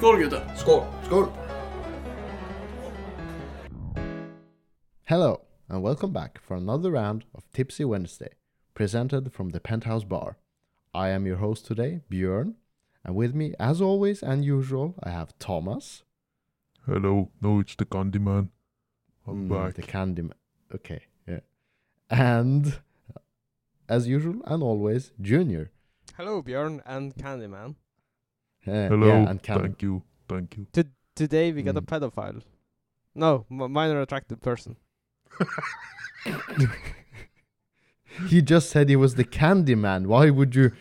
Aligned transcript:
Skål 0.00 0.18
gutter! 0.18 0.54
Skål! 0.56 0.84
Skål! 1.04 1.26
Hello, 5.04 5.40
and 5.68 5.82
welcome 5.82 6.12
back 6.12 6.38
for 6.40 6.56
another 6.56 6.90
round 6.90 7.24
of 7.34 7.44
Tipsy 7.52 7.84
Wednesday, 7.84 8.30
presented 8.74 9.32
from 9.32 9.50
the 9.50 9.60
Penthouse 9.60 10.04
Bar. 10.04 10.38
I 10.94 11.08
am 11.10 11.26
your 11.26 11.36
host 11.36 11.66
today, 11.66 12.00
Bjørn, 12.10 12.54
and 13.04 13.14
with 13.14 13.34
me, 13.34 13.54
as 13.60 13.80
always 13.82 14.22
and 14.22 14.42
usual, 14.44 14.94
I 15.02 15.10
have 15.10 15.38
Thomas. 15.38 16.02
Hello, 16.86 17.30
no, 17.42 17.60
it's 17.60 17.76
the 17.76 17.84
Candyman. 17.84 18.48
I'm 19.26 19.48
Mm, 19.48 19.48
back. 19.48 19.74
The 19.74 19.82
candy. 19.82 20.22
ma- 20.22 20.34
Okay, 20.74 21.00
yeah. 21.28 21.40
And, 22.08 22.78
as 23.88 24.08
usual 24.08 24.40
and 24.46 24.62
always, 24.62 25.12
Junior. 25.20 25.70
Hello, 26.16 26.42
Bjørn 26.42 26.80
and 26.86 27.14
Candyman. 27.16 27.74
Uh, 28.66 28.88
Hello, 28.88 29.06
Yeah, 29.06 29.30
and 29.30 29.42
Candy. 29.42 29.62
thank 29.62 29.82
you, 29.82 30.02
thank 30.28 30.56
you. 30.56 30.66
Today 31.14 31.52
we 31.52 31.62
got 31.62 31.76
a 31.76 31.82
Mm. 31.82 31.86
pedophile. 31.86 32.42
No, 33.14 33.46
m- 33.50 33.72
minor 33.72 34.00
attracted 34.00 34.40
person. 34.42 34.76
He 38.28 38.42
just 38.42 38.70
said 38.70 38.88
he 38.88 38.96
was 38.96 39.14
the 39.14 39.24
Candyman. 39.24 40.06
Why 40.06 40.30
would 40.30 40.54
you 40.54 40.72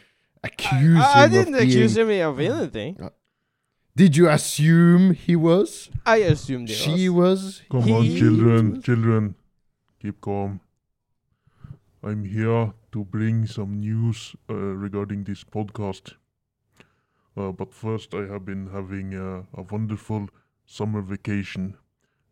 accuse 0.44 1.00
I, 1.00 1.24
I 1.24 1.26
him 1.26 1.32
didn't 1.32 1.56
of 1.56 1.62
accuse 1.62 1.96
being... 1.96 2.10
him 2.10 2.28
of 2.30 2.40
anything. 2.40 3.10
Did 3.96 4.18
you 4.18 4.28
assume 4.30 5.14
he 5.14 5.36
was? 5.36 5.90
I 6.06 6.18
assumed 6.18 6.70
he 6.70 6.76
She 6.76 7.08
was. 7.10 7.44
was? 7.44 7.62
Come 7.72 7.92
on, 7.94 8.04
He- 8.04 8.20
children, 8.20 8.82
children, 8.82 9.36
keep 10.02 10.20
calm. 10.22 10.60
I'm 12.04 12.26
here 12.26 12.74
to 12.94 13.04
bring 13.06 13.46
some 13.46 13.80
news 13.80 14.36
uh, 14.50 14.54
regarding 14.56 15.24
this 15.26 15.44
podcast. 15.44 16.14
Uh, 17.38 17.52
but 17.52 17.74
first, 17.74 18.14
I 18.14 18.26
have 18.28 18.46
been 18.46 18.68
having 18.68 19.14
uh, 19.16 19.44
a 19.54 19.62
wonderful 19.64 20.28
summer 20.66 21.02
vacation, 21.02 21.78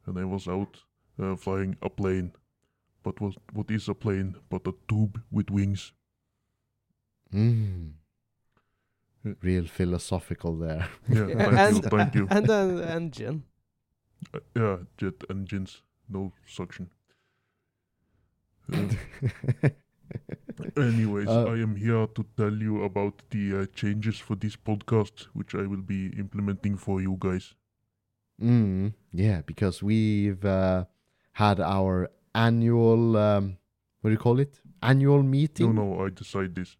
and 0.05 0.17
I 0.19 0.25
was 0.25 0.47
out 0.47 0.83
uh, 1.21 1.35
flying 1.35 1.77
a 1.81 1.89
plane. 1.89 2.31
But 3.03 3.21
what 3.21 3.35
what 3.53 3.71
is 3.71 3.87
a 3.89 3.93
plane 3.93 4.35
but 4.49 4.67
a 4.67 4.73
tube 4.87 5.21
with 5.31 5.49
wings? 5.49 5.93
Mm. 7.33 7.93
Yeah. 9.23 9.33
Real 9.41 9.65
philosophical 9.67 10.55
there. 10.57 10.87
Yeah, 11.09 11.27
Yeah, 11.27 11.49
thank 11.55 11.75
you, 11.75 11.81
and- 11.81 11.91
thank 11.91 12.15
you. 12.15 12.27
And 12.29 12.49
an 12.49 12.79
engine. 12.83 13.43
Uh, 14.33 14.39
yeah, 14.55 14.77
jet 14.97 15.23
engines, 15.29 15.83
no 16.09 16.33
suction. 16.45 16.89
Uh, 20.59 20.81
anyways, 20.81 21.27
Uh, 21.27 21.45
I 21.45 21.57
am 21.61 21.75
here 21.75 22.07
to 22.07 22.25
tell 22.35 22.53
you 22.53 22.83
about 22.83 23.21
the 23.29 23.61
uh, 23.61 23.65
changes 23.75 24.17
for 24.19 24.35
this 24.35 24.55
podcast, 24.55 25.27
which 25.33 25.55
I 25.55 25.65
will 25.67 25.81
be 25.81 26.07
implementing 26.17 26.77
for 26.77 27.01
you 27.01 27.15
guys. 27.19 27.55
mm, 28.41 28.93
yeah, 29.13 29.41
because 29.45 29.81
we've 29.83 30.43
uh, 30.45 30.85
had 31.33 31.59
our 31.59 32.09
annual, 32.33 33.17
um, 33.17 33.57
what 34.01 34.09
do 34.09 34.13
you 34.13 34.17
call 34.19 34.39
it? 34.39 34.61
Annual 34.81 35.23
meeting? 35.23 35.73
No, 35.75 35.83
no, 35.95 36.05
I 36.05 36.09
decide 36.09 36.53
this. 36.55 36.77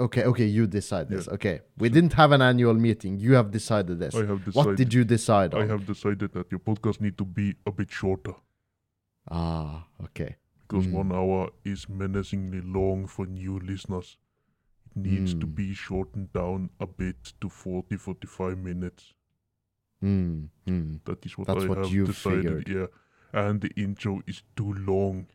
Okay, 0.00 0.24
okay, 0.24 0.46
you 0.46 0.66
decide 0.66 1.10
this. 1.10 1.26
Yeah. 1.26 1.34
Okay, 1.34 1.60
we 1.76 1.88
So- 1.88 1.94
didn't 1.94 2.14
have 2.14 2.32
an 2.32 2.40
annual 2.40 2.72
meeting. 2.74 3.18
You 3.18 3.34
have 3.34 3.50
decided 3.50 3.98
this. 3.98 4.14
I 4.14 4.24
have 4.24 4.42
decided. 4.44 4.54
what 4.68 4.76
did 4.76 4.94
you 4.94 5.04
decide 5.04 5.52
on? 5.54 5.60
I 5.62 5.66
have 5.66 5.84
decided 5.84 6.32
that 6.32 6.50
your 6.50 6.58
podcast 6.60 7.02
need 7.02 7.16
to 7.18 7.24
be 7.26 7.54
a 7.66 7.70
bit 7.70 7.90
shorter 7.90 8.34
Ah, 9.30 9.86
okay. 10.04 10.36
Because 10.70 10.86
Mm. 10.86 10.92
one 10.92 11.12
hour 11.12 11.50
is 11.64 11.88
menacingly 11.88 12.60
long 12.60 13.06
for 13.08 13.26
new 13.26 13.58
listeners. 13.58 14.16
It 14.90 14.96
needs 14.96 15.34
to 15.34 15.46
Mm. 15.46 15.54
be 15.54 15.74
shortened 15.74 16.32
down 16.32 16.70
a 16.78 16.86
bit 16.86 17.32
to 17.40 17.48
40 17.48 17.96
45 17.96 18.56
minutes. 18.58 19.14
Mm, 20.02 20.48
mm. 20.66 21.00
That 21.04 21.26
is 21.26 21.36
what 21.36 21.46
That's 21.48 21.64
I 21.64 21.68
what 21.68 21.78
have 21.78 21.92
you 21.92 22.06
decided. 22.06 22.64
figured. 22.64 22.68
Yeah, 22.68 22.86
and 23.32 23.60
the 23.60 23.70
intro 23.76 24.22
is 24.26 24.42
too 24.56 24.72
long. 24.74 25.26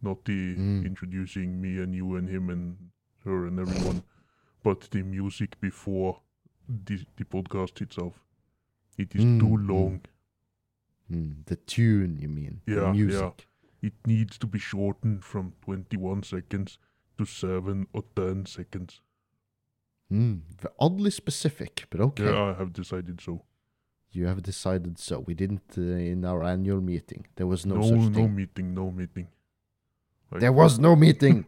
Not 0.00 0.24
the 0.24 0.56
Mm. 0.56 0.84
introducing 0.86 1.60
me 1.60 1.78
and 1.82 1.94
you 1.94 2.16
and 2.16 2.28
him 2.28 2.50
and 2.50 2.90
her 3.24 3.46
and 3.46 3.60
everyone, 3.60 4.02
but 4.62 4.80
the 4.90 5.02
music 5.02 5.60
before 5.60 6.22
the 6.68 7.04
the 7.16 7.24
podcast 7.24 7.80
itself. 7.82 8.24
It 8.98 9.14
is 9.14 9.22
too 9.22 9.56
Mm, 9.56 9.66
mm. 9.66 9.68
long. 9.68 10.00
Mm. 11.10 11.44
The 11.46 11.56
tune, 11.56 12.16
you 12.20 12.28
mean? 12.28 12.60
the 12.66 12.72
Yeah, 12.74 12.92
yeah. 12.94 13.30
Music. 13.82 13.94
It 13.94 14.08
needs 14.08 14.38
to 14.38 14.46
be 14.46 14.58
shortened 14.58 15.24
from 15.24 15.52
twenty 15.64 15.96
one 15.96 16.22
seconds 16.22 16.78
to 17.18 17.24
seven 17.24 17.86
or 17.92 18.02
ten 18.16 18.46
seconds. 18.46 19.00
Mm. 20.12 20.40
v- 20.60 20.68
Oddly 20.78 21.10
specific, 21.10 21.86
but 21.90 22.00
okay. 22.00 22.24
Yeah, 22.24 22.42
I 22.42 22.58
have 22.58 22.72
decided 22.72 23.20
so. 23.20 23.42
You 24.14 24.26
have 24.26 24.42
decided 24.42 24.98
so. 24.98 25.20
We 25.26 25.34
didn't 25.34 25.78
uh, 25.78 25.80
in 25.80 26.24
our 26.24 26.42
annual 26.44 26.80
meeting. 26.82 27.26
There 27.36 27.46
was 27.46 27.64
no, 27.64 27.76
No, 27.76 27.82
such 27.82 28.12
no, 28.16 28.28
meeting, 28.28 28.74
no 28.74 28.90
meeting. 28.90 29.28
I- 30.32 30.38
There 30.38 30.52
was 30.52 30.78
no 30.78 30.96
meeting. 30.96 31.46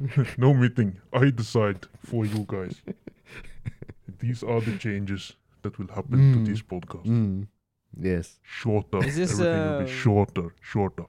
no 0.38 0.54
meeting. 0.54 1.00
I 1.12 1.30
decide 1.30 1.86
for 2.04 2.24
you 2.24 2.44
guys. 2.48 2.80
These 4.20 4.42
are 4.42 4.60
the 4.60 4.76
changes 4.78 5.36
that 5.62 5.78
will 5.78 5.88
happen 5.94 6.18
Mm. 6.18 6.32
to 6.44 6.50
this 6.50 6.62
podcast. 6.62 7.06
mm. 7.06 7.46
Yes. 8.00 8.38
Shorter. 8.42 9.04
Is 9.04 9.16
this, 9.16 9.32
Everything 9.32 9.66
will 9.66 9.78
uh, 9.80 9.84
be 9.84 9.90
shorter, 9.90 10.54
shorter. 10.60 11.04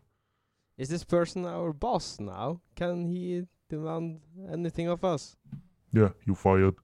Is 0.79 0.88
this 0.90 1.03
person 1.03 1.45
our 1.45 1.73
boss 1.73 2.19
now? 2.19 2.62
Can 2.75 3.06
he 3.06 3.44
demand 3.69 4.22
anything 4.51 4.88
of 4.88 5.03
us? 5.03 5.35
Yeah, 5.91 6.09
you 6.25 6.34
fired. 6.35 6.75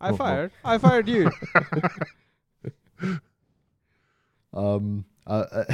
I 0.00 0.08
Oh, 0.08 0.10
no. 0.12 0.16
fired. 0.16 0.52
I 0.64 0.78
fired 0.78 1.08
you. 1.08 1.30
Um. 4.52 5.04
Uh, 5.26 5.44
uh, 5.50 5.64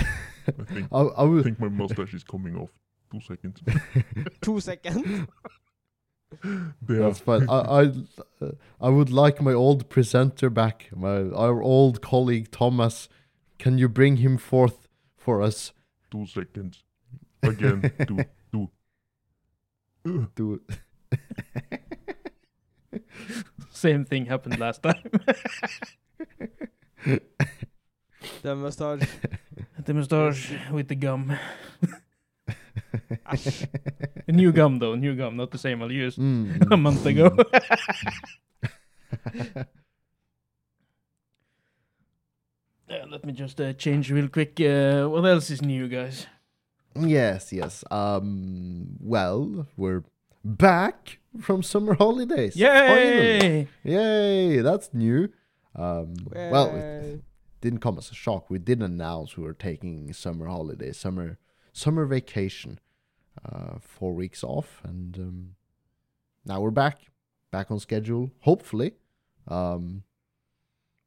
I 0.59 0.65
think, 0.65 0.89
I, 0.91 1.01
I 1.01 1.39
I 1.39 1.43
think 1.47 1.61
my 1.61 1.69
mustache 1.69 2.15
is 2.15 2.25
coming 2.25 2.57
off. 2.57 2.71
Two 3.13 3.21
seconds. 3.21 3.61
Two 4.41 4.61
seconds. 4.61 5.27
There. 6.43 7.01
That's 7.01 7.19
fine. 7.19 7.47
I 7.51 7.59
I, 7.81 7.83
uh, 8.41 8.53
I 8.81 8.89
would 8.89 9.11
like 9.11 9.43
my 9.43 9.53
old 9.53 9.91
presenter 9.91 10.49
back. 10.49 10.89
My 10.97 11.29
our 11.35 11.63
old 11.63 12.01
colleague 12.01 12.51
Thomas. 12.51 13.09
Can 13.59 13.77
you 13.77 13.89
bring 13.89 14.17
him 14.19 14.39
forth 14.39 14.89
for 15.17 15.43
us? 15.43 15.73
Two 16.11 16.25
seconds. 16.27 16.83
Again. 17.43 17.91
do 18.07 18.19
do 18.53 18.71
Ugh. 20.07 20.31
To 20.37 20.61
Same 23.71 24.05
thing 24.05 24.27
happened 24.27 24.59
last 24.59 24.83
time. 24.83 25.03
the 28.43 28.55
mustache. 28.57 29.09
the 29.85 29.95
moustache 29.95 30.53
with 30.71 30.89
the 30.89 30.95
gum. 30.95 31.39
A 34.29 34.33
new 34.33 34.53
gum 34.53 34.79
though, 34.79 34.95
new 34.95 35.15
gum, 35.15 35.37
not 35.37 35.51
the 35.51 35.59
same 35.59 35.83
I 35.83 35.87
used 35.87 36.19
Mm, 36.19 36.71
a 36.73 36.77
month 36.77 37.07
ago. 37.07 37.37
Uh, 42.91 43.07
let 43.09 43.25
me 43.25 43.33
just 43.33 43.61
uh, 43.61 43.73
change 43.75 44.11
real 44.11 44.27
quick. 44.29 44.61
Uh, 44.61 45.07
what 45.07 45.25
else 45.25 45.49
is 45.51 45.63
new, 45.63 45.87
guys? 45.87 46.27
Yes, 46.99 47.53
yes. 47.53 47.85
Um. 47.91 48.97
Well, 49.01 49.67
we're 49.77 50.05
back 50.45 51.19
from 51.41 51.63
summer 51.63 51.95
holidays. 51.95 52.55
Finally. 52.59 52.69
Yay! 53.49 53.69
Yay! 53.85 54.61
That's 54.61 54.93
new. 54.93 55.29
Um. 55.75 56.15
Well, 56.33 56.75
it 56.75 57.23
didn't 57.61 57.81
come 57.81 57.99
as 57.99 58.11
a 58.11 58.15
shock. 58.15 58.51
We 58.51 58.59
did 58.59 58.83
announce 58.83 59.37
we 59.37 59.45
were 59.45 59.55
taking 59.55 60.13
summer 60.13 60.47
holidays, 60.47 60.97
summer 60.99 61.39
summer 61.73 62.07
vacation, 62.07 62.81
uh, 63.45 63.79
four 63.81 64.13
weeks 64.15 64.43
off, 64.43 64.81
and 64.83 65.17
um, 65.17 65.55
now 66.45 66.61
we're 66.61 66.71
back, 66.71 66.99
back 67.51 67.71
on 67.71 67.79
schedule. 67.79 68.31
Hopefully. 68.41 68.95
Um. 69.47 70.03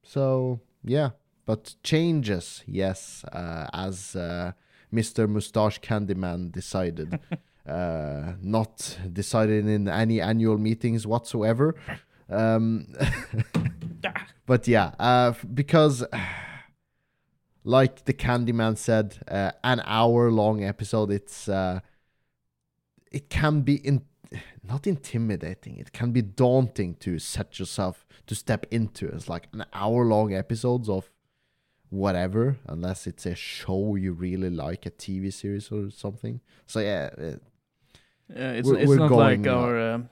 So 0.03 0.61
yeah, 0.83 1.11
but 1.45 1.75
changes, 1.83 2.63
yes, 2.65 3.23
uh, 3.31 3.67
as 3.73 4.15
uh, 4.15 4.53
Mr. 4.93 5.27
Mustache 5.27 5.79
Candyman 5.81 6.51
decided. 6.51 7.19
uh, 7.67 8.33
not 8.41 8.97
decided 9.11 9.67
in 9.67 9.87
any 9.87 10.21
annual 10.21 10.57
meetings 10.57 11.07
whatsoever. 11.07 11.75
Um, 12.29 12.87
but 14.45 14.67
yeah, 14.67 14.91
uh, 14.99 15.33
because 15.53 16.03
like 17.63 18.05
the 18.05 18.13
Candyman 18.13 18.77
said, 18.77 19.17
uh, 19.27 19.51
an 19.63 19.81
hour 19.85 20.31
long 20.31 20.63
episode. 20.63 21.11
It's 21.11 21.47
uh, 21.47 21.79
it 23.11 23.29
can 23.29 23.61
be 23.61 23.75
in 23.75 24.03
not 24.63 24.87
intimidating. 24.87 25.77
It 25.77 25.91
can 25.93 26.11
be 26.11 26.21
daunting 26.21 26.95
to 26.95 27.19
set 27.19 27.59
yourself 27.59 28.05
to 28.27 28.35
step 28.35 28.65
into. 28.71 29.07
It's 29.07 29.29
like 29.29 29.47
an 29.53 29.65
hour 29.73 30.05
long 30.05 30.33
episodes 30.33 30.89
of 30.89 31.09
whatever, 31.93 32.57
unless 32.67 33.07
it's 33.07 33.25
a 33.25 33.35
show 33.35 33.95
you 33.95 34.13
really 34.13 34.49
like, 34.49 34.85
a 34.85 34.91
TV 34.91 35.31
series 35.31 35.71
or 35.71 35.89
something. 35.91 36.39
So 36.65 36.79
yeah, 36.79 37.09
uh, 37.17 37.37
Uh, 38.29 38.55
it's 38.57 38.67
We're- 38.69 38.81
it's 38.81 38.89
we're 38.89 38.97
not 38.97 39.09
going, 39.09 39.43
like 39.43 39.47
uh, 39.51 39.59
our 39.59 39.93
um, 39.93 40.09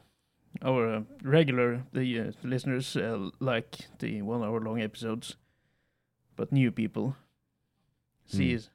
our 0.62 0.95
uh, 0.95 1.01
regular 1.24 1.83
the 1.94 2.19
uh, 2.19 2.31
listeners 2.44 2.95
uh, 2.95 3.30
like 3.39 3.88
the 4.00 4.22
one 4.22 4.44
hour 4.44 4.60
long 4.60 4.81
episodes, 4.81 5.38
but 6.36 6.51
new 6.51 6.72
people 6.72 7.16
see 8.25 8.56
Hmm. 8.56 8.69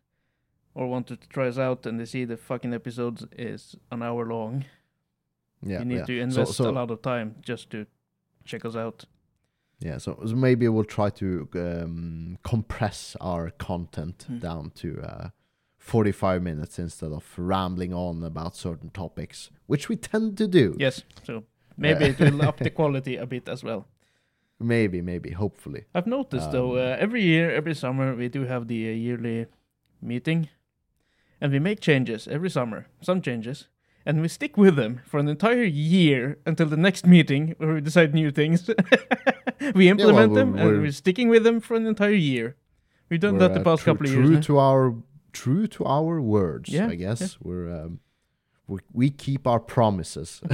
or 0.75 0.89
wanted 0.89 1.21
to 1.21 1.29
try 1.29 1.49
us 1.49 1.59
out 1.59 1.87
and 1.87 1.99
they 2.01 2.07
see 2.07 2.25
the 2.27 2.37
fucking 2.37 2.75
episodes 2.75 3.27
is 3.39 3.77
an 3.91 4.03
hour 4.03 4.25
long. 4.27 4.65
Yeah, 5.63 5.79
you 5.81 5.85
need 5.85 5.97
yeah. 5.99 6.07
to 6.07 6.17
So- 6.19 6.23
invest 6.41 6.55
so, 6.57 6.71
a 6.71 6.73
lot 6.73 6.91
of 6.91 7.01
time 7.03 7.35
just 7.41 7.71
to 7.71 7.87
check 8.45 8.65
us 8.65 8.75
out. 8.77 9.05
Yeah, 9.81 9.99
so, 9.99 10.19
so 10.27 10.35
maybe 10.35 10.69
we'll 10.69 10.85
try 10.85 11.11
to 11.11 11.49
um, 11.55 12.39
compress 12.43 13.17
our 13.21 13.51
content 13.51 14.25
Hmm. 14.27 14.39
down 14.39 14.71
to 14.77 15.01
uh, 15.03 15.29
45 15.79 16.43
minutes 16.43 16.79
instead 16.79 17.13
of 17.13 17.25
rambling 17.39 17.93
on 17.95 18.23
about 18.25 18.57
certain 18.57 18.91
topics, 18.91 19.51
which 19.67 19.89
we 19.89 19.97
tend 19.97 20.37
to 20.39 20.49
do. 20.49 20.75
Yes, 20.79 21.03
so 21.25 21.45
maybe 21.77 22.07
it 22.07 22.19
will 22.19 22.43
up 22.43 22.59
the 22.63 22.71
quality 22.81 23.17
a 23.17 23.27
bit 23.27 23.49
as 23.49 23.63
well. 23.63 23.87
Maybe, 24.59 25.03
maybe, 25.03 25.33
hopefully. 25.33 25.85
I've 25.95 26.07
noticed 26.07 26.51
though, 26.53 26.73
Um, 26.73 26.79
uh, 26.79 26.97
every 26.99 27.23
year, 27.23 27.51
every 27.51 27.75
summer, 27.75 28.15
we 28.17 28.29
do 28.29 28.47
have 28.47 28.67
the 28.69 28.89
uh, 28.89 28.93
yearly 28.95 29.47
meeting, 30.01 30.49
and 31.41 31.53
we 31.53 31.59
make 31.59 31.81
changes 31.81 32.27
every 32.27 32.49
summer, 32.51 32.87
some 33.03 33.21
changes, 33.21 33.69
and 34.07 34.23
we 34.23 34.29
stick 34.29 34.57
with 34.57 34.77
them 34.77 35.01
for 35.05 35.19
an 35.19 35.29
entire 35.29 35.65
year 35.65 36.39
until 36.47 36.67
the 36.69 36.77
next 36.77 37.07
meeting 37.07 37.55
where 37.59 37.75
we 37.75 37.81
decide 37.81 38.15
new 38.15 38.31
things. 38.31 38.71
we 39.75 39.89
implement 39.89 40.35
them, 40.35 40.53
we're- 40.53 40.61
and 40.63 40.69
we're- 40.71 40.81
we're 40.85 40.93
sticking 40.93 41.29
with 41.29 41.43
them 41.45 41.61
for 41.61 41.75
an 41.77 41.87
entire 41.87 42.11
year. 42.33 42.57
We've 43.11 43.21
done 43.21 43.39
that 43.39 43.53
the 43.55 43.61
uh, 43.61 43.65
past 43.65 43.83
true, 43.83 43.93
couple 43.93 44.07
of 44.07 44.13
true 44.13 44.23
years. 44.23 44.35
now. 44.37 44.41
to 44.43 44.59
our 44.59 44.95
true 45.33 45.67
to 45.69 45.85
our 45.85 46.21
words, 46.21 46.71
Yeah, 46.71 46.89
I 46.89 46.95
guess. 46.97 47.21
yeah. 47.21 47.29
We're 47.43 47.69
um, 47.85 48.01
we, 48.67 48.79
we 48.93 49.11
keep 49.11 49.47
our 49.47 49.61
promises. 49.61 50.41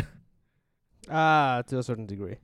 Ah, 1.10 1.62
to 1.66 1.78
a 1.78 1.82
certain 1.82 2.06
degree. 2.06 2.36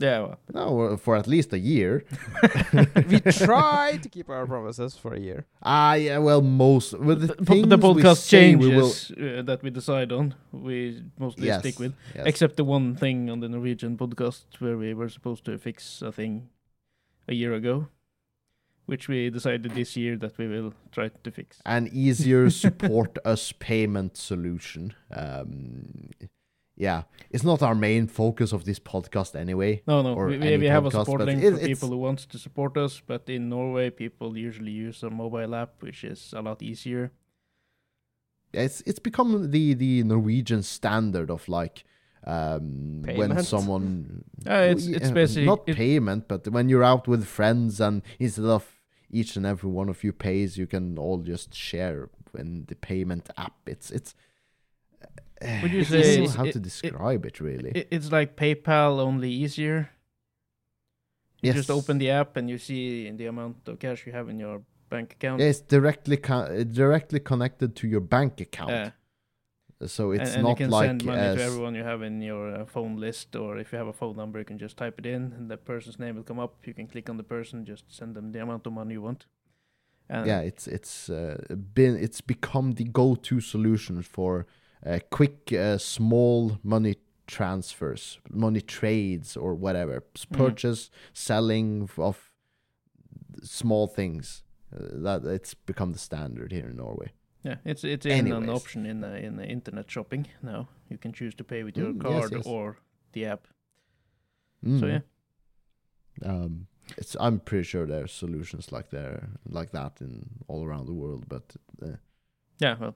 Yeah, 0.00 0.20
well, 0.20 0.38
no, 0.54 0.80
uh, 0.80 0.96
for 0.96 1.16
at 1.16 1.26
least 1.26 1.52
a 1.52 1.58
year. 1.58 2.04
we 3.08 3.18
try 3.46 3.98
to 4.00 4.08
keep 4.08 4.28
our 4.30 4.46
promises 4.46 4.96
for 4.96 5.12
a 5.14 5.18
year. 5.18 5.44
Ah, 5.62 5.94
yeah. 5.94 6.18
Well, 6.18 6.40
most 6.40 6.94
well, 6.98 7.16
the, 7.16 7.26
the, 7.26 7.34
the 7.34 7.44
things 7.44 7.66
we 7.66 7.76
podcast 7.76 8.18
say 8.18 8.54
we 8.54 8.68
will- 8.76 8.92
changes 8.92 9.10
uh, 9.38 9.42
that 9.42 9.62
we 9.64 9.70
decide 9.70 10.12
on. 10.12 10.34
We 10.52 11.02
mostly 11.18 11.46
yes, 11.48 11.60
stick 11.60 11.78
with. 11.80 11.94
yes. 12.14 12.26
Except 12.26 12.56
the 12.56 12.64
one 12.64 12.94
thing 12.94 13.28
on 13.28 13.40
the 13.40 13.48
Norwegian 13.48 13.96
podcast 13.96 14.44
where 14.60 14.76
we 14.78 14.94
were 14.94 15.08
supposed 15.08 15.44
to 15.46 15.58
fix 15.58 16.00
a 16.00 16.12
thing 16.12 16.48
a 17.26 17.34
year 17.34 17.52
ago, 17.52 17.88
which 18.86 19.08
we 19.08 19.30
decided 19.30 19.72
this 19.72 19.96
year 19.96 20.16
that 20.16 20.38
we 20.38 20.46
will 20.46 20.74
try 20.92 21.08
to 21.24 21.30
fix. 21.32 21.58
an 21.66 21.88
easier 21.92 22.50
support 22.50 23.18
us 23.24 23.52
payment 23.58 24.16
solution. 24.16 24.94
Um, 25.10 26.10
yeah, 26.80 27.02
it's 27.30 27.42
not 27.44 27.60
our 27.62 27.74
main 27.74 28.06
focus 28.06 28.52
of 28.52 28.62
this 28.64 28.78
podcast 28.78 29.34
anyway. 29.34 29.82
No, 29.86 30.00
no, 30.02 30.14
or 30.14 30.26
we, 30.28 30.38
we, 30.38 30.46
any 30.46 30.58
we 30.58 30.66
have 30.66 30.86
a 30.86 30.90
support 30.92 31.20
link 31.26 31.42
it- 31.42 31.52
for 31.54 31.58
people 31.66 31.88
who 31.88 31.98
wants 31.98 32.24
to 32.26 32.38
support 32.38 32.76
us, 32.76 33.02
but 33.06 33.28
in 33.28 33.48
Norway, 33.48 33.90
people 33.90 34.36
usually 34.38 34.70
use 34.86 35.02
a 35.02 35.10
mobile 35.10 35.54
app, 35.54 35.82
which 35.82 36.04
is 36.04 36.32
a 36.36 36.40
lot 36.40 36.62
easier. 36.62 37.10
It's 38.52 38.80
it's 38.86 38.98
become 39.00 39.50
the 39.50 39.74
the 39.74 40.02
Norwegian 40.04 40.62
standard 40.62 41.30
of 41.30 41.48
like 41.48 41.84
um, 42.26 43.02
when 43.02 43.42
someone 43.44 44.24
Uh, 44.46 44.68
it's 44.72 44.86
it's 44.86 45.10
basically 45.10 45.46
not 45.46 45.68
it- 45.68 45.76
payment, 45.76 46.28
but 46.28 46.48
when 46.48 46.68
you're 46.68 46.84
out 46.84 47.06
with 47.08 47.24
friends 47.26 47.80
and 47.80 48.02
instead 48.18 48.46
of 48.46 48.64
each 49.10 49.36
and 49.36 49.44
every 49.46 49.70
one 49.70 49.88
of 49.90 50.02
you 50.04 50.12
pays, 50.12 50.56
you 50.56 50.66
can 50.66 50.98
all 50.98 51.18
just 51.18 51.54
share 51.54 52.08
in 52.38 52.64
the 52.68 52.74
payment 52.74 53.28
app. 53.36 53.56
It's 53.66 53.90
it's. 53.90 54.14
Would 55.62 55.72
you 55.72 55.80
I 55.80 55.84
don't 55.84 55.84
say 56.02 56.16
know 56.16 56.22
it's- 56.24 56.34
how 56.34 56.44
it- 56.46 56.52
to 56.52 56.60
describe 56.60 57.24
it, 57.26 57.40
really? 57.40 57.70
it- 57.74 57.88
it's 57.90 58.10
like 58.12 58.36
PayPal 58.36 58.98
only 59.00 59.30
easier. 59.30 59.90
You 61.42 61.52
just 61.52 61.70
open 61.70 61.98
the 61.98 62.10
app 62.10 62.36
and 62.36 62.50
you 62.50 62.58
see 62.58 63.10
the 63.10 63.26
amount 63.26 63.68
of 63.68 63.78
cash 63.78 64.04
you 64.06 64.12
have 64.12 64.28
in 64.28 64.40
your 64.40 64.62
bank 64.90 65.12
account. 65.12 65.40
Yeah, 65.40 65.48
it's 65.50 65.60
directly 65.60 66.16
co- 66.16 66.64
directly 66.64 67.20
connected 67.20 67.76
to 67.76 67.86
your 67.86 68.00
bank 68.00 68.40
account, 68.40 68.70
Yeah. 68.70 68.90
so 69.86 70.10
and, 70.10 70.22
it's 70.22 70.34
and 70.34 70.42
not 70.42 70.50
you 70.50 70.56
can 70.56 70.70
like 70.70 70.88
send 70.88 71.04
money 71.04 71.20
as- 71.20 71.36
to 71.36 71.42
everyone 71.44 71.74
you 71.76 71.84
have 71.84 72.02
in 72.02 72.20
your 72.22 72.44
uh, 72.62 72.64
phone 72.66 72.96
list, 72.96 73.36
or 73.36 73.58
if 73.58 73.70
you 73.72 73.78
have 73.78 73.86
a 73.86 73.92
phone 73.92 74.16
number, 74.16 74.40
you 74.40 74.44
can 74.44 74.58
just 74.58 74.76
type 74.76 74.98
it 74.98 75.06
in, 75.06 75.32
and 75.36 75.48
the 75.48 75.56
person's 75.56 75.98
name 76.00 76.16
will 76.16 76.24
come 76.24 76.40
up. 76.40 76.66
You 76.66 76.74
can 76.74 76.88
click 76.88 77.08
on 77.08 77.16
the 77.18 77.22
person, 77.22 77.64
just 77.64 77.84
send 77.94 78.16
them 78.16 78.32
the 78.32 78.42
amount 78.42 78.66
of 78.66 78.72
money 78.72 78.94
you 78.94 79.02
want. 79.02 79.26
And 80.08 80.26
yeah, 80.26 80.40
it's 80.40 80.66
it's 80.66 81.08
uh, 81.08 81.36
been 81.74 81.94
it's 81.96 82.20
become 82.20 82.72
the 82.72 82.84
go-to 82.84 83.40
solution 83.40 84.02
for 84.02 84.40
uh, 84.40 84.44
quick, 85.10 85.52
uh, 85.52 85.78
small 85.78 86.58
money 86.62 86.96
transfers, 87.26 88.18
money 88.30 88.60
trades, 88.60 89.36
or 89.36 89.54
whatever, 89.54 90.02
Mhm. 90.14 90.36
purchase, 90.38 90.90
selling 91.12 91.88
of 91.98 92.32
small 93.42 93.86
things. 93.86 94.44
Uh, 94.72 95.02
that 95.02 95.24
it's 95.24 95.54
become 95.54 95.92
the 95.92 95.98
standard 95.98 96.52
here 96.52 96.68
in 96.68 96.76
Norway. 96.76 97.12
yeah, 97.44 97.56
it's 97.64 97.84
it's 97.84 98.04
an 98.06 98.48
option 98.50 98.86
in 98.86 99.02
uh, 99.04 99.14
in 99.26 99.38
uh, 99.38 99.42
internet 99.42 99.90
shopping 99.90 100.26
now. 100.42 100.68
You 100.90 100.98
can 100.98 101.12
choose 101.12 101.34
to 101.36 101.44
pay 101.44 101.62
with 101.64 101.76
your 101.78 101.92
Mm, 101.94 102.00
card 102.00 102.32
yes. 102.32 102.46
or 102.46 102.76
the 103.12 103.24
app. 103.26 103.46
So 104.64 104.86
Mm. 104.86 104.88
yeah, 104.90 105.00
Um, 106.24 106.66
it's 106.98 107.16
I'm 107.20 107.40
pretty 107.40 107.64
sure 107.64 107.86
there 107.86 108.02
are 108.04 108.08
solutions 108.08 108.72
like 108.72 108.90
there 108.90 109.28
like 109.48 109.70
that 109.70 110.00
in 110.00 110.28
all 110.48 110.64
around 110.64 110.86
the 110.86 110.94
world, 110.94 111.24
but 111.28 111.56
uh, 111.82 111.96
yeah. 112.62 112.76
Well, 112.80 112.94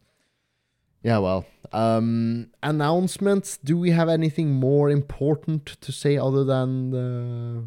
yeah, 1.02 1.18
well, 1.18 1.44
um, 1.72 2.50
announcements. 2.62 3.56
Do 3.58 3.76
we 3.76 3.90
have 3.90 4.08
anything 4.08 4.52
more 4.52 4.90
important 4.90 5.66
to 5.80 5.92
say 5.92 6.16
other 6.16 6.44
than 6.44 6.94
uh, 6.94 7.66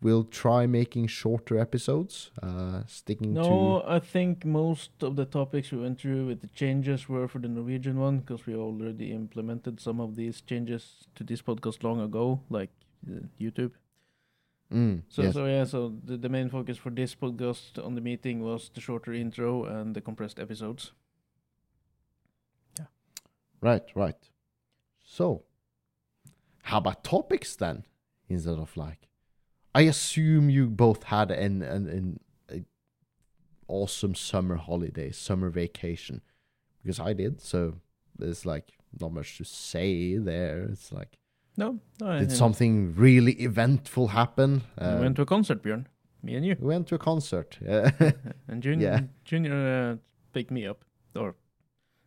we'll 0.00 0.24
try 0.24 0.66
making 0.66 1.06
shorter 1.06 1.58
episodes, 1.58 2.30
uh, 2.42 2.82
sticking 2.86 3.34
to 3.34 3.40
no, 3.40 3.82
I 3.86 3.98
think 3.98 4.44
most 4.44 5.02
of 5.02 5.16
the 5.16 5.24
topics 5.24 5.72
we 5.72 5.78
went 5.78 5.98
through 6.00 6.26
with 6.26 6.40
the 6.42 6.48
changes 6.48 7.08
were 7.08 7.26
for 7.26 7.38
the 7.38 7.48
Norwegian 7.48 7.98
one 7.98 8.18
because 8.18 8.46
we 8.46 8.54
already 8.54 9.12
implemented 9.12 9.80
some 9.80 10.00
of 10.00 10.14
these 10.14 10.42
changes 10.42 11.06
to 11.16 11.24
this 11.24 11.42
podcast 11.42 11.82
long 11.82 12.00
ago, 12.00 12.40
like 12.50 12.70
uh, 13.10 13.20
YouTube. 13.40 13.72
Mm, 14.72 15.02
So 15.08 15.22
yes. 15.22 15.34
so 15.34 15.46
yeah, 15.46 15.64
so 15.64 15.94
the, 16.04 16.16
the 16.16 16.28
main 16.28 16.48
focus 16.48 16.78
for 16.78 16.90
this 16.90 17.14
podcast 17.14 17.84
on 17.84 17.94
the 17.94 18.00
meeting 18.00 18.42
was 18.42 18.70
the 18.74 18.80
shorter 18.80 19.12
intro 19.12 19.64
and 19.64 19.94
the 19.94 20.00
compressed 20.00 20.38
episodes. 20.38 20.92
Right, 23.64 23.82
right. 23.94 24.30
So, 25.16 25.44
how 26.62 26.78
about 26.78 27.02
topics 27.04 27.56
then? 27.56 27.84
Instead 28.28 28.58
of 28.58 28.76
like, 28.76 29.08
I 29.74 29.82
assume 29.82 30.50
you 30.50 30.66
both 30.68 31.04
had 31.04 31.30
an 31.30 31.62
an, 31.62 31.88
an 32.48 32.66
awesome 33.68 34.14
summer 34.14 34.56
holiday, 34.56 35.10
summer 35.12 35.50
vacation, 35.50 36.20
because 36.82 37.00
I 37.00 37.12
did. 37.14 37.40
So 37.40 37.74
there's 38.18 38.44
like 38.46 38.72
not 39.00 39.12
much 39.12 39.38
to 39.38 39.44
say 39.44 40.16
there. 40.18 40.68
It's 40.72 40.92
like, 40.92 41.18
No, 41.56 41.78
no 42.00 42.18
did 42.20 42.32
something 42.32 42.94
really 42.96 43.32
eventful 43.32 44.08
happen? 44.08 44.62
we 44.80 44.86
Uh, 44.86 45.00
went 45.00 45.16
to 45.16 45.22
a 45.22 45.26
concert, 45.26 45.62
Bjørn. 45.62 45.86
Me 46.22 46.36
and 46.36 46.46
you. 46.46 46.56
we 46.60 46.66
went 46.68 46.86
to 46.88 46.94
a 46.94 46.98
concert. 46.98 47.58
Yeah. 47.60 47.90
And 48.48 48.62
Junior, 48.62 48.88
Yeah. 48.92 49.00
Junior 49.24 49.54
uh, 49.54 49.96
picked 50.32 50.50
me 50.50 50.66
up, 50.70 50.84
or 51.14 51.34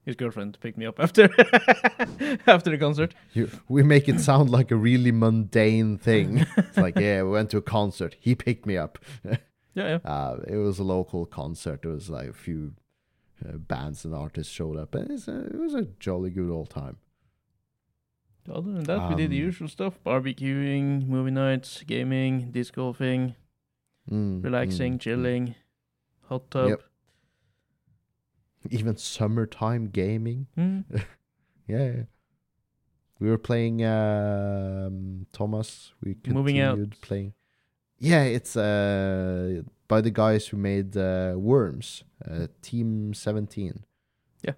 his 0.07 0.15
girlfriend 0.15 0.57
picked 0.61 0.77
me 0.77 0.85
up 0.87 0.99
after 0.99 1.23
after 2.47 2.71
the 2.71 2.77
concert. 2.79 3.13
You, 3.33 3.49
we 3.67 3.83
make 3.83 4.07
it 4.09 4.19
sound 4.21 4.49
like 4.49 4.71
a 4.71 4.75
really 4.75 5.11
mundane 5.11 5.97
thing. 5.97 6.45
it's 6.57 6.77
like, 6.77 6.97
yeah, 6.97 7.21
we 7.23 7.29
went 7.31 7.51
to 7.51 7.57
a 7.57 7.61
concert. 7.61 8.15
He 8.19 8.33
picked 8.33 8.65
me 8.65 8.75
up. 8.77 8.97
Yeah, 9.75 9.99
yeah. 10.03 10.09
Uh, 10.11 10.37
it 10.47 10.55
was 10.55 10.79
a 10.79 10.83
local 10.83 11.27
concert. 11.27 11.81
It 11.85 11.87
was 11.87 12.09
like 12.09 12.29
a 12.29 12.33
few 12.33 12.73
uh, 13.47 13.57
bands 13.57 14.05
and 14.05 14.15
artists 14.15 14.51
showed 14.51 14.75
up, 14.75 14.95
and 14.95 15.11
it's 15.11 15.27
a, 15.27 15.45
it 15.45 15.59
was 15.59 15.75
a 15.75 15.83
jolly 15.99 16.31
good 16.31 16.49
old 16.49 16.71
time. 16.71 16.97
Other 18.51 18.71
than 18.71 18.85
that, 18.85 19.07
we 19.09 19.13
did 19.15 19.29
the 19.29 19.37
Um, 19.37 19.45
usual 19.49 19.67
stuff: 19.67 19.99
barbecuing, 20.03 21.05
movie 21.07 21.29
nights, 21.29 21.83
gaming, 21.83 22.49
disc 22.51 22.73
golfing, 22.73 23.35
Mm, 24.09 24.43
relaxing, 24.43 24.93
mm, 24.93 24.95
mm. 24.95 25.01
chilling, 25.01 25.55
hot 26.29 26.49
tub. 26.49 26.69
Yep. 26.69 26.81
Even 28.71 28.95
summertime 28.97 29.87
gaming. 29.89 30.47
Mm. 30.57 30.83
Yeah, 31.69 31.83
yeah. 31.83 32.03
we 33.19 33.29
were 33.29 33.37
playing 33.37 33.83
um, 33.83 35.25
Thomas. 35.33 35.91
We 36.01 36.13
continued 36.13 36.35
Moving 36.35 36.61
Out. 36.61 37.01
playing. 37.01 37.33
Yeah, 37.99 38.23
it's 38.23 38.55
uh, 38.55 39.63
by 39.89 39.99
the 39.99 40.09
guys 40.11 40.47
who 40.47 40.55
made 40.55 40.95
uh, 40.95 41.33
Worms, 41.35 42.05
uh, 42.25 42.47
Team 42.61 43.13
Seventeen. 43.13 43.83
Yeah. 44.43 44.53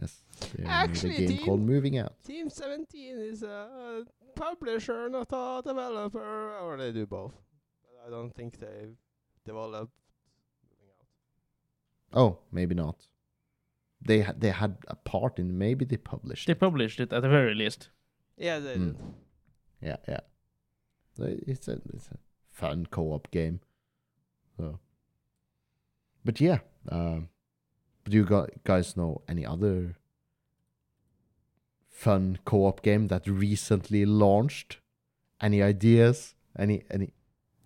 Yes. 0.00 0.22
Actually, 0.64 1.16
a 1.16 1.18
game 1.18 1.28
Team- 1.36 1.44
called 1.44 1.60
Moving 1.60 1.98
Out. 1.98 2.14
Team 2.24 2.48
17 2.48 3.18
is 3.18 3.42
a 3.42 4.04
publisher, 4.36 5.08
not 5.10 5.30
a 5.32 5.60
developer, 5.62 6.56
or 6.62 6.76
they 6.78 6.92
do 6.92 7.04
both. 7.04 7.34
But 7.82 8.06
I 8.06 8.10
don't 8.10 8.32
think 8.34 8.58
they've 8.58 8.96
developed 9.44 9.92
Moving 10.70 10.88
Out. 10.98 12.18
Oh, 12.22 12.38
maybe 12.52 12.74
not. 12.74 12.96
They 14.08 14.20
had 14.22 14.40
they 14.40 14.50
had 14.50 14.72
a 14.88 14.94
part 15.10 15.38
in 15.38 15.58
maybe 15.58 15.84
they 15.84 15.98
published. 15.98 16.46
They 16.46 16.52
it. 16.56 16.60
published 16.60 16.98
it 17.00 17.12
at 17.12 17.22
the 17.22 17.28
very 17.28 17.54
least. 17.54 17.90
Yeah, 18.36 18.58
they 18.60 18.74
Mm. 18.76 18.96
did. 18.96 18.96
yeah, 19.88 19.96
yeah. 20.08 20.20
So 21.16 21.24
It's 21.46 21.68
a 21.68 21.72
it's 21.94 22.08
a 22.10 22.18
fun 22.60 22.86
co-op 22.90 23.30
game. 23.30 23.60
So, 24.56 24.78
but 26.24 26.40
yeah, 26.40 26.58
um, 26.90 27.28
do 28.10 28.16
you 28.16 28.26
guys 28.64 28.96
know 28.96 29.22
any 29.28 29.44
other 29.46 29.96
fun 31.90 32.38
co-op 32.44 32.82
game 32.82 33.08
that 33.08 33.26
recently 33.26 34.04
launched? 34.06 34.78
Any 35.40 35.62
ideas? 35.62 36.34
Any 36.58 36.82
any? 36.90 37.12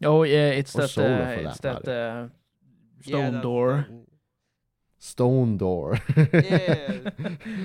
Oh 0.04 0.24
yeah, 0.24 0.50
it's 0.50 0.74
Or 0.74 0.82
that 0.82 0.88
solo 0.90 1.22
uh, 1.22 1.34
for 1.34 1.40
it's 1.48 1.58
that 1.60 1.84
that 1.84 1.92
uh, 1.92 2.28
Yeah, 3.04 3.06
stone 3.08 3.32
that- 3.34 3.42
door. 3.42 3.86
Stone 5.02 5.56
Door. 5.58 5.98
Yeah. 6.16 7.10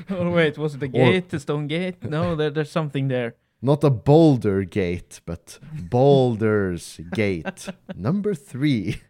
oh 0.10 0.32
wait, 0.38 0.58
was 0.58 0.74
it 0.74 0.79
the 0.79 0.88
Or- 0.88 1.12
gate, 1.12 1.29
the 1.29 1.39
stone 1.39 1.67
gate? 1.67 2.03
No, 2.03 2.36
there, 2.36 2.50
there's 2.50 2.72
something 2.72 3.10
there. 3.10 3.36
Not 3.62 3.84
a 3.84 3.91
Boulder 3.91 4.63
Gate, 4.63 5.22
but 5.25 5.60
Boulders 5.89 7.00
Gate. 7.13 7.70
Number 7.96 8.34
three. 8.34 9.01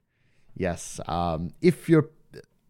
Yes. 0.56 1.00
Um, 1.08 1.52
if 1.62 1.88
you're 1.88 2.10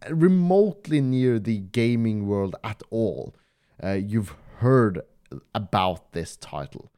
remotely 0.10 1.02
near 1.02 1.40
the 1.40 1.58
gaming 1.60 2.28
world 2.28 2.56
at 2.64 2.84
all, 2.92 3.34
uh, 3.84 3.92
you've 3.94 4.36
heard 4.58 5.02
about 5.56 6.12
this 6.12 6.36
title. 6.38 6.92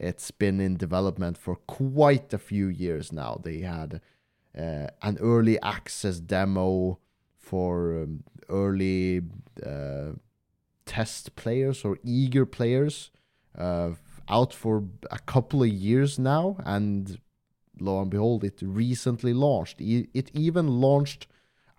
It's 0.00 0.30
been 0.30 0.60
in 0.60 0.76
development 0.76 1.38
for 1.38 1.56
quite 1.56 2.32
a 2.32 2.38
few 2.38 2.66
years 2.68 3.12
now. 3.12 3.40
They 3.42 3.58
had 3.60 4.00
uh, 4.58 4.86
an 5.02 5.18
early 5.20 5.60
access 5.60 6.18
demo 6.20 6.98
for 7.50 8.02
um, 8.02 8.22
early 8.48 9.22
uh, 9.66 10.10
test 10.86 11.34
players 11.34 11.84
or 11.84 11.98
eager 12.04 12.46
players 12.46 13.10
uh, 13.58 13.90
out 14.28 14.52
for 14.62 14.84
a 15.10 15.18
couple 15.18 15.60
of 15.62 15.68
years 15.68 16.18
now, 16.18 16.56
and 16.64 17.18
lo 17.80 18.00
and 18.02 18.10
behold, 18.10 18.44
it 18.44 18.58
recently 18.62 19.34
launched. 19.34 19.80
It 19.80 20.30
even 20.46 20.66
launched 20.86 21.26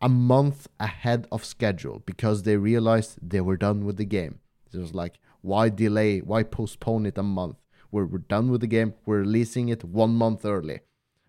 a 0.01 0.09
month 0.09 0.67
ahead 0.79 1.27
of 1.31 1.45
schedule 1.45 1.97
because 2.05 2.43
they 2.43 2.57
realized 2.57 3.11
they 3.21 3.41
were 3.41 3.57
done 3.67 3.85
with 3.85 3.97
the 3.97 4.11
game. 4.19 4.39
It 4.73 4.79
was 4.85 4.93
like, 4.93 5.15
why 5.41 5.69
delay? 5.69 6.19
Why 6.19 6.43
postpone 6.43 7.05
it 7.05 7.17
a 7.17 7.23
month? 7.23 7.57
We're, 7.91 8.05
we're 8.11 8.29
done 8.35 8.47
with 8.51 8.61
the 8.61 8.73
game. 8.77 8.93
We're 9.05 9.19
releasing 9.19 9.69
it 9.69 9.83
one 9.83 10.15
month 10.15 10.43
early, 10.45 10.79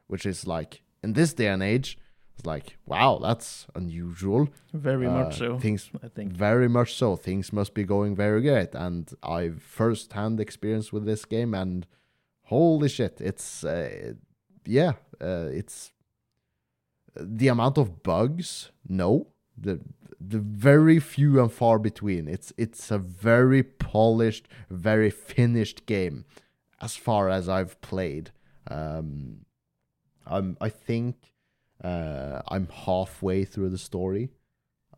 which 0.06 0.26
is 0.26 0.46
like, 0.46 0.82
in 1.02 1.12
this 1.12 1.32
day 1.34 1.49
and 1.49 1.62
age, 1.62 1.99
it's 2.34 2.46
like, 2.46 2.76
wow, 2.86 3.18
that's 3.22 3.66
unusual. 3.74 4.48
Very 4.72 5.06
Uh, 5.06 5.12
much 5.24 5.38
so. 5.38 5.58
Things 5.58 5.90
I 6.02 6.08
think. 6.08 6.32
very 6.32 6.68
much 6.68 6.94
so. 6.94 7.16
Things 7.16 7.52
must 7.52 7.74
be 7.74 7.84
going 7.84 8.16
very 8.16 8.40
great, 8.42 8.74
and 8.74 9.10
I've 9.22 9.62
first-hand 9.62 10.40
experience 10.40 10.92
with 10.92 11.04
this 11.04 11.24
game, 11.24 11.54
and 11.54 11.86
holy 12.44 12.88
shit, 12.88 13.20
it's 13.20 13.64
uh, 13.64 14.14
yeah, 14.64 14.92
uh, 15.20 15.48
it's 15.52 15.92
the 17.14 17.48
amount 17.48 17.78
of 17.78 18.02
bugs. 18.02 18.70
No, 18.88 19.26
the 19.56 19.80
the 20.18 20.38
very 20.38 21.00
few 21.00 21.40
and 21.42 21.52
far 21.52 21.78
between. 21.78 22.28
It's 22.28 22.52
it's 22.56 22.90
a 22.90 22.98
very 22.98 23.62
polished, 23.62 24.48
very 24.70 25.10
finished 25.10 25.84
game, 25.86 26.24
as 26.80 26.96
far 26.96 27.28
as 27.28 27.48
I've 27.48 27.80
played. 27.80 28.30
Um, 28.70 29.44
I'm 30.26 30.56
I 30.60 30.68
think 30.70 31.16
uh, 31.82 32.42
I'm 32.48 32.68
halfway 32.68 33.44
through 33.44 33.70
the 33.70 33.78
story. 33.78 34.30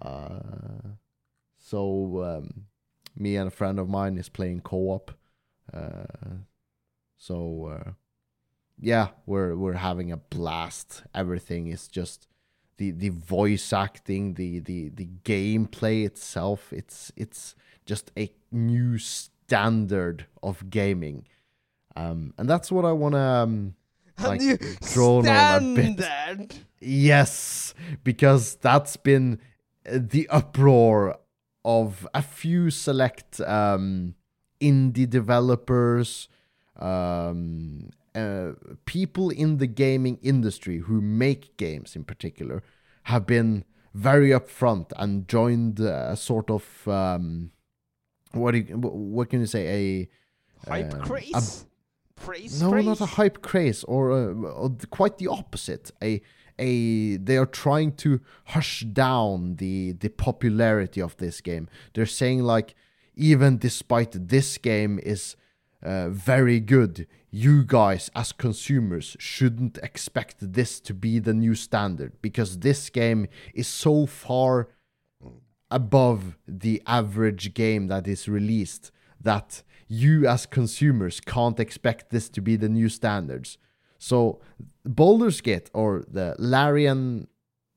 Uh, 0.01 0.39
so 1.57 2.23
um, 2.23 2.67
me 3.17 3.37
and 3.37 3.49
a 3.49 3.51
friend 3.51 3.79
of 3.79 3.89
mine 3.89 4.19
is 4.19 4.29
playing 4.29 4.61
co-op. 4.61 5.13
Uh, 5.73 6.05
so 7.17 7.79
uh, 7.87 7.91
yeah, 8.79 9.09
we're 9.27 9.55
we're 9.57 9.75
having 9.75 10.13
a 10.13 10.17
blast. 10.17 11.05
Everything 11.15 11.69
is 11.69 11.89
just 11.89 12.27
the 12.77 12.91
the 12.91 13.09
voice 13.11 13.73
acting, 13.73 14.35
the 14.35 14.59
the 14.59 14.91
the 14.91 15.09
gameplay 15.25 16.05
itself. 16.05 16.73
It's 16.73 17.13
it's 17.17 17.55
just 17.87 18.11
a 18.17 18.31
new 18.51 18.99
standard 18.99 20.27
of 20.43 20.71
gaming, 20.71 21.27
um, 21.97 22.35
and 22.37 22.49
that's 22.49 22.71
what 22.71 22.85
I 22.85 22.93
want 22.93 23.15
to. 23.15 23.21
Um, 23.21 23.75
like, 24.23 24.41
drone 24.93 25.29
on 25.29 25.73
a 25.73 25.75
bit. 25.75 25.99
standard. 25.99 26.55
Yes, 26.81 27.75
because 28.03 28.57
that's 28.57 28.97
been 28.97 29.39
uh, 29.89 29.99
the 30.01 30.29
uproar 30.29 31.19
of 31.65 32.07
a 32.15 32.23
few 32.23 32.71
select 32.71 33.41
um, 33.41 34.15
indie 34.61 35.09
developers, 35.09 36.29
um, 36.79 37.91
uh, 38.15 38.53
people 38.85 39.31
in 39.31 39.59
the 39.59 39.67
gaming 39.67 40.19
industry 40.23 40.79
who 40.79 41.01
make 41.01 41.57
games 41.57 41.97
in 41.97 42.05
particular, 42.05 42.63
have 43.05 43.27
been 43.27 43.65
very 43.95 44.31
upfront 44.31 44.93
and 44.97 45.27
joined 45.29 45.81
a 45.81 46.17
sort 46.17 46.51
of 46.51 46.87
um, 46.89 47.51
what 48.33 48.53
do 48.53 48.59
you, 48.59 48.77
what 48.77 49.31
can 49.31 49.41
you 49.41 49.47
say 49.47 49.67
a 49.69 50.09
Hype 50.69 50.95
Um, 50.95 51.01
craze. 51.03 51.67
Praise 52.17 52.63
no, 52.63 52.71
craze. 52.71 52.85
not 52.85 53.01
a 53.01 53.07
hype 53.07 53.43
craze, 53.43 53.85
or, 53.85 54.13
uh, 54.13 54.33
or 54.33 54.77
quite 54.91 55.19
the 55.19 55.29
opposite. 55.29 55.91
A 56.03 56.23
a 56.59 57.17
they 57.17 57.37
are 57.37 57.47
trying 57.47 57.93
to 57.97 58.21
hush 58.47 58.81
down 58.81 59.57
the 59.57 59.93
the 59.93 60.09
popularity 60.09 61.01
of 61.01 61.17
this 61.17 61.41
game. 61.41 61.69
They're 61.93 62.07
saying 62.07 62.43
like, 62.43 62.75
even 63.17 63.59
despite 63.59 64.29
this 64.29 64.59
game 64.59 65.01
is 65.03 65.37
uh, 65.83 66.09
very 66.11 66.61
good, 66.61 67.07
you 67.31 67.65
guys 67.65 68.11
as 68.15 68.31
consumers 68.33 69.17
shouldn't 69.19 69.79
expect 69.79 70.37
this 70.41 70.81
to 70.81 70.95
be 70.95 71.19
the 71.19 71.35
new 71.35 71.55
standard 71.55 72.13
because 72.23 72.61
this 72.61 72.91
game 72.91 73.27
is 73.53 73.67
so 73.67 74.07
far 74.07 74.69
above 75.71 76.39
the 76.47 76.81
average 76.87 77.53
game 77.55 77.89
that 77.89 78.07
is 78.07 78.29
released 78.29 78.93
that 79.21 79.65
you 79.89 80.27
as 80.27 80.47
consumers 80.47 81.21
can't 81.21 81.61
expect 81.61 82.11
this 82.11 82.29
to 82.31 82.41
be 82.41 82.57
the 82.57 82.69
new 82.69 82.89
standards. 82.89 83.59
So 83.99 84.41
Baldur's 84.85 85.41
Gate 85.41 85.71
or 85.73 86.05
the 86.09 86.37
Larian 86.39 87.29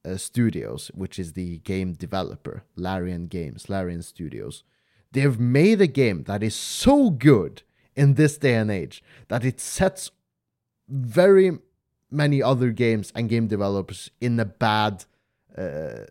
uh, 0.06 0.18
Studios, 0.18 0.92
which 0.94 1.20
is 1.20 1.34
the 1.34 1.60
game 1.60 1.94
developer, 1.94 2.64
Larian 2.76 3.28
Games, 3.28 3.70
Larian 3.70 4.02
Studios, 4.02 4.64
they've 5.12 5.40
made 5.40 5.82
a 5.82 5.88
game 5.88 6.24
that 6.24 6.44
is 6.44 6.56
so 6.56 7.10
good 7.10 7.64
in 7.96 8.14
this 8.14 8.38
day 8.38 8.56
and 8.56 8.72
age 8.72 9.04
that 9.28 9.44
it 9.44 9.60
sets 9.60 10.12
very 10.88 11.58
many 12.10 12.42
other 12.42 12.72
games 12.72 13.12
and 13.16 13.30
game 13.30 13.48
developers 13.48 14.12
in 14.22 14.40
a 14.40 14.46
bad 14.46 15.06
uh, 15.58 16.06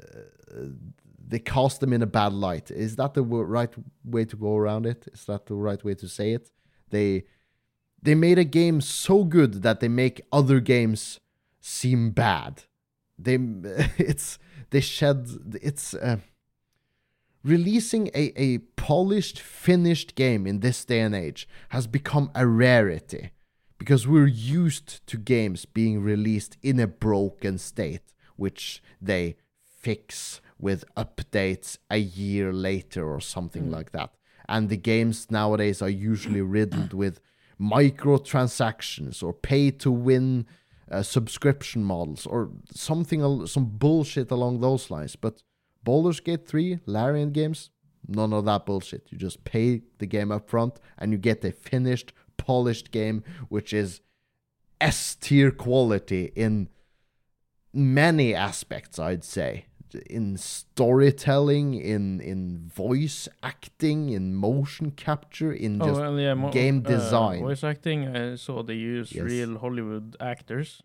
they 1.29 1.39
cast 1.39 1.81
them 1.81 1.93
in 1.93 2.03
a 2.03 2.07
bad 2.07 2.33
light. 2.33 2.71
Is 2.71 2.97
that 2.97 3.15
the 3.15 3.23
right 3.23 3.75
way 4.05 4.25
to 4.25 4.37
go 4.37 4.57
around 4.57 4.87
it? 4.87 5.09
Is 5.13 5.25
that 5.27 5.47
the 5.47 5.55
right 5.55 5.83
way 5.83 5.95
to 5.95 6.09
say 6.09 6.33
it? 6.33 6.51
They 6.91 7.25
they 8.03 8.15
made 8.15 8.39
a 8.39 8.45
game 8.45 8.81
so 8.81 9.25
good 9.25 9.63
that 9.63 9.81
they 9.81 9.89
make 9.89 10.21
other 10.33 10.61
games 10.61 11.19
seem 11.61 12.11
bad. 12.11 12.63
They 13.19 13.35
it's 13.99 14.39
they 14.71 14.81
shed 14.81 15.29
it's 15.63 15.95
uh, 15.95 16.19
releasing 17.43 18.09
a, 18.09 18.33
a 18.37 18.59
polished 18.77 19.41
finished 19.41 20.15
game 20.15 20.47
in 20.47 20.61
this 20.61 20.85
day 20.85 21.01
and 21.01 21.15
age 21.15 21.49
has 21.71 21.87
become 21.87 22.31
a 22.35 22.47
rarity 22.47 23.31
because 23.79 24.07
we're 24.07 24.27
used 24.27 25.07
to 25.07 25.17
games 25.17 25.65
being 25.65 26.03
released 26.03 26.57
in 26.63 26.81
a 26.81 26.87
broken 26.87 27.59
state 27.59 28.13
which 28.37 28.83
they 29.01 29.37
fix 29.65 30.41
with 30.59 30.85
updates 30.97 31.79
a 31.91 31.99
year 31.99 32.53
later 32.53 33.09
or 33.09 33.21
something 33.21 33.71
like 33.71 33.93
that. 33.93 34.15
And 34.49 34.69
the 34.69 34.77
games 34.77 35.31
nowadays 35.31 35.83
are 35.83 35.89
usually 35.89 36.41
riddled 36.41 36.95
with 37.03 37.21
microtransactions 37.61 39.23
or 39.23 39.33
pay 39.33 39.71
to 39.71 39.91
win 39.91 40.47
uh, 40.91 41.03
subscription 41.03 41.83
models 41.83 42.27
or 42.27 42.51
something, 42.73 43.47
some 43.47 43.67
bullshit 43.67 44.31
along 44.31 44.61
those 44.61 44.91
lines. 44.91 45.17
But 45.17 45.43
Baldur's 45.83 46.21
Gate 46.21 46.47
3, 46.47 46.81
Larian 46.87 47.33
games, 47.33 47.71
none 48.07 48.33
of 48.33 48.45
that 48.45 48.67
bullshit. 48.67 49.09
You 49.11 49.19
just 49.19 49.45
pay 49.45 49.83
the 49.99 50.07
game 50.07 50.31
up 50.31 50.49
front 50.49 50.79
and 50.99 51.13
you 51.13 51.19
get 51.19 51.45
a 51.45 51.53
finished, 51.53 52.13
polished 52.37 52.91
game, 52.91 53.25
which 53.49 53.73
is 53.73 54.01
S 54.81 55.17
tier 55.17 55.51
quality 55.51 56.33
in 56.37 56.69
many 57.73 58.35
aspects, 58.35 58.99
I'd 58.99 59.25
say. 59.25 59.67
In 60.11 60.37
storytelling, 60.37 61.75
in 61.75 62.21
in 62.21 62.69
voice 62.75 63.29
acting, 63.43 64.11
in 64.11 64.35
motion 64.35 64.91
capture, 64.91 65.53
in 65.53 65.81
Oh 65.83 65.87
just 65.87 66.01
well, 66.01 66.19
yeah. 66.19 66.51
game 66.51 66.79
uh, 66.85 66.89
design. 66.89 67.41
voice 67.43 67.65
acting. 67.65 68.17
I 68.17 68.37
saw 68.37 68.63
they 68.63 68.75
use 68.75 69.13
Yes. 69.13 69.25
real 69.25 69.59
Hollywood 69.59 70.17
actors 70.21 70.83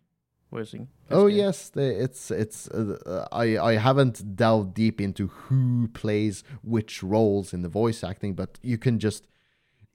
voicing. 0.52 0.88
Oh 1.10 1.28
game. 1.28 1.38
yes, 1.38 1.70
they, 1.70 1.90
it's 2.06 2.32
it's. 2.32 2.68
Uh, 2.70 2.98
uh, 3.06 3.28
I 3.44 3.58
I 3.72 3.74
haven't 3.78 4.36
delved 4.36 4.74
deep 4.74 5.00
into 5.02 5.28
who 5.28 5.88
plays 5.94 6.44
which 6.64 7.04
roles 7.04 7.54
in 7.54 7.62
the 7.62 7.70
voice 7.70 8.04
acting, 8.04 8.36
but 8.36 8.60
you 8.62 8.78
can 8.78 9.00
just 9.00 9.28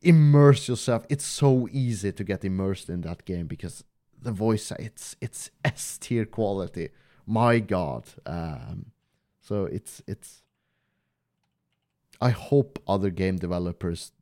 immerse 0.02 0.68
yourself. 0.68 1.04
It's 1.08 1.24
so 1.24 1.68
easy 1.70 2.12
to 2.12 2.24
get 2.24 2.44
immersed 2.44 2.88
in 2.88 3.00
that 3.02 3.24
game 3.24 3.46
because 3.46 3.84
the 4.22 4.32
voice 4.32 4.72
it's 4.78 5.16
it's 5.20 5.50
S 5.64 5.98
tier 5.98 6.26
quality. 6.26 6.88
My 7.26 7.58
God. 7.60 8.04
Um, 8.24 8.86
so 9.46 9.64
it's 9.66 10.02
it's. 10.06 10.42
I 12.20 12.30
hope 12.30 12.78
other 12.88 13.10
game 13.10 13.36
developers 13.36 14.12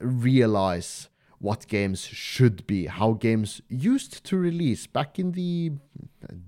realize 0.00 1.08
what 1.38 1.66
games 1.68 2.00
should 2.06 2.66
be, 2.66 2.86
how 2.86 3.12
games 3.12 3.60
used 3.68 4.24
to 4.24 4.36
release 4.36 4.86
back 4.86 5.18
in 5.18 5.32
the, 5.32 5.72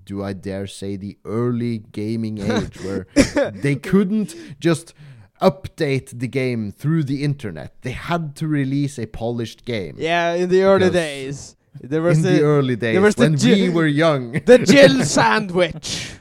do 0.03 0.23
I 0.23 0.33
dare 0.33 0.67
say, 0.67 0.95
the 0.97 1.17
early 1.23 1.77
gaming 1.77 2.39
age, 2.51 2.77
where 2.81 3.07
they 3.53 3.75
couldn't 3.75 4.35
just 4.59 4.93
update 5.41 6.19
the 6.19 6.27
game 6.27 6.71
through 6.71 7.03
the 7.03 7.23
internet. 7.23 7.81
They 7.81 7.91
had 7.91 8.35
to 8.37 8.47
release 8.47 8.97
a 8.99 9.05
polished 9.05 9.63
game. 9.65 9.95
Yeah, 9.97 10.33
in 10.33 10.49
the 10.49 10.63
early 10.63 10.89
days. 10.89 11.55
There 11.79 12.01
was 12.01 12.17
in 12.17 12.23
the, 12.23 12.31
the 12.31 12.41
early 12.43 12.75
days 12.75 12.99
was 12.99 13.15
the 13.15 13.21
when 13.23 13.37
Ji- 13.37 13.61
we 13.63 13.69
were 13.69 13.87
young. 13.87 14.33
the 14.33 14.57
Jill 14.57 15.03
sandwich. 15.17 16.11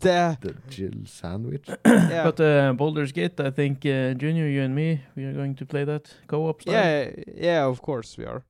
The 0.00 0.36
the 0.40 0.54
Jill 0.68 1.04
sandwich. 1.06 1.66
yeah. 1.86 2.24
But 2.24 2.40
uh, 2.40 2.72
Baldur's 2.72 3.12
Gate, 3.12 3.38
I 3.40 3.50
think 3.50 3.84
uh, 3.84 4.14
Junior, 4.14 4.46
you 4.48 4.62
and 4.62 4.74
me, 4.74 5.00
we 5.16 5.24
are 5.24 5.32
going 5.32 5.54
to 5.56 5.66
play 5.66 5.84
that 5.84 6.04
co-op. 6.26 6.62
Style. 6.62 6.74
yeah, 6.74 7.10
yeah, 7.36 7.64
of 7.64 7.80
course 7.82 8.16
we 8.18 8.24
are. 8.24 8.42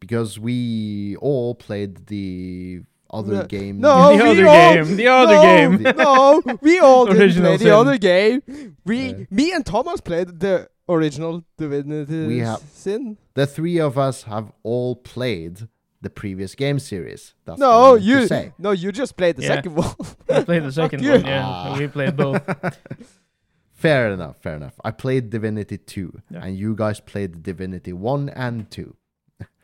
because 0.00 0.38
we 0.38 1.16
all 1.20 1.54
played 1.54 2.06
the 2.06 2.80
other 3.18 3.34
No- 3.34 3.46
game. 3.46 3.80
No, 3.80 4.16
The 4.16 4.24
we 4.24 4.30
other 4.30 4.46
all- 4.48 4.74
game, 4.74 4.96
the 4.96 5.08
other 5.08 5.34
no, 5.34 5.42
game. 5.42 5.72
no, 6.04 6.58
we 6.62 6.78
all 6.80 7.04
didn't 7.06 7.22
Original 7.22 7.56
play 7.56 7.64
the 7.66 7.76
other 7.80 7.98
game. 7.98 8.42
We, 8.84 8.98
Yeah. 8.98 9.24
me 9.30 9.52
and 9.52 9.64
Thomas 9.66 10.00
played 10.00 10.28
the 10.40 10.68
original 10.88 11.44
Divinity 11.58 12.26
We 12.26 12.38
have- 12.38 12.62
Sin. 12.72 13.16
The 13.34 13.46
three 13.46 13.78
of 13.88 13.96
us 13.98 14.22
have 14.24 14.46
all 14.62 14.96
played 14.96 15.68
the 16.02 16.10
previous 16.10 16.54
game 16.54 16.78
series. 16.78 17.34
That's 17.44 17.58
No, 17.60 17.68
what 17.68 17.76
I 17.78 17.90
meant 17.92 18.02
to 18.02 18.08
you, 18.08 18.26
say. 18.26 18.52
no, 18.58 18.70
you 18.70 18.90
just 18.92 19.16
played 19.16 19.36
the 19.36 19.42
Yeah. 19.42 19.54
second 19.56 19.74
one. 19.76 19.94
We 20.28 20.44
played 20.44 20.62
the 20.64 20.72
second 20.72 21.00
one, 21.06 21.24
yeah. 21.24 21.42
Ah. 21.44 21.76
We 21.78 21.88
played 21.88 22.16
both. 22.16 22.42
fair 23.72 24.10
enough, 24.12 24.36
fair 24.40 24.54
enough. 24.56 24.74
I 24.84 24.90
played 24.90 25.30
Divinity 25.30 25.78
2, 25.78 26.22
Yeah. 26.30 26.44
and 26.44 26.56
you 26.56 26.74
guys 26.74 27.00
played 27.00 27.42
Divinity 27.42 27.92
1 27.92 28.28
and 28.30 28.70
2. 28.70 28.96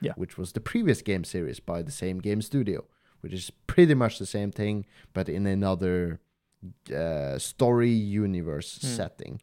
Yeah. 0.01 0.13
Which 0.17 0.37
was 0.39 0.53
the 0.53 0.61
previous 0.61 1.03
game 1.03 1.25
series 1.25 1.61
by 1.61 1.83
the 1.83 1.91
same 1.91 2.19
game 2.21 2.41
studio, 2.43 2.85
which 3.21 3.33
is 3.33 3.51
pretty 3.67 3.95
much 3.95 4.19
the 4.19 4.27
same 4.27 4.51
thing, 4.53 4.87
but 5.15 5.29
in 5.29 5.47
another 5.47 6.21
uh, 6.95 7.39
story 7.39 7.91
universe 7.91 8.79
Hmm. 8.81 8.87
setting. 8.89 9.41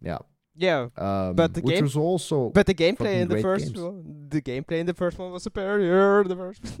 Yeah. 0.00 0.18
Yeah, 0.56 0.88
Um, 0.96 1.34
But 1.34 1.54
the 1.54 1.60
which 1.62 1.74
game- 1.76 1.84
was 1.84 1.96
also 1.96 2.50
but 2.50 2.66
the 2.66 2.74
gameplay 2.74 3.20
in 3.22 3.28
the 3.28 3.40
first 3.40 3.66
games. 3.74 3.80
one, 3.80 4.26
the 4.28 4.40
gameplay 4.42 4.78
in 4.80 4.86
the 4.86 4.94
first 4.94 5.18
one 5.18 5.32
was 5.32 5.42
superior. 5.42 6.24
The 6.24 6.36
first. 6.36 6.62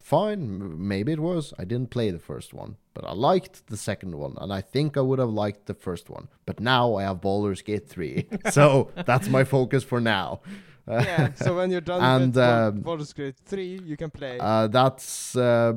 fine. 0.00 0.86
Maybe 0.88 1.12
it 1.12 1.20
was. 1.20 1.52
I 1.58 1.64
didn't 1.64 1.90
play 1.90 2.10
the 2.10 2.18
first 2.18 2.54
one, 2.54 2.76
but 2.94 3.04
I 3.04 3.12
liked 3.12 3.66
the 3.66 3.76
second 3.76 4.16
one, 4.16 4.34
and 4.40 4.52
I 4.52 4.60
think 4.60 4.96
I 4.96 5.00
would 5.00 5.18
have 5.18 5.30
liked 5.30 5.66
the 5.66 5.74
first 5.74 6.08
one. 6.10 6.28
But 6.46 6.60
now 6.60 6.94
I 6.94 7.02
have 7.02 7.20
Baldur's 7.20 7.62
Gate 7.62 7.88
3, 7.88 8.28
so 8.50 8.90
that's 9.04 9.28
my 9.28 9.44
focus 9.44 9.82
for 9.84 10.00
now. 10.00 10.40
yeah. 10.88 11.34
So 11.34 11.56
when 11.56 11.70
you're 11.72 11.80
done 11.80 12.00
And, 12.12 12.34
with 12.34 12.44
um, 12.44 12.80
Baldur's 12.82 13.12
Gate 13.12 13.34
three, 13.44 13.80
you 13.84 13.96
can 13.96 14.08
play. 14.10 14.38
Uh, 14.38 14.68
that's 14.68 15.34
uh, 15.34 15.72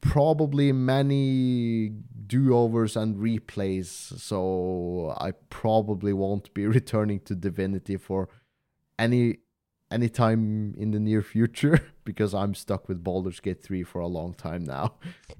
probably 0.00 0.72
many 0.72 1.92
do-overs 2.26 2.96
and 2.96 3.16
replays, 3.16 3.86
so 4.20 5.14
I 5.18 5.32
probably 5.50 6.12
won't 6.12 6.52
be 6.54 6.66
returning 6.78 7.20
to 7.20 7.34
Divinity 7.34 7.96
for 7.96 8.28
any 8.98 9.38
any 9.90 10.08
time 10.08 10.74
in 10.76 10.90
the 10.90 10.98
near 10.98 11.22
future 11.22 11.78
because 12.04 12.34
I'm 12.34 12.54
stuck 12.54 12.88
with 12.88 13.04
Baldur's 13.04 13.38
Gate 13.38 13.62
3 13.62 13.84
for 13.84 14.00
a 14.00 14.08
long 14.08 14.34
time 14.34 14.64
now. 14.64 14.94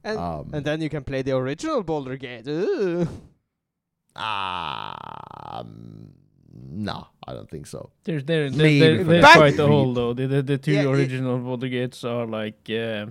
and, 0.04 0.16
Um, 0.18 0.50
and 0.52 0.64
then 0.64 0.80
you 0.80 0.88
can 0.88 1.02
play 1.02 1.22
the 1.22 1.32
original 1.36 1.82
Boulder 1.82 2.16
Gate. 2.16 2.46
Ooh. 2.46 3.08
um, 4.14 6.12
no, 6.70 7.06
I 7.26 7.34
don't 7.34 7.50
think 7.50 7.66
so. 7.66 7.90
There's 8.04 8.24
they're, 8.24 8.50
they're, 8.50 8.78
they're, 8.78 9.04
they're 9.04 9.22
quite 9.22 9.56
Back- 9.56 9.68
old 9.68 9.96
though. 9.96 10.12
The 10.14 10.26
the, 10.26 10.42
the 10.42 10.58
two 10.58 10.72
Yeah, 10.72 10.82
it- 10.82 10.86
original 10.86 11.38
Boulder 11.38 11.68
Gates 11.68 12.04
are 12.04 12.26
like 12.26 12.68
uh, 12.70 13.06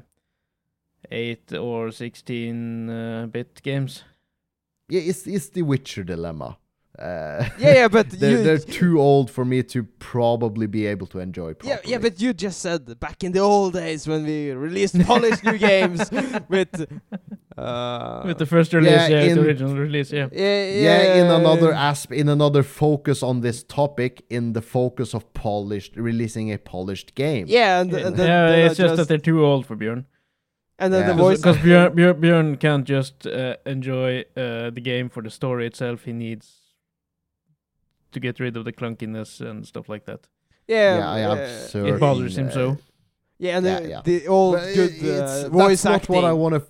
eight 1.12 1.54
or 1.54 1.92
sixteen 1.92 2.90
uh, 2.90 3.28
bit 3.32 3.62
games. 3.64 4.04
Yeah, 4.90 5.02
it's 5.02 5.26
it's 5.28 5.50
the 5.50 5.62
Witcher 5.64 6.04
dilemma. 6.04 6.58
Uh, 6.98 7.50
Yeah, 7.60 7.74
yeah, 7.74 7.88
but 7.90 8.10
they're, 8.20 8.38
you. 8.38 8.44
they're 8.44 8.58
too 8.82 9.02
old 9.02 9.30
for 9.30 9.44
me 9.44 9.64
to 9.64 9.84
probably 10.00 10.68
be 10.68 10.86
able 10.86 11.08
to 11.08 11.20
enjoy 11.20 11.50
yeah, 11.50 11.54
properly. 11.76 11.92
yeah, 11.92 11.98
but 12.00 12.22
you 12.22 12.34
just 12.34 12.62
said 12.62 12.98
back 13.00 13.22
in 13.24 13.32
the 13.34 13.40
old 13.40 13.74
days 13.74 14.08
when 14.08 14.24
we 14.26 14.52
released 14.52 14.98
polished 15.06 15.44
new 15.44 15.58
games 15.58 16.10
with 16.50 16.74
uh 17.58 18.22
With 18.26 18.38
the 18.38 18.46
first 18.46 18.74
release, 18.74 18.92
yeah, 18.92 19.08
yeah, 19.10 19.22
in- 19.30 19.36
the 19.36 19.42
original 19.46 19.76
release, 19.76 20.12
yeah. 20.12 20.28
yeah, 20.32 20.64
yeah, 20.88 21.16
in 21.22 21.28
another 21.28 21.74
asp, 21.74 22.12
in 22.14 22.30
another 22.30 22.64
focus 22.64 23.24
on 23.24 23.42
this 23.42 23.64
topic, 23.64 24.24
in 24.30 24.54
the 24.54 24.62
focus 24.62 25.14
of 25.14 25.24
polished, 25.34 25.96
releasing 25.98 26.52
a 26.54 26.58
polished 26.58 27.16
game. 27.16 27.46
yeah, 27.48 27.82
and, 27.82 27.92
Yeah, 27.92 28.08
and 28.08 28.16
then, 28.16 28.28
then 28.28 28.50
I 28.54 28.66
it's 28.68 28.78
just, 28.78 28.96
that 28.98 29.08
they're 29.10 29.18
too 29.18 29.46
old 29.46 29.66
for 29.66 29.76
Bjørn. 29.76 30.06
And 30.80 30.94
then 30.94 31.02
Yeah. 31.02 31.14
the 31.16 31.24
voice 31.24 31.38
Because 31.42 31.58
Bjørn, 31.66 31.96
Bjørn, 31.96 32.22
Bjørn 32.22 32.58
can't 32.58 32.90
just 32.90 33.26
uh, 33.28 33.54
enjoy 33.66 34.24
uh, 34.38 34.70
the 34.72 34.82
game 34.84 35.10
for 35.10 35.22
the 35.22 35.30
story 35.30 35.66
itself. 35.66 36.04
He 36.06 36.12
needs 36.14 36.48
to 38.12 38.20
get 38.20 38.40
rid 38.40 38.58
of 38.58 38.66
the 38.66 38.72
clunkiness 38.74 39.42
and 39.42 39.66
stuff 39.66 39.90
like 39.90 40.06
that. 40.06 40.20
yeah, 40.68 40.98
yeah, 40.98 41.12
I 41.12 41.20
have 41.20 41.38
uh, 41.40 41.68
certain, 41.68 41.94
It 41.96 42.00
bothers 42.00 42.38
him 42.38 42.50
so. 42.52 42.78
yeah, 43.40 43.58
and 43.58 43.66
yeah, 43.66 43.80
the, 43.80 43.90
yeah. 43.90 44.02
the 44.04 44.28
old 44.28 44.56
but 44.56 44.74
good 44.76 44.92
it's- 45.04 45.44
uh, 45.46 45.50
voice 45.50 45.84
that's 45.84 45.96
acting 45.96 46.16
not 46.16 46.24
what 46.24 46.30
I 46.30 46.34
want 46.34 46.56
to. 46.56 46.62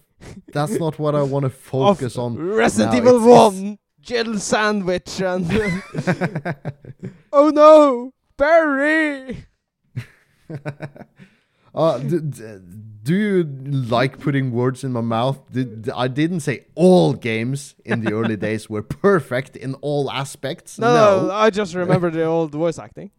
That's 0.53 0.79
not 0.79 0.99
what 0.99 1.15
I 1.15 1.21
want 1.21 1.43
to 1.43 1.49
focus 1.49 2.17
on. 2.17 2.37
Resident 2.37 2.91
now. 2.93 2.97
Evil 2.99 3.15
It's- 3.15 3.27
it's- 3.27 3.61
One, 3.61 3.77
Jill 4.01 4.39
Sandwich, 4.39 5.21
and 5.21 5.45
oh 7.33 7.49
no, 7.49 8.11
Barry. 8.37 9.45
Uh, 11.75 11.99
d- 11.99 12.19
d- 12.19 12.59
do 13.03 13.13
you 13.13 13.43
like 13.43 14.19
putting 14.19 14.51
words 14.51 14.83
in 14.83 14.91
my 14.91 15.01
mouth? 15.01 15.39
Did, 15.51 15.89
I 15.95 16.07
didn't 16.07 16.39
say 16.39 16.65
all 16.73 17.13
games 17.13 17.75
in 17.85 18.01
the 18.01 18.13
early 18.13 18.35
days 18.47 18.67
were 18.67 18.81
perfect 18.81 19.55
in 19.55 19.75
all 19.75 20.09
aspects. 20.09 20.79
No, 20.79 20.93
no, 20.93 21.27
no 21.27 21.33
I 21.33 21.51
just 21.51 21.75
remember 21.75 22.09
the 22.09 22.23
old 22.23 22.51
voice 22.51 22.79
acting. 22.79 23.11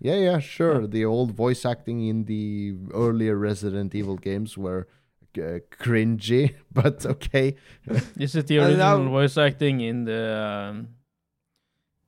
Yeah, 0.00 0.16
yeah, 0.16 0.38
sure. 0.38 0.86
The 0.86 1.04
old 1.04 1.32
voice 1.32 1.64
acting 1.64 2.06
in 2.08 2.24
the 2.24 2.74
earlier 2.94 3.36
Resident 3.36 3.94
Evil 3.94 4.16
games 4.16 4.56
were 4.56 4.88
uh, 5.36 5.60
cringy, 5.70 6.54
but 6.72 7.04
okay. 7.04 7.56
Is 8.16 8.34
it 8.34 8.46
the 8.46 8.58
original 8.64 9.08
voice 9.08 9.36
acting 9.36 9.80
in 9.80 10.04
the 10.04 10.70
um, 10.70 10.88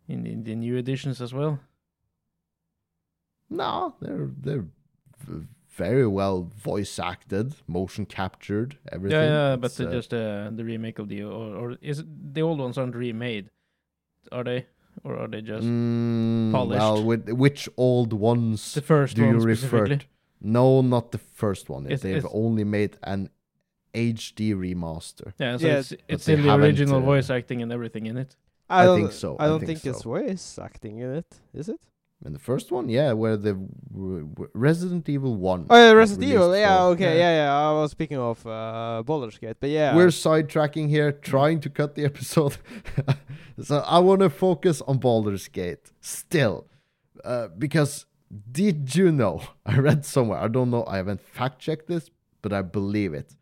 in, 0.09 0.27
in 0.27 0.43
the 0.43 0.55
new 0.55 0.77
editions 0.77 1.21
as 1.21 1.33
well? 1.35 1.61
No, 3.51 3.95
they're 4.01 4.31
they're 4.41 4.67
v- 5.19 5.47
very 5.77 6.07
well 6.07 6.51
voice 6.57 6.99
acted, 6.99 7.55
motion 7.67 8.07
captured, 8.07 8.79
everything. 8.93 9.21
Yeah, 9.21 9.51
yeah, 9.51 9.57
but 9.57 9.67
It's, 9.67 9.81
uh, 9.81 9.91
just 9.91 10.15
uh, 10.15 10.51
the 10.55 10.65
remake 10.65 10.99
of 10.99 11.09
the 11.09 11.23
or, 11.23 11.57
or 11.57 11.77
is 11.81 11.99
it, 12.01 12.35
the 12.35 12.43
old 12.43 12.59
ones 12.59 12.79
aren't 12.79 12.95
remade, 12.95 13.51
are 14.33 14.45
they? 14.45 14.67
Or 15.03 15.17
are 15.19 15.29
they 15.29 15.43
just 15.43 15.67
mm, 15.67 16.53
polished? 16.53 16.79
Well, 16.81 17.05
with 17.05 17.29
which 17.31 17.69
old 17.77 18.13
ones 18.13 18.75
the 18.75 18.81
first 18.83 19.17
do 19.17 19.23
you 19.23 19.33
refer 19.39 19.57
specifically? 19.57 19.97
to? 19.99 20.05
No, 20.41 20.83
not 20.83 21.11
the 21.11 21.19
first 21.19 21.69
one. 21.69 21.85
It's- 21.87 22.01
They've 22.03 22.17
it's- 22.19 22.33
only 22.33 22.65
made 22.65 22.97
an 23.03 23.29
HD 23.93 24.55
remaster. 24.55 25.33
Yeah, 25.39 25.57
so 25.57 25.67
Yeah, 25.67 25.79
it's 25.79 25.93
it's 26.09 26.25
they 26.27 26.35
in 26.35 26.43
the 26.43 26.55
original 26.55 26.99
uh, 26.99 27.11
voice 27.13 27.29
acting 27.31 27.63
and 27.63 27.73
everything 27.73 28.07
in 28.07 28.17
it. 28.17 28.37
I, 28.69 28.83
I 28.83 28.85
don't 28.87 28.99
think 29.01 29.13
so, 29.13 29.37
I 29.39 29.45
I 29.45 29.47
don't 29.49 29.61
think 29.67 29.81
think, 29.81 29.95
it's 29.95 30.03
voice 30.03 30.59
acting 30.59 30.99
in 30.99 31.11
it, 31.21 31.31
is 31.53 31.69
it? 31.69 31.81
In 32.25 32.33
the 32.33 32.39
first 32.39 32.73
one, 32.73 32.89
yeah, 32.89 33.13
where 33.13 33.37
the 33.37 33.53
w- 33.93 34.27
w- 34.29 34.51
Resident 34.55 35.09
Evil 35.09 35.35
One. 35.37 35.67
Oh, 35.69 35.77
yeah, 35.77 35.93
Resident 35.93 36.25
Evil. 36.27 36.47
released 36.47 36.61
Yeah, 36.61 36.77
for- 36.79 36.93
okay, 36.95 37.19
Yeah. 37.19 37.31
yeah, 37.31 37.45
yeah. 37.47 37.69
I 37.69 37.73
was 37.73 37.91
speaking 37.91 38.17
of 38.19 38.47
uh, 38.47 39.03
Baldur's 39.05 39.37
Gate, 39.37 39.57
but 39.61 39.69
yeah, 39.69 39.95
We're 39.95 40.07
sidetracking 40.09 40.89
here, 40.89 41.13
trying 41.13 41.61
to 41.61 41.69
cut 41.71 41.95
the 41.97 42.05
episode. 42.05 42.57
so 43.63 43.79
I 43.81 43.99
want 43.99 44.21
to 44.21 44.31
focus 44.31 44.81
on 44.87 44.99
Baldur's 44.99 45.49
Gate 45.49 45.93
still, 46.01 46.67
uh, 47.25 47.49
because 47.59 48.07
did 48.51 48.95
you 48.97 49.13
know? 49.13 49.43
I 49.67 49.77
read 49.79 50.07
somewhere. 50.07 50.39
I 50.39 50.49
don't 50.49 50.71
know. 50.71 50.85
I 50.87 50.97
haven't 50.97 51.21
fact 51.21 51.59
checked 51.59 51.89
this, 51.89 52.11
but 52.41 52.53
I 52.55 52.63
believe 52.63 53.13
it. 53.13 53.37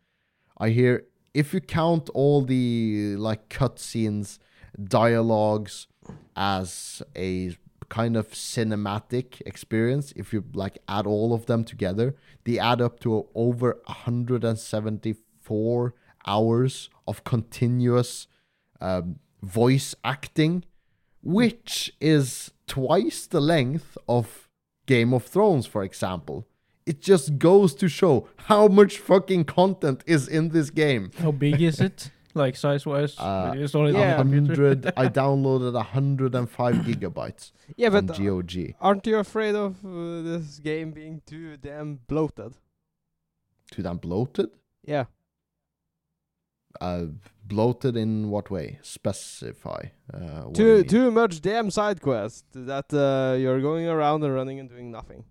I 0.57 0.69
hear 0.69 1.05
if 1.33 1.53
you 1.53 1.61
count 1.61 2.09
all 2.13 2.41
the 2.43 3.15
like 3.17 3.47
cutscenes, 3.49 4.39
dialogues 4.83 5.87
as 6.35 7.01
a 7.15 7.55
kind 7.93 8.17
of 8.17 8.31
cinematic 8.31 9.39
experience, 9.45 10.11
if 10.15 10.33
you 10.33 10.43
like 10.55 10.79
add 10.87 11.05
all 11.05 11.31
of 11.31 11.45
them 11.45 11.63
together, 11.63 12.15
they 12.43 12.57
add 12.57 12.81
up 12.81 12.99
to 12.99 13.27
over 13.35 13.79
174 13.85 15.93
hours 16.25 16.89
of 17.07 17.23
continuous 17.23 18.25
um, 18.81 19.19
voice 19.43 19.93
acting, 20.03 20.63
which 21.21 21.93
is 22.01 22.49
twice 22.65 23.27
the 23.27 23.39
length 23.39 23.95
of 24.09 24.49
Game 24.87 25.13
of 25.13 25.25
Thrones, 25.25 25.67
for 25.67 25.83
example. 25.83 26.47
It 26.87 26.99
just 26.99 27.37
goes 27.37 27.75
to 27.75 27.87
show 27.87 28.27
how 28.47 28.67
much 28.67 28.97
fucking 28.97 29.45
content 29.45 30.03
is 30.07 30.27
in 30.27 30.49
this 30.49 30.71
game. 30.71 31.11
How 31.19 31.31
big 31.31 31.61
is 31.61 31.79
it? 31.79 32.09
Like 32.35 32.55
size 32.55 32.85
wise? 32.85 33.17
Uh, 33.19 33.53
you 33.55 33.67
saw 33.67 33.85
it 33.85 33.93
Yeah. 33.93 34.19
on 34.19 34.29
the 34.29 34.35
computer? 34.37 34.63
100, 34.69 34.93
I 34.97 35.07
downloaded 35.07 35.73
105 35.73 36.75
gigabytes 36.75 37.51
Yeah, 37.75 37.89
on 37.95 38.05
but 38.07 38.17
GOG. 38.17 38.73
aren't 38.81 39.05
you 39.05 39.17
afraid 39.17 39.55
of 39.55 39.85
uh, 39.85 40.21
this 40.23 40.57
game 40.59 40.91
being 40.91 41.21
too 41.25 41.57
damn 41.57 41.99
bloated? 42.07 42.53
Too 43.71 43.83
damn 43.83 43.97
bloated? 43.97 44.49
Yeah. 44.83 45.05
Uh, 46.81 47.05
bloated 47.45 47.95
in 47.95 48.29
what 48.31 48.49
way? 48.49 48.79
Specify. 48.81 49.85
Uh, 50.11 50.17
what 50.45 50.53
do 50.53 50.63
you 50.63 50.67
Too 50.69 50.77
mean? 50.77 50.87
too 50.87 51.11
much 51.11 51.39
damn 51.41 51.69
side 51.69 52.01
quest 52.01 52.45
that 52.53 52.91
uh, 52.93 53.37
you're 53.37 53.61
going 53.61 53.87
around 53.87 54.23
and 54.23 54.33
running 54.33 54.59
and 54.59 54.69
doing 54.69 54.89
nothing. 54.91 55.25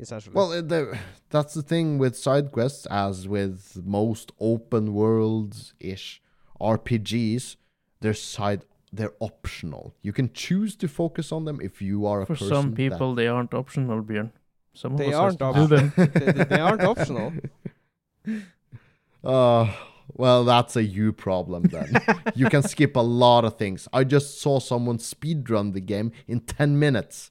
Essentially. 0.00 0.34
Well, 0.34 0.52
uh, 0.52 0.60
the, 0.62 0.98
that's 1.30 1.54
the 1.54 1.62
thing 1.62 1.98
with 1.98 2.16
side 2.16 2.50
quests, 2.50 2.86
as 2.90 3.28
with 3.28 3.80
most 3.84 4.32
open 4.40 4.92
world 4.94 5.72
ish 5.78 6.20
RPGs. 6.64 7.56
They're 8.00 8.14
side, 8.14 8.62
they're 8.92 9.14
optional. 9.20 9.94
You 10.02 10.12
can 10.12 10.32
choose 10.32 10.76
to 10.76 10.88
focus 10.88 11.32
on 11.32 11.44
them 11.44 11.58
if 11.68 11.80
you 11.82 12.06
are 12.06 12.20
a 12.22 12.26
For 12.26 12.34
person. 12.34 12.48
some 12.48 12.70
that- 12.70 12.76
people, 12.76 13.14
they 13.14 13.28
aren't 13.28 13.54
optional, 13.54 14.02
Bjørn. 14.02 14.30
Some 14.82 14.92
of 14.92 14.98
They 14.98 15.08
us 15.12 15.14
aren't 15.22 15.40
has 15.40 15.54
to 15.54 15.60
do 15.60 15.66
them. 15.76 15.92
they, 15.96 16.32
they- 16.32 16.44
they 16.44 16.60
aren't 16.60 16.82
optional. 16.82 17.32
Uh, 19.24 19.72
well, 20.22 20.44
that's 20.44 20.76
a 20.76 20.82
you 20.82 21.10
problem 21.12 21.62
then. 21.64 21.94
you 22.34 22.48
can 22.50 22.62
skip 22.62 22.94
a 22.94 23.00
lot 23.00 23.44
of 23.44 23.56
things. 23.56 23.88
I 23.92 24.04
just 24.04 24.38
saw 24.40 24.58
someone 24.60 24.98
speedrun 24.98 25.72
the 25.72 25.80
game 25.80 26.12
in 26.28 26.40
10 26.40 26.78
minutes. 26.78 27.30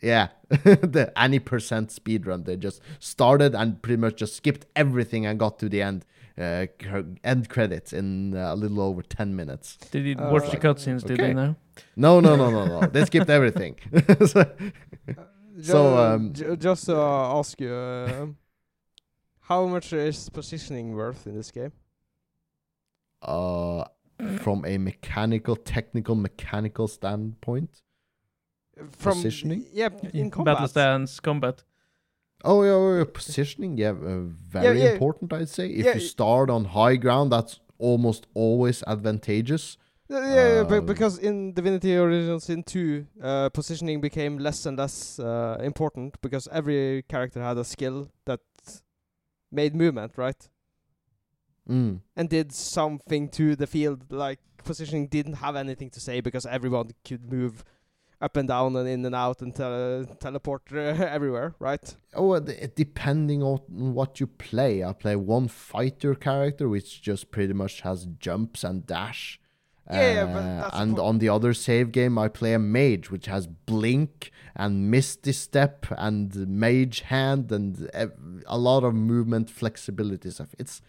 Yeah, 0.00 0.28
the 0.48 1.12
any 1.16 1.40
percent 1.40 1.88
speedrun. 1.88 2.44
They 2.44 2.56
just 2.56 2.80
started 3.00 3.54
and 3.54 3.80
pretty 3.82 3.96
much 3.96 4.16
just 4.16 4.36
skipped 4.36 4.66
everything 4.76 5.26
and 5.26 5.38
got 5.40 5.58
to 5.58 5.68
the 5.68 5.82
end 5.82 6.04
uh, 6.38 6.66
cr- 6.78 7.00
end 7.24 7.48
credits 7.48 7.92
in 7.92 8.34
uh, 8.36 8.52
a 8.52 8.56
little 8.56 8.80
over 8.80 9.02
10 9.02 9.34
minutes. 9.34 9.76
Did 9.90 10.04
you 10.06 10.16
Uh, 10.16 10.30
watch 10.30 10.44
the 10.44 10.50
like, 10.50 10.62
cutscenes? 10.62 11.02
Did 11.02 11.12
okay. 11.20 11.28
they 11.28 11.34
now? 11.34 11.56
No, 11.96 12.20
no, 12.20 12.36
no, 12.36 12.50
no, 12.50 12.66
no. 12.80 12.86
they 12.88 13.04
skipped 13.04 13.30
everything. 13.30 13.76
So- 14.26 14.44
Ju- 15.58 15.62
So, 15.72 15.96
um, 15.96 16.32
ju- 16.34 16.54
just 16.56 16.84
to 16.84 16.96
uh, 16.98 17.38
ask 17.38 17.58
you, 17.60 17.72
uh, 17.72 18.26
how 19.40 19.66
much 19.66 19.90
is 19.94 20.28
positioning 20.28 20.94
worth 20.94 21.26
in 21.26 21.34
this 21.34 21.50
game? 21.50 21.72
uh, 23.22 23.84
from 24.40 24.64
a 24.66 24.76
mechanical, 24.78 25.56
technical, 25.56 26.14
mechanical 26.14 26.86
standpoint. 26.88 27.82
From 28.90 29.14
Positioning? 29.14 29.64
Yeah, 29.72 29.88
in 30.12 30.30
combat. 30.30 30.56
Battle 30.56 30.68
stance, 30.68 31.20
combat. 31.20 31.62
Oh 32.46 32.62
yeah, 32.62 32.70
oh, 32.70 32.98
yeah, 32.98 33.04
positioning, 33.12 33.76
yeah, 33.76 33.90
uh, 33.90 34.20
very 34.52 34.82
yeah. 34.82 34.92
important. 34.92 35.32
I'd 35.32 35.48
say 35.48 35.68
if 35.68 35.84
Yeah, 35.84 35.94
you 35.94 36.00
start 36.00 36.48
on 36.48 36.64
high 36.64 36.96
ground, 36.96 37.32
that's 37.32 37.60
almost 37.78 38.26
always 38.34 38.82
advantageous. 38.86 39.76
Yeah, 40.08 40.20
yeah, 40.20 40.54
yeah, 40.70 40.76
Uh, 40.76 40.80
because 40.80 41.18
in 41.18 41.52
Divinity 41.52 41.96
Original 41.96 42.38
Sin 42.38 42.62
2, 42.62 43.06
uh, 43.20 43.48
positioning 43.48 44.00
became 44.00 44.38
less 44.38 44.64
and 44.64 44.78
less 44.78 45.18
uh, 45.18 45.58
important 45.60 46.20
because 46.22 46.48
every 46.52 47.02
character 47.08 47.42
had 47.42 47.58
a 47.58 47.64
skill 47.64 48.08
that 48.24 48.40
made 49.50 49.74
movement, 49.74 50.12
right? 50.16 50.48
Mm. 51.68 52.00
And 52.14 52.28
did 52.28 52.52
something 52.52 53.28
to 53.30 53.56
the 53.56 53.66
field. 53.66 54.12
Like 54.12 54.38
positioning 54.64 55.08
didn't 55.08 55.34
have 55.34 55.56
anything 55.56 55.90
to 55.90 56.00
say 56.00 56.20
because 56.20 56.46
everyone 56.46 56.90
could 57.04 57.32
move 57.32 57.64
up 58.20 58.36
and 58.36 58.48
down 58.48 58.76
and 58.76 58.88
in 58.88 59.04
and 59.04 59.14
out 59.14 59.42
and 59.42 59.54
tele- 59.54 60.06
teleport 60.20 60.62
uh, 60.72 60.76
everywhere, 61.16 61.54
right? 61.58 61.96
Oh, 62.14 62.38
depending 62.40 63.42
on 63.42 63.58
what 63.68 64.20
you 64.20 64.26
play, 64.26 64.82
I 64.82 64.92
play 64.92 65.16
one 65.16 65.48
fighter 65.48 66.14
character 66.14 66.68
which 66.68 67.02
just 67.02 67.30
pretty 67.30 67.52
much 67.52 67.82
has 67.82 68.06
jumps 68.18 68.64
and 68.64 68.86
dash. 68.86 69.40
Yeah, 69.90 70.12
yeah, 70.14 70.24
but 70.24 70.42
Uh, 70.42 70.60
that's 70.62 70.74
the 70.76 70.82
and 70.82 70.98
on 70.98 71.18
the 71.18 71.28
other 71.28 71.54
save 71.54 71.92
game, 71.92 72.18
I 72.18 72.28
play 72.28 72.54
a 72.54 72.58
mage 72.58 73.10
which 73.10 73.26
has 73.26 73.46
blink 73.46 74.32
and 74.56 74.90
misty 74.90 75.32
step 75.32 75.86
and 75.96 76.34
mage 76.48 77.00
hand 77.02 77.52
and 77.52 77.88
a 78.46 78.58
lot 78.58 78.82
of 78.82 78.94
movement 78.94 79.48
flexibility 79.50 80.30
stuff. 80.30 80.54
It's 80.58 80.82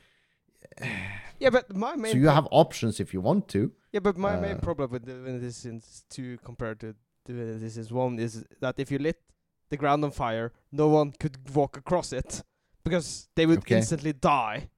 Yeah, 1.40 1.52
but 1.52 1.76
my 1.76 1.96
main 1.96 2.12
so 2.12 2.18
you 2.18 2.24
pro- 2.26 2.34
have 2.34 2.48
options 2.52 3.00
if 3.00 3.14
you 3.14 3.22
want 3.22 3.48
to. 3.50 3.72
Yeah, 3.92 4.00
but 4.00 4.18
my 4.18 4.36
main 4.36 4.56
Uh, 4.58 4.60
problem 4.60 4.92
with 4.92 5.06
Divinity 5.06 5.52
Sins 5.52 6.04
2 6.10 6.38
compared 6.44 6.80
to 6.80 6.88
Divinity 6.88 6.96
Sins 6.96 7.07
Uh, 7.30 7.34
1 7.96 8.20
is 8.20 8.46
that 8.60 8.76
if 8.80 8.92
you 8.92 9.00
lit 9.00 9.20
the 9.70 9.78
ground 9.78 10.04
on 10.04 10.12
fire, 10.12 10.52
no 10.72 10.88
one 10.88 11.12
could 11.20 11.38
walk 11.54 11.78
across 11.78 12.14
it 12.14 12.44
because 12.84 13.28
they 13.36 13.46
would 13.46 13.60
Okay. 13.60 13.78
instantly 13.78 14.14
die. 14.14 14.70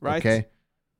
Right? 0.00 0.24
Okay. 0.24 0.46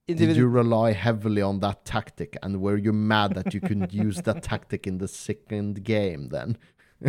In 0.07 0.17
Did 0.17 0.37
you 0.37 0.49
rely 0.49 0.93
heavily 0.93 1.43
on 1.43 1.61
that 1.61 1.85
tactic, 1.85 2.37
and 2.43 2.63
were 2.63 2.79
you 2.79 2.95
mad 2.95 3.35
that 3.35 3.53
you 3.53 3.61
couldn't 3.61 3.93
use 3.93 4.23
that 4.23 4.43
tactic 4.43 4.87
in 4.87 4.97
the 4.99 5.07
second 5.09 5.85
game? 5.85 6.31
Then 6.31 6.57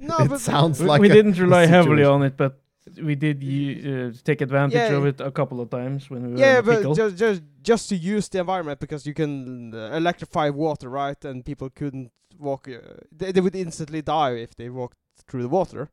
No, 0.00 0.16
it 0.18 0.28
but- 0.28 0.40
sounds 0.40 0.80
We, 0.80 0.86
like 0.86 1.00
we 1.00 1.08
a- 1.10 1.12
didn't 1.14 1.38
rely 1.38 1.66
heavily 1.66 2.02
on 2.04 2.22
it, 2.24 2.36
but 2.36 2.60
we 3.02 3.14
did 3.14 3.36
uh, 3.42 4.12
take 4.24 4.40
advantage 4.40 4.74
Yeah. 4.90 4.96
of 4.98 5.06
it 5.06 5.20
a 5.20 5.30
couple 5.30 5.60
of 5.60 5.70
times 5.70 6.10
when 6.10 6.22
we 6.26 6.32
were 6.32 6.38
yeah, 6.38 6.58
in 6.58 6.64
but 6.64 6.94
just 6.96 7.16
just 7.16 7.42
just 7.62 7.88
to 7.90 7.96
use 7.96 8.28
the 8.28 8.40
environment 8.40 8.80
because 8.80 9.06
you 9.06 9.14
can 9.14 9.72
uh, 9.74 9.90
electrify 9.96 10.50
water, 10.50 10.88
right? 10.88 11.24
And 11.24 11.44
people 11.44 11.70
couldn't 11.70 12.10
walk. 12.38 12.68
Uh, 12.68 12.78
they, 13.16 13.32
they 13.32 13.40
would 13.40 13.54
instantly 13.56 14.02
die 14.02 14.32
if 14.46 14.54
they 14.56 14.68
walked 14.68 14.98
through 15.28 15.42
the 15.42 15.48
water. 15.48 15.90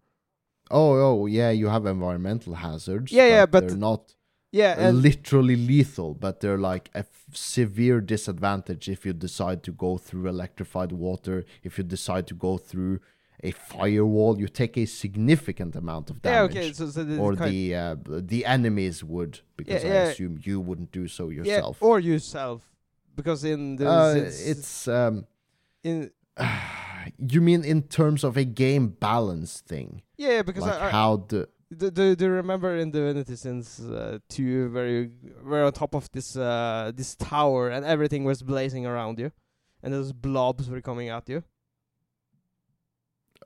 Oh, 0.72 0.94
oh, 0.94 1.26
yeah, 1.26 1.50
you 1.50 1.68
have 1.68 1.86
environmental 1.86 2.54
hazards. 2.56 3.12
Yeah, 3.12 3.28
yeah, 3.28 3.46
but- 3.46 3.68
they're 3.68 3.78
not 3.78 4.16
Yeah, 4.52 4.90
literally 4.92 5.56
lethal, 5.56 6.16
but 6.16 6.40
they're 6.40 6.58
like 6.74 6.90
a 6.96 7.00
f- 7.00 7.26
severe 7.34 8.02
disadvantage 8.02 8.90
if 8.90 9.06
you 9.06 9.14
decide 9.14 9.62
to 9.64 9.72
go 9.72 9.98
through 10.00 10.28
electrified 10.28 10.92
water. 10.92 11.44
If 11.64 11.78
you 11.78 11.84
decide 11.84 12.26
to 12.28 12.36
go 12.36 12.58
through 12.58 13.00
a 13.44 13.52
firewall, 13.52 14.40
you 14.40 14.48
take 14.48 14.78
a 14.78 14.86
significant 14.86 15.76
amount 15.76 16.10
of 16.10 16.18
yeah, 16.24 16.42
damage. 16.42 16.58
okay. 16.58 16.74
So, 16.74 16.88
so 16.90 17.02
or 17.18 17.36
the 17.36 17.76
uh, 17.76 17.96
the 18.06 18.46
enemies 18.46 19.04
would, 19.04 19.40
because 19.58 19.84
Yeah, 19.84 19.90
I 19.90 19.94
yeah. 19.94 20.04
assume 20.10 20.40
you 20.44 20.60
wouldn't 20.60 20.92
do 20.92 21.08
so 21.08 21.30
yourself. 21.30 21.78
yeah, 21.82 21.88
or 21.88 22.00
yourself, 22.00 22.62
because 23.16 23.44
in 23.44 23.76
the 23.78 23.88
uh, 23.90 24.14
Sins- 24.14 24.48
it's 24.48 24.88
um, 24.88 25.26
in 25.84 26.12
you 27.18 27.42
mean 27.42 27.64
in 27.64 27.84
terms 27.84 28.24
of 28.24 28.38
a 28.38 28.44
game 28.46 28.88
balance 28.90 29.62
thing, 29.62 30.02
yeah 30.18 30.42
because 30.42 30.64
like 30.66 30.82
I, 30.82 30.88
I 30.88 30.90
how 30.92 31.18
the 31.28 31.48
do, 31.76 31.92
do, 31.92 32.16
do 32.16 32.26
you 32.26 32.32
remember 32.32 32.76
in 32.76 32.92
Divinity 32.92 33.36
Sins 33.36 33.80
uh, 33.80 34.18
2 34.30 34.72
where 34.72 34.88
you 34.88 35.12
were 35.44 35.64
on 35.66 35.72
top 35.72 35.94
of 35.96 36.10
this 36.12 36.36
uh, 36.36 36.92
this 36.96 37.16
tower 37.16 37.70
and 37.70 37.86
everything 37.86 38.24
was 38.24 38.42
blazing 38.42 38.86
around 38.86 39.20
you 39.20 39.32
and 39.84 39.94
those 39.94 40.12
blobs 40.12 40.70
were 40.70 40.82
coming 40.82 41.10
at 41.10 41.30
you 41.30 41.44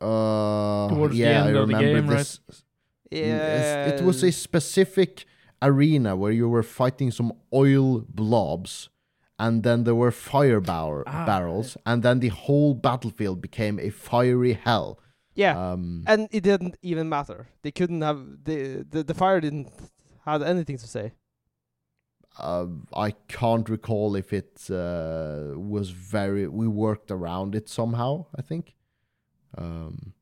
uh 0.01 0.89
Towards 0.89 1.15
the 1.15 1.21
yeah, 1.23 1.45
end 1.45 1.57
I 1.57 1.59
of 1.61 1.67
the 1.67 1.75
remember 1.75 1.93
game, 2.01 2.07
right? 2.09 2.39
this. 2.47 2.63
yeah 3.11 3.87
It 3.89 4.01
was 4.01 4.23
a 4.23 4.31
specific 4.31 5.25
arena 5.61 6.15
where 6.15 6.31
you 6.31 6.49
were 6.49 6.63
fighting 6.63 7.11
some 7.11 7.31
oil 7.53 7.99
blobs, 8.09 8.89
and 9.39 9.63
then 9.63 9.83
there 9.83 9.95
were 9.95 10.11
fire 10.11 10.59
bar- 10.59 11.03
Ah, 11.07 11.25
barrels, 11.25 11.77
and 11.85 12.03
then 12.03 12.19
the 12.19 12.29
whole 12.29 12.73
battlefield 12.73 13.41
became 13.41 13.79
a 13.79 13.89
fiery 13.89 14.53
hell. 14.65 14.99
yeah 15.35 15.55
Um, 15.73 16.03
and 16.05 16.27
it 16.31 16.43
didn't 16.43 16.75
even 16.81 17.07
matter 17.09 17.47
they 17.63 17.71
couldn't 17.71 18.01
have 18.09 18.19
the 18.47 18.85
the, 18.91 19.03
the 19.03 19.13
fire 19.15 19.39
didn't 19.41 19.67
had 20.25 20.41
anything 20.43 20.77
to 20.77 20.87
say 20.87 21.13
uh, 22.39 22.65
I 23.07 23.11
can't 23.27 23.69
recall 23.69 24.15
if 24.15 24.33
it 24.33 24.53
uh, 24.71 25.53
was 25.73 25.89
very. 25.91 26.47
We 26.47 26.67
worked 26.67 27.11
around 27.11 27.53
it 27.55 27.69
somehow. 27.69 28.25
I 28.35 28.41
think. 28.41 28.75
Um, 29.57 30.13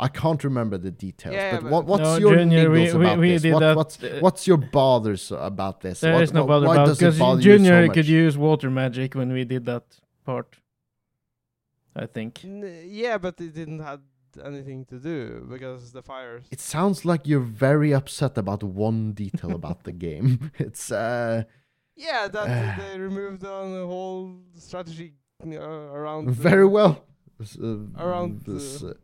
I 0.00 0.06
can't 0.08 0.42
remember 0.44 0.78
the 0.78 0.92
details. 0.92 1.34
Yeah, 1.34 1.56
but, 1.56 1.62
but- 1.62 1.72
what, 1.72 1.84
what's 1.86 2.02
No, 2.02 2.16
your 2.18 2.36
Junior, 2.36 2.70
we- 2.70 2.86
niggles 2.86 2.94
we- 2.98 3.04
about 3.06 3.18
we 3.18 3.28
this? 3.32 3.42
did 3.42 3.54
What- 3.54 3.76
what's 3.76 4.02
uh, 4.02 4.18
what's 4.20 4.46
your 4.46 4.56
bothers 4.58 5.32
about 5.32 5.80
this? 5.80 6.00
There 6.00 6.14
What- 6.14 6.22
is 6.22 6.32
no 6.32 6.44
wh- 6.44 6.48
bother 6.48 6.66
why 6.68 6.74
about 6.74 6.86
does 6.86 6.98
it 6.98 7.00
because 7.00 7.18
bother 7.18 7.40
you 7.42 7.56
Junior 7.58 7.86
so 7.86 7.92
could 7.94 8.06
use 8.06 8.38
water 8.38 8.70
magic 8.70 9.14
when 9.14 9.32
we 9.32 9.44
did 9.44 9.64
that 9.66 9.84
part. 10.24 10.60
I 11.96 12.06
think. 12.06 12.44
N- 12.44 12.84
yeah 12.86 13.18
but 13.18 13.40
it 13.40 13.54
didn't 13.54 13.80
have 13.80 14.00
anything 14.44 14.84
to 14.84 14.98
do 15.00 15.44
because 15.50 15.90
the 15.90 16.02
fires 16.02 16.44
It 16.52 16.60
sounds 16.60 17.04
like 17.04 17.26
you're 17.26 17.40
very 17.68 17.92
upset 17.92 18.38
about 18.38 18.62
one 18.62 19.14
detail 19.14 19.50
about 19.62 19.82
the 19.82 19.92
game. 19.92 20.52
It's 20.58 20.92
uh 20.92 21.42
yeah 21.96 22.28
that 22.28 22.78
they 22.78 23.00
removed 23.00 23.44
on 23.44 23.72
the 23.72 23.84
whole 23.84 24.36
strategy 24.54 25.14
uh, 25.44 25.58
around 25.98 26.26
the- 26.26 26.32
very 26.50 26.66
well. 26.66 27.04
Uh, 27.40 27.76
Around 27.96 28.42
this, 28.42 28.82
uh, 28.82 28.88
uh, 28.88 28.94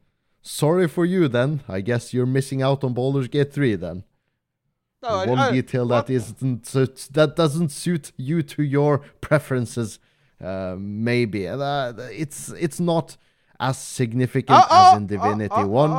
sorry 0.42 0.88
for 0.88 1.04
you 1.04 1.28
then. 1.28 1.62
I 1.68 1.80
guess 1.80 2.12
you're 2.12 2.26
missing 2.26 2.62
out 2.62 2.82
on 2.82 2.92
Baldur's 2.94 3.28
Gate 3.28 3.52
3 3.52 3.76
then. 3.76 4.04
no, 5.02 5.08
I- 5.08 5.26
one 5.26 5.38
I- 5.38 5.52
detail 5.52 5.86
that 5.88 6.08
what- 6.08 6.10
isn't 6.10 6.64
that 7.12 7.36
doesn't 7.36 7.70
suit 7.70 8.12
you 8.16 8.42
to 8.42 8.62
your 8.62 8.98
preferences 9.20 9.98
uh, 10.40 10.74
maybe 10.78 11.46
uh, 11.46 11.56
uh 11.58 11.92
it's 12.10 12.48
it's 12.58 12.80
not 12.80 13.16
as 13.60 13.78
significant 13.78 14.58
oh, 14.68 14.92
as 14.92 14.96
in 14.98 15.06
Divinity 15.06 15.62
One, 15.64 15.92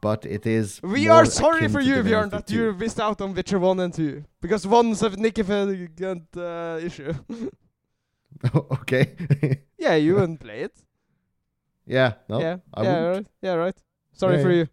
but 0.00 0.26
it 0.26 0.46
is. 0.46 0.82
We 0.82 1.08
are 1.08 1.24
sorry 1.24 1.66
for 1.68 1.80
you, 1.80 1.96
Bjørn, 2.02 2.30
that 2.30 2.50
you 2.50 2.74
missed 2.74 3.00
out 3.00 3.22
on 3.22 3.34
Witcher 3.34 3.58
1 3.58 3.80
and 3.80 3.92
2. 3.92 4.22
Because 4.42 4.66
one's 4.66 5.02
a 5.02 5.10
significant 5.10 6.24
uh, 6.36 6.78
issue. 6.82 7.14
okay. 8.54 9.14
yeah, 9.78 9.94
you 9.94 10.14
wouldn't 10.16 10.40
play 10.40 10.60
it. 10.60 10.83
Yeah. 11.86 12.14
No. 12.28 12.40
yeah, 12.40 12.56
I 12.72 12.82
yeah, 12.82 12.92
wouldn't. 13.00 13.14
right. 13.16 13.26
Yeah, 13.42 13.54
right. 13.54 13.74
Sorry 14.12 14.36
Yeah, 14.36 14.42
for 14.42 14.50
yeah. 14.50 14.56
you. 14.56 14.66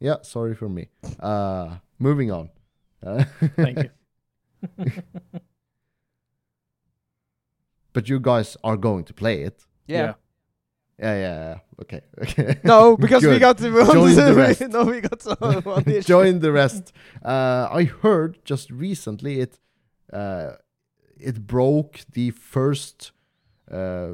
Yeah. 0.00 0.16
Sorry 0.22 0.54
for 0.54 0.68
me. 0.68 0.88
Uh, 1.18 1.76
moving 1.98 2.30
on. 2.30 2.50
Uh, 3.04 3.24
Thank 3.56 3.78
you. 3.84 4.92
but 7.92 8.08
you 8.08 8.20
guys 8.20 8.56
are 8.62 8.76
going 8.76 9.04
to 9.04 9.14
play 9.14 9.42
it. 9.42 9.66
Yeah. 9.86 10.14
Yeah. 10.98 11.14
Yeah. 11.14 11.16
yeah. 11.18 11.58
Okay. 11.82 12.00
Okay. 12.22 12.60
No, 12.64 12.96
because 13.04 13.24
we 13.24 13.38
got 13.38 13.56
the 13.56 13.70
one. 13.70 13.92
Join 13.92 14.14
the 14.14 14.34
rest. 14.34 14.60
no, 14.68 14.84
we 14.84 15.00
got 15.00 15.22
some 15.22 15.36
one 15.62 15.84
join 16.02 16.40
the 16.40 16.52
rest. 16.52 16.92
Uh, 17.24 17.68
I 17.70 17.84
heard 17.84 18.38
just 18.44 18.70
recently 18.70 19.40
it 19.40 19.58
uh, 20.12 20.52
it 21.18 21.46
broke 21.46 22.00
the 22.12 22.30
first 22.30 23.12
uh, 23.70 24.12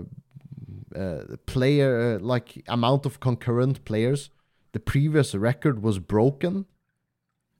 uh, 0.96 1.36
player 1.46 2.16
uh, 2.16 2.18
like 2.24 2.62
amount 2.68 3.06
of 3.06 3.20
concurrent 3.20 3.84
players. 3.84 4.30
The 4.72 4.80
previous 4.80 5.34
record 5.34 5.82
was 5.82 5.98
broken. 5.98 6.66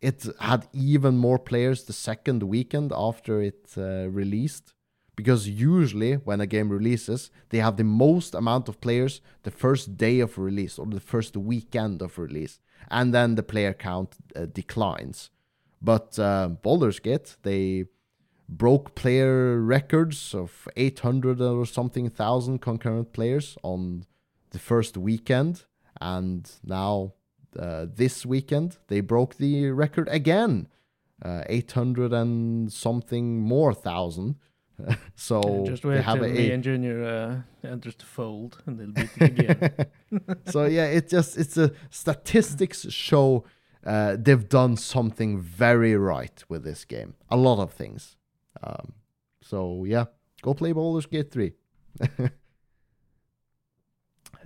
It 0.00 0.26
had 0.40 0.68
even 0.72 1.16
more 1.16 1.38
players 1.38 1.84
the 1.84 1.92
second 1.92 2.42
weekend 2.42 2.92
after 2.94 3.40
it 3.42 3.72
uh, 3.76 4.08
released. 4.08 4.74
Because 5.16 5.48
usually 5.48 6.14
when 6.14 6.42
a 6.42 6.46
game 6.46 6.68
releases, 6.68 7.30
they 7.48 7.58
have 7.58 7.78
the 7.78 7.84
most 7.84 8.34
amount 8.34 8.68
of 8.68 8.82
players 8.82 9.22
the 9.44 9.50
first 9.50 9.96
day 9.96 10.20
of 10.20 10.36
release 10.36 10.78
or 10.78 10.86
the 10.86 11.00
first 11.00 11.38
weekend 11.38 12.02
of 12.02 12.18
release 12.18 12.60
and 12.90 13.12
then 13.14 13.34
the 13.34 13.42
player 13.42 13.72
count 13.72 14.16
uh, 14.34 14.46
declines. 14.46 15.30
But 15.80 16.18
uh, 16.18 16.48
Baldur's 16.48 17.00
Gate, 17.00 17.36
they 17.42 17.86
broke 18.48 18.94
player 18.94 19.60
records 19.60 20.34
of 20.34 20.68
800 20.76 21.40
or 21.40 21.66
something 21.66 22.08
thousand 22.08 22.60
concurrent 22.60 23.12
players 23.12 23.56
on 23.62 24.04
the 24.50 24.58
first 24.58 24.96
weekend, 24.96 25.64
and 26.00 26.50
now 26.64 27.12
uh, 27.58 27.86
this 27.88 28.24
weekend 28.24 28.78
they 28.88 29.00
broke 29.00 29.36
the 29.36 29.70
record 29.70 30.08
again, 30.10 30.68
uh, 31.24 31.42
800 31.48 32.12
and 32.12 32.72
something 32.72 33.40
more 33.40 33.74
thousand. 33.74 34.36
so 35.14 35.64
Just 35.66 35.82
they 35.82 35.88
wait 35.88 36.04
have 36.04 36.18
till 36.18 36.26
a, 36.26 36.28
me 36.28 36.50
and 36.50 37.04
uh, 37.04 37.36
enters 37.64 37.96
the 37.96 38.04
fold, 38.04 38.62
and 38.66 38.78
they'll 38.78 38.92
beat 38.92 39.10
it 39.16 39.22
again. 39.22 40.36
so 40.46 40.66
yeah, 40.66 40.84
it 40.84 41.08
just 41.08 41.36
it's 41.38 41.56
a 41.56 41.72
statistics 41.90 42.86
show 42.92 43.44
uh, 43.86 44.16
they've 44.18 44.48
done 44.48 44.76
something 44.76 45.40
very 45.40 45.96
right 45.96 46.44
with 46.48 46.64
this 46.64 46.84
game. 46.84 47.14
A 47.30 47.36
lot 47.36 47.62
of 47.62 47.72
things. 47.72 48.15
Um, 48.62 48.92
so 49.42 49.84
yeah, 49.84 50.06
go 50.42 50.54
play 50.54 50.72
Baldur's 50.72 51.06
Gate 51.06 51.30
three. 51.30 51.52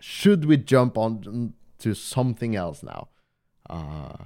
Should 0.00 0.44
we 0.46 0.56
jump 0.56 0.96
on 0.96 1.54
to 1.78 1.94
something 1.94 2.56
else 2.56 2.82
now? 2.82 3.08
Uh 3.68 4.16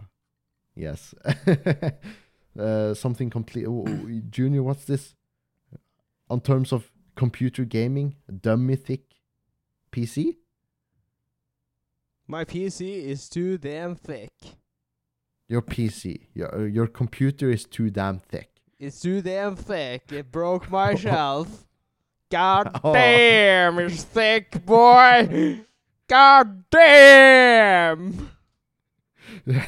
yes. 0.75 1.14
uh, 2.59 2.94
something 2.94 3.31
complete. 3.31 3.66
oh, 3.66 3.85
oh, 3.87 4.20
Junior, 4.31 4.62
what's 4.62 4.85
this? 4.85 5.14
On 6.31 6.40
terms 6.40 6.73
of 6.73 6.90
computer 7.16 7.64
gaming, 7.64 8.16
dummy 8.40 8.77
thick 8.77 9.14
PC. 9.92 10.37
My 12.27 12.44
PC 12.44 13.05
is 13.05 13.29
too 13.29 13.59
damn 13.59 13.94
thick. 13.94 14.33
Your 15.49 15.61
PC, 15.61 16.29
your 16.35 16.55
uh, 16.55 16.64
your 16.64 16.87
computer 16.87 17.51
is 17.51 17.66
too 17.66 17.90
damn 17.90 18.18
thick. 18.18 18.54
It's 18.85 19.01
too 19.01 19.23
damn 19.23 19.57
thick. 19.57 20.12
It 20.12 20.31
broke 20.31 20.70
my 20.70 20.94
shelf. 21.05 21.64
God 22.31 22.81
Oh. 22.83 22.92
damn, 22.92 23.79
it's 23.79 24.03
thick, 24.05 24.64
boy. 24.66 25.61
God 26.09 26.64
damn. 26.70 28.31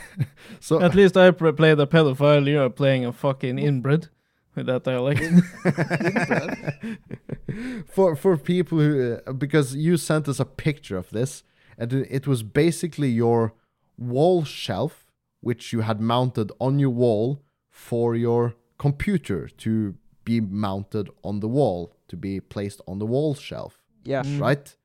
so 0.60 0.80
At 0.82 0.94
least 0.94 1.16
I 1.16 1.30
pr- 1.30 1.50
played 1.52 1.78
a 1.80 1.86
pedophile. 1.86 2.46
You're 2.46 2.68
playing 2.70 3.06
a 3.06 3.12
fucking 3.12 3.58
inbred 3.58 4.08
with 4.54 4.66
that 4.66 4.84
dialect. 4.84 5.20
for 7.86 8.16
for 8.16 8.36
people 8.36 8.78
who 8.78 9.18
uh, 9.26 9.32
because 9.32 9.74
you 9.74 9.96
sent 9.96 10.28
us 10.28 10.40
a 10.40 10.44
picture 10.44 10.96
of 10.96 11.10
this 11.10 11.42
and 11.78 11.92
it 11.92 12.08
it 12.10 12.26
was 12.26 12.42
basically 12.42 13.08
your 13.08 13.54
wall 13.96 14.44
shelf 14.44 15.06
which 15.40 15.72
you 15.72 15.80
had 15.82 16.00
mounted 16.00 16.50
on 16.60 16.78
your 16.78 16.90
wall 16.90 17.42
for 17.70 18.14
your 18.16 18.54
computer 18.78 19.48
to 19.48 19.94
be 20.24 20.40
mounted 20.40 21.08
on 21.22 21.40
the 21.40 21.48
wall 21.48 21.92
to 22.08 22.16
be 22.16 22.40
placed 22.40 22.80
on 22.86 22.98
the 22.98 23.06
wall 23.06 23.34
shelf 23.34 23.82
Yeah. 24.04 24.22
Mm. 24.22 24.40
right 24.40 24.76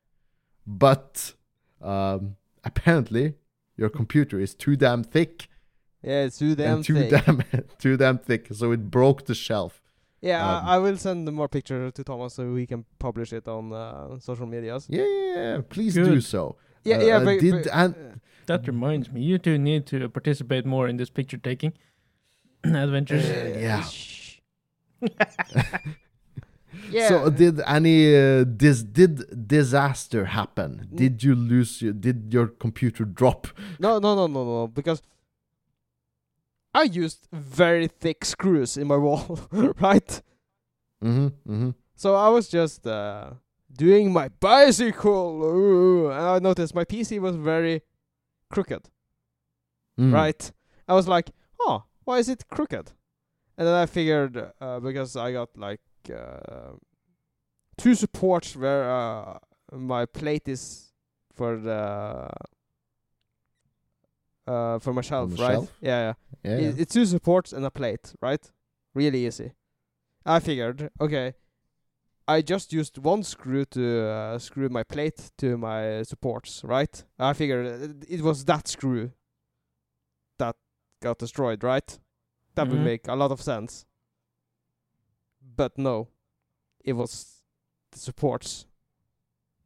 but 0.67 1.34
um 1.82 2.36
apparently 2.63 3.36
your 3.77 3.89
computer 3.89 4.39
is 4.39 4.54
too 4.56 4.75
damn 4.75 5.04
thick 5.04 5.47
Yeah, 6.04 6.23
it's 6.25 6.38
too 6.38 6.56
damn 6.56 6.75
and 6.77 6.84
too 6.86 6.95
thick. 6.95 7.25
damn 7.25 7.41
too 7.80 7.97
damn 7.97 8.17
thick 8.19 8.47
so 8.54 8.71
it 8.71 8.89
broke 8.91 9.25
the 9.25 9.36
shelf 9.36 9.82
yeah, 10.23 10.41
um, 10.58 10.65
I, 10.67 10.75
I 10.75 10.77
will 10.77 10.97
send 10.97 11.32
more 11.34 11.47
pictures 11.49 11.93
to 11.93 12.04
Thomas 12.04 12.36
so 12.36 12.51
we 12.51 12.67
can 12.67 12.86
publish 12.99 13.34
it 13.34 13.47
on 13.47 13.73
uh, 13.73 14.19
social 14.19 14.45
medias. 14.45 14.86
yeah, 14.88 15.01
yeah, 15.04 15.34
yeah. 15.36 15.62
please 15.67 15.95
do 15.95 16.21
so 16.21 16.58
Yeah, 16.84 16.97
Uh, 16.97 17.06
yeah, 17.10 17.19
but, 17.23 17.39
did 17.39 17.54
but, 17.63 17.67
and- 17.73 18.21
That 18.45 18.67
reminds 18.67 19.10
me, 19.12 19.21
you 19.21 19.38
two 19.39 19.58
need 19.58 19.86
to 19.88 20.10
participate 20.10 20.63
more 20.65 20.88
in 20.88 20.97
this 20.97 21.10
picture 21.10 21.38
taking 21.38 21.73
adventures. 22.86 23.26
Uh, 23.26 23.58
yeah. 23.60 23.84
yeah. 26.91 27.08
So 27.10 27.30
did 27.30 27.62
any 27.65 28.15
uh, 28.15 28.43
dis 28.43 28.84
did 28.84 29.47
disaster 29.47 30.26
happen? 30.26 30.88
Did 30.93 31.24
you 31.24 31.36
lose 31.36 31.82
your 31.82 31.93
did 31.93 32.34
your 32.34 32.47
computer 32.47 33.06
drop? 33.06 33.47
No, 33.80 34.00
no, 34.00 34.15
no, 34.15 34.28
no, 34.28 34.43
no, 34.45 34.67
because 34.67 35.02
I 36.74 36.84
used 36.84 37.28
very 37.34 37.88
thick 37.88 38.24
screws 38.26 38.78
in 38.78 38.88
my 38.88 38.97
wall, 38.97 39.39
right? 39.52 40.21
Mm-hmm. 41.04 41.28
Mm-hmm. 41.52 41.69
So 41.95 42.15
I 42.15 42.30
was 42.30 42.47
just 42.47 42.88
uh, 42.88 43.32
doing 43.76 44.13
my 44.13 44.30
bicycle, 44.39 45.43
ooh, 45.43 46.10
and 46.12 46.26
I 46.26 46.39
noticed 46.39 46.74
my 46.74 46.86
PC 46.86 47.19
was 47.19 47.36
very 47.36 47.82
crooked, 48.50 48.89
Mm. 50.00 50.13
right? 50.13 50.52
I 50.88 50.93
was 50.93 51.08
like, 51.08 51.32
oh, 51.60 51.84
why 52.06 52.20
is 52.20 52.30
it 52.30 52.48
crooked? 52.48 52.92
And 53.58 53.68
then 53.68 53.76
I 53.76 53.86
figured, 53.86 54.38
uh, 54.60 54.80
because 54.80 55.16
I 55.16 55.32
got 55.34 55.50
like 55.58 55.82
uh, 56.10 56.72
two 57.78 57.96
supports 57.96 58.56
where 58.56 58.90
uh, 58.90 59.38
my 59.72 60.06
plate 60.06 60.48
is 60.48 60.92
for 61.34 61.58
the 61.58 62.30
uh, 64.48 64.80
for 64.80 64.94
my 64.94 65.02
shelf, 65.02 65.32
right? 65.40 65.54
shelf? 65.54 65.70
Yeah, 65.82 66.14
yeah. 66.44 66.60
Yeah. 66.60 66.70
It, 66.70 66.80
it's 66.82 66.94
two 66.94 67.06
supports 67.06 67.54
and 67.54 67.66
a 67.66 67.72
plate, 67.72 68.14
right? 68.22 68.52
Really 68.94 69.26
easy. 69.26 69.54
I 70.26 70.40
figured, 70.40 70.90
okay, 71.00 71.34
I 72.28 72.42
just 72.42 72.74
used 72.74 72.98
one 72.98 73.24
screw 73.24 73.66
to 73.66 74.08
uh, 74.08 74.40
screw 74.40 74.70
my 74.70 74.84
plate 74.84 75.32
to 75.40 75.58
my 75.58 76.04
supports, 76.04 76.64
right? 76.64 77.04
I 77.20 77.34
figured 77.34 77.66
it- 77.66 78.06
it 78.10 78.22
was 78.22 78.46
that 78.46 78.68
screw 78.68 79.12
got 81.02 81.20
destroyed, 81.20 81.64
right? 81.64 82.00
That 82.56 82.68
would 82.68 82.80
Mhm. 82.80 82.86
make 82.86 83.08
a 83.08 83.16
lot 83.16 83.32
of 83.32 83.42
sense. 83.42 83.86
But 85.56 85.78
no, 85.78 86.08
it 86.84 86.94
was 86.94 87.42
the 87.92 88.00
supports 88.00 88.66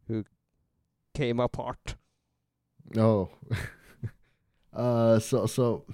who 0.08 0.24
came 1.14 1.40
apart. 1.40 1.96
Oh. 2.98 3.30
uh. 4.74 5.20
So 5.20 5.46
so. 5.48 5.86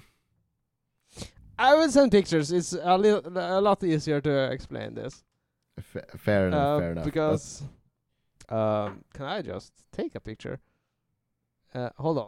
I 1.58 1.74
will 1.74 1.90
send 1.90 2.10
pictures. 2.10 2.50
It's 2.50 2.72
a, 2.72 2.96
little, 2.98 3.22
a 3.38 3.60
lot 3.60 3.84
easier 3.84 4.20
to 4.20 4.50
explain 4.50 4.94
this. 4.94 5.22
Fa- 5.80 6.06
fair 6.16 6.48
enough. 6.48 6.58
Uh, 6.76 6.78
fair 6.80 6.92
enough. 6.92 7.04
Because 7.04 7.62
um, 8.48 9.04
can 9.12 9.26
I 9.26 9.42
just 9.42 9.72
take 9.92 10.14
a 10.14 10.20
picture? 10.20 10.60
Uh, 11.74 11.90
hold 11.96 12.18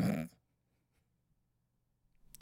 on. 0.00 0.28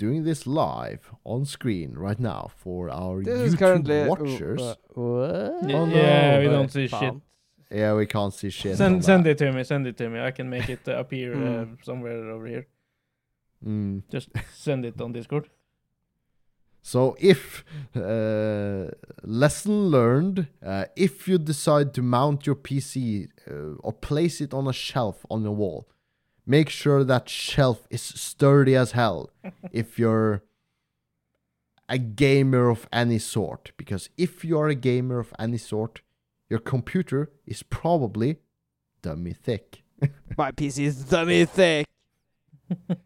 But 0.03 0.09
doing 0.09 0.25
this 0.25 0.47
live 0.47 1.11
on 1.25 1.45
screen 1.45 1.95
right 1.97 2.19
now 2.19 2.51
for 2.57 2.91
our 2.91 3.23
This 3.23 3.39
YouTube 3.39 3.47
is 3.47 3.55
currently 3.57 4.01
uh, 4.03 4.07
watchers. 4.09 4.61
Uh, 4.61 4.75
what? 4.95 5.69
Yeah, 5.71 5.77
Oh, 5.79 5.87
yeah, 5.87 6.31
no, 6.35 6.41
we 6.41 6.47
don't 6.47 6.71
see 6.73 6.89
shit. 6.89 7.15
Yeah, 7.71 7.95
we 7.95 8.07
can't 8.07 8.35
see 8.35 8.51
shit. 8.51 8.77
Send 8.77 9.05
send 9.05 9.25
that. 9.25 9.31
it 9.31 9.39
to 9.39 9.53
me. 9.53 9.65
Send 9.65 9.87
it 9.87 9.97
to 9.99 10.09
me. 10.09 10.21
I 10.21 10.31
can 10.33 10.49
make 10.51 10.69
it 10.69 10.81
uh, 10.89 10.99
appear 10.99 11.33
uh, 11.35 11.65
Mm. 11.65 11.85
somewhere 11.85 12.31
over 12.31 12.47
here. 12.47 12.67
Mm. 13.65 14.03
Just 14.11 14.29
send 14.53 14.85
it 14.85 15.01
on 15.01 15.13
Discord. 15.13 15.49
So 16.85 17.17
if 17.21 17.65
uh, 17.95 18.91
lesson 19.23 19.87
learned, 19.91 20.49
uh, 20.67 20.85
if 20.97 21.29
you 21.29 21.39
decide 21.39 21.95
to 21.95 22.03
mount 22.03 22.45
your 22.47 22.57
PC 22.57 23.29
uh, 23.49 23.77
or 23.87 23.93
place 23.93 24.41
it 24.41 24.53
on 24.53 24.67
a 24.67 24.73
shelf 24.73 25.25
on 25.31 25.43
the 25.45 25.53
wall, 25.53 25.87
make 26.47 26.69
sure 26.69 27.05
that 27.05 27.29
shelf 27.29 27.87
is 27.91 28.03
sturdy 28.03 28.75
as 28.77 28.93
hell. 28.93 29.31
if 29.73 29.99
you're 29.99 30.43
a 31.89 31.99
gamer 31.99 32.69
of 32.69 32.89
any 32.93 33.19
sort, 33.19 33.73
because 33.77 34.09
if 34.17 34.45
you 34.45 34.59
are 34.59 34.69
a 34.69 34.75
gamer 34.75 35.19
of 35.19 35.33
any 35.39 35.59
sort, 35.59 36.01
your 36.49 36.59
computer 36.61 37.31
is 37.47 37.63
probably 37.63 38.39
dummy 39.03 39.33
thick. 39.33 39.83
My 40.39 40.53
PC 40.53 40.85
is 40.85 41.05
dummy 41.05 41.45
thick. 41.45 41.87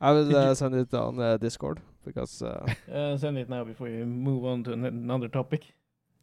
I 0.00 0.10
will 0.12 0.34
uh, 0.36 0.54
send 0.54 0.74
it 0.74 0.92
on 0.94 1.20
uh, 1.20 1.36
Discord 1.36 1.80
because 2.04 2.42
uh, 2.42 2.66
Uh, 2.92 3.16
send 3.16 3.38
it 3.38 3.48
now 3.48 3.62
before 3.64 3.88
you 3.88 4.04
move 4.04 4.44
on 4.44 4.64
to 4.64 4.72
another 4.72 5.28
topic. 5.28 5.74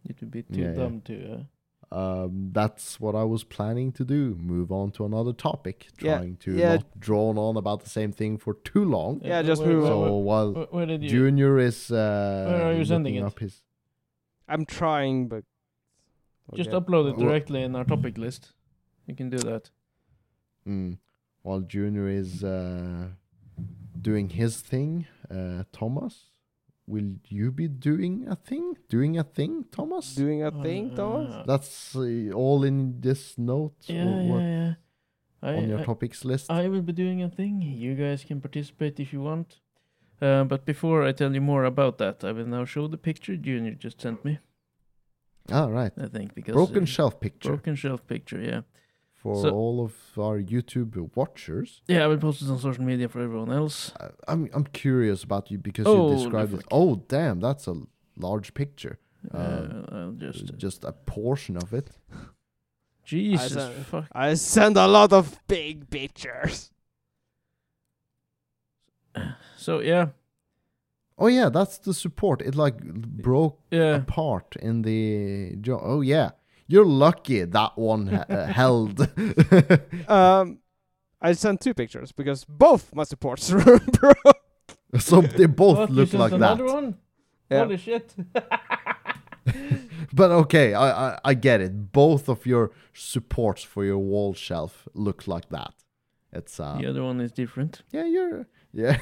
It 0.05 0.19
would 0.19 0.31
be 0.31 0.43
too 0.43 0.61
Yeah, 0.61 0.67
yeah. 0.69 0.73
dumb 0.73 1.01
to. 1.05 1.45
Um, 1.91 2.49
that's 2.51 2.99
what 2.99 3.15
I 3.15 3.23
was 3.23 3.43
planning 3.43 3.91
to 3.93 4.05
do. 4.05 4.35
Move 4.39 4.71
on 4.71 4.91
to 4.91 5.05
another 5.05 5.33
topic, 5.33 5.87
Yeah, 5.99 6.17
trying 6.17 6.35
to 6.37 6.53
yeah. 6.55 6.75
not 6.75 6.99
drone 6.99 7.37
on 7.37 7.57
about 7.57 7.83
the 7.83 7.89
same 7.89 8.11
thing 8.11 8.37
for 8.37 8.53
too 8.53 8.85
long. 8.85 9.21
Yeah, 9.23 9.41
just 9.41 9.61
where, 9.63 9.71
move 9.73 9.83
where, 9.83 9.93
on. 9.93 10.07
So 10.07 10.15
while 10.17 10.51
Where, 10.53 10.65
where 10.65 10.85
did 10.85 11.01
you? 11.03 11.09
Junior 11.09 11.57
is 11.57 11.91
uh, 11.91 12.45
Where 12.49 12.65
are 12.69 12.73
you 12.73 12.85
sending 12.85 13.15
it? 13.15 13.23
up 13.23 13.39
his 13.39 13.63
I'm 14.47 14.65
trying, 14.65 15.27
but 15.27 15.43
Just 16.55 16.71
upload 16.71 17.11
it 17.11 17.17
directly 17.17 17.61
in 17.63 17.75
our 17.75 17.83
topic 17.85 18.17
list. 18.17 18.53
You 19.07 19.15
can 19.15 19.29
do 19.29 19.37
that. 19.39 19.71
mm, 20.67 20.97
while 21.41 21.61
Junior 21.61 22.07
is 22.07 22.43
uh, 22.43 23.07
doing 23.99 24.29
his 24.29 24.61
thing. 24.61 25.07
Uh, 25.29 25.63
Thomas, 25.71 26.28
will 26.89 27.11
you 27.27 27.51
be 27.51 27.67
doing 27.67 28.27
a 28.27 28.35
thing? 28.35 28.65
Doing 28.89 29.17
a 29.17 29.23
thing, 29.23 29.65
Thomas? 29.71 30.15
doing 30.15 30.43
a 30.43 30.51
thing, 30.51 30.95
Thomas. 30.95 31.33
Uh, 31.33 31.43
That's 31.45 31.95
uh, 31.95 32.31
all 32.33 32.63
in 32.63 32.99
this 32.99 33.37
note 33.37 33.75
Yeah, 33.87 34.05
or 34.05 34.15
yeah, 34.17 34.31
what, 34.31 34.43
yeah. 34.43 34.73
I, 35.41 35.55
on 35.59 35.69
your 35.69 35.79
I- 35.79 35.85
topics 35.85 36.25
list. 36.25 36.51
I 36.51 36.67
will 36.67 36.81
be 36.81 36.93
doing 36.93 37.23
a 37.23 37.29
thing. 37.29 37.61
You 37.61 37.95
guys 37.95 38.23
can 38.23 38.41
participate 38.41 38.99
if 38.99 39.13
you 39.13 39.21
want. 39.21 39.59
Uh, 40.21 40.43
but 40.43 40.65
before 40.65 41.03
I 41.05 41.13
tell 41.13 41.33
you 41.33 41.41
more 41.41 41.63
about 41.63 41.97
that, 41.99 42.23
I 42.23 42.31
will 42.33 42.45
now 42.45 42.65
show 42.65 42.87
the 42.87 42.97
picture 42.97 43.37
Junior 43.37 43.75
just 43.75 44.01
sent 44.01 44.25
me. 44.25 44.39
All 45.51 45.71
right, 45.71 45.93
I 45.97 46.07
think 46.07 46.35
because 46.35 46.53
broken 46.53 46.83
uh, 46.83 46.85
shelf 46.85 47.19
picture 47.19 47.49
broken 47.49 47.75
shelf 47.75 48.05
picture. 48.05 48.41
Yeah, 48.41 48.61
for 49.21 49.35
so- 49.41 49.49
all 49.51 49.83
of 49.83 49.93
our 50.17 50.39
YouTube 50.39 50.91
watchers. 51.15 51.81
yeah. 51.87 52.03
I 52.03 52.07
will 52.07 52.17
post 52.17 52.41
it 52.41 52.49
on 52.49 52.57
social 52.59 52.83
media 52.83 53.07
for 53.09 53.21
everyone 53.21 53.51
else. 53.51 53.91
I- 53.99 54.11
I'm 54.31 54.49
I'm 54.53 54.65
curious 54.65 55.23
about 55.23 55.51
you 55.51 55.57
because 55.57 55.85
Oh, 55.87 56.09
you 56.11 56.15
described 56.17 56.53
it. 56.53 56.65
Oh, 56.71 56.95
damn, 57.07 57.39
that's 57.39 57.67
a 57.67 57.75
large 58.17 58.53
picture. 58.53 58.97
Uh, 59.33 59.67
I'll 59.91 60.11
just 60.17 60.57
Just 60.57 60.83
a 60.85 60.91
portion 60.93 61.57
of 61.57 61.73
it. 61.73 61.89
Jesus 63.03 63.53
saw- 63.53 63.69
fuck. 63.83 64.05
I 64.13 64.35
send 64.35 64.77
a 64.77 64.87
lot 64.87 65.11
of 65.13 65.37
big 65.47 65.89
pictures. 65.89 66.71
So 69.57 69.81
yeah, 69.81 70.07
Oh 71.17 71.27
yeah, 71.27 71.49
that's 71.49 71.77
the 71.79 71.93
support. 71.93 72.41
It 72.41 72.55
like 72.55 72.81
broke 72.81 73.59
yeah. 73.71 73.95
apart 73.97 74.55
in 74.61 74.83
the 74.83 75.57
jo- 75.59 75.81
Oh 75.83 75.99
yeah, 76.01 76.29
you're 76.69 76.85
lucky 76.85 77.43
that 77.43 77.77
one 77.77 78.07
uh, 78.09 78.47
held. 78.47 79.05
Um, 80.07 80.59
I 81.21 81.33
sent 81.33 81.59
two 81.61 81.73
pictures 81.73 82.13
because 82.13 82.45
both 82.45 82.95
my 82.95 83.03
supports 83.03 83.51
were 83.55 83.79
broke. 83.99 84.37
so 84.99 85.19
they 85.21 85.45
both 85.47 85.77
What, 85.77 85.89
look 85.91 86.09
sent 86.09 86.21
like 86.21 86.31
another 86.31 86.65
that. 86.67 86.73
one? 86.73 86.97
Yeah. 87.51 87.59
Holy 87.65 87.77
shit! 87.77 88.15
But 90.13 90.31
okay, 90.31 90.73
I, 90.73 90.87
I 91.09 91.19
I 91.25 91.33
get 91.33 91.61
it. 91.61 91.91
Both 91.91 92.29
of 92.29 92.45
your 92.45 92.71
supports 92.93 93.63
for 93.63 93.83
your 93.85 93.99
wall 93.99 94.33
shelf 94.33 94.87
look 94.93 95.27
like 95.27 95.49
that. 95.49 95.73
It's 96.31 96.59
uh 96.59 96.77
the 96.81 96.87
other 96.89 97.03
one 97.03 97.19
is 97.21 97.31
different. 97.31 97.83
yeah, 97.91 98.05
you're 98.05 98.47
yeah. 98.73 98.97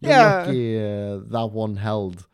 You're 0.00 0.12
Yeah. 0.12 0.36
lucky 0.46 0.78
uh, 0.78 1.18
that 1.30 1.50
one 1.52 1.76
held. 1.76 2.26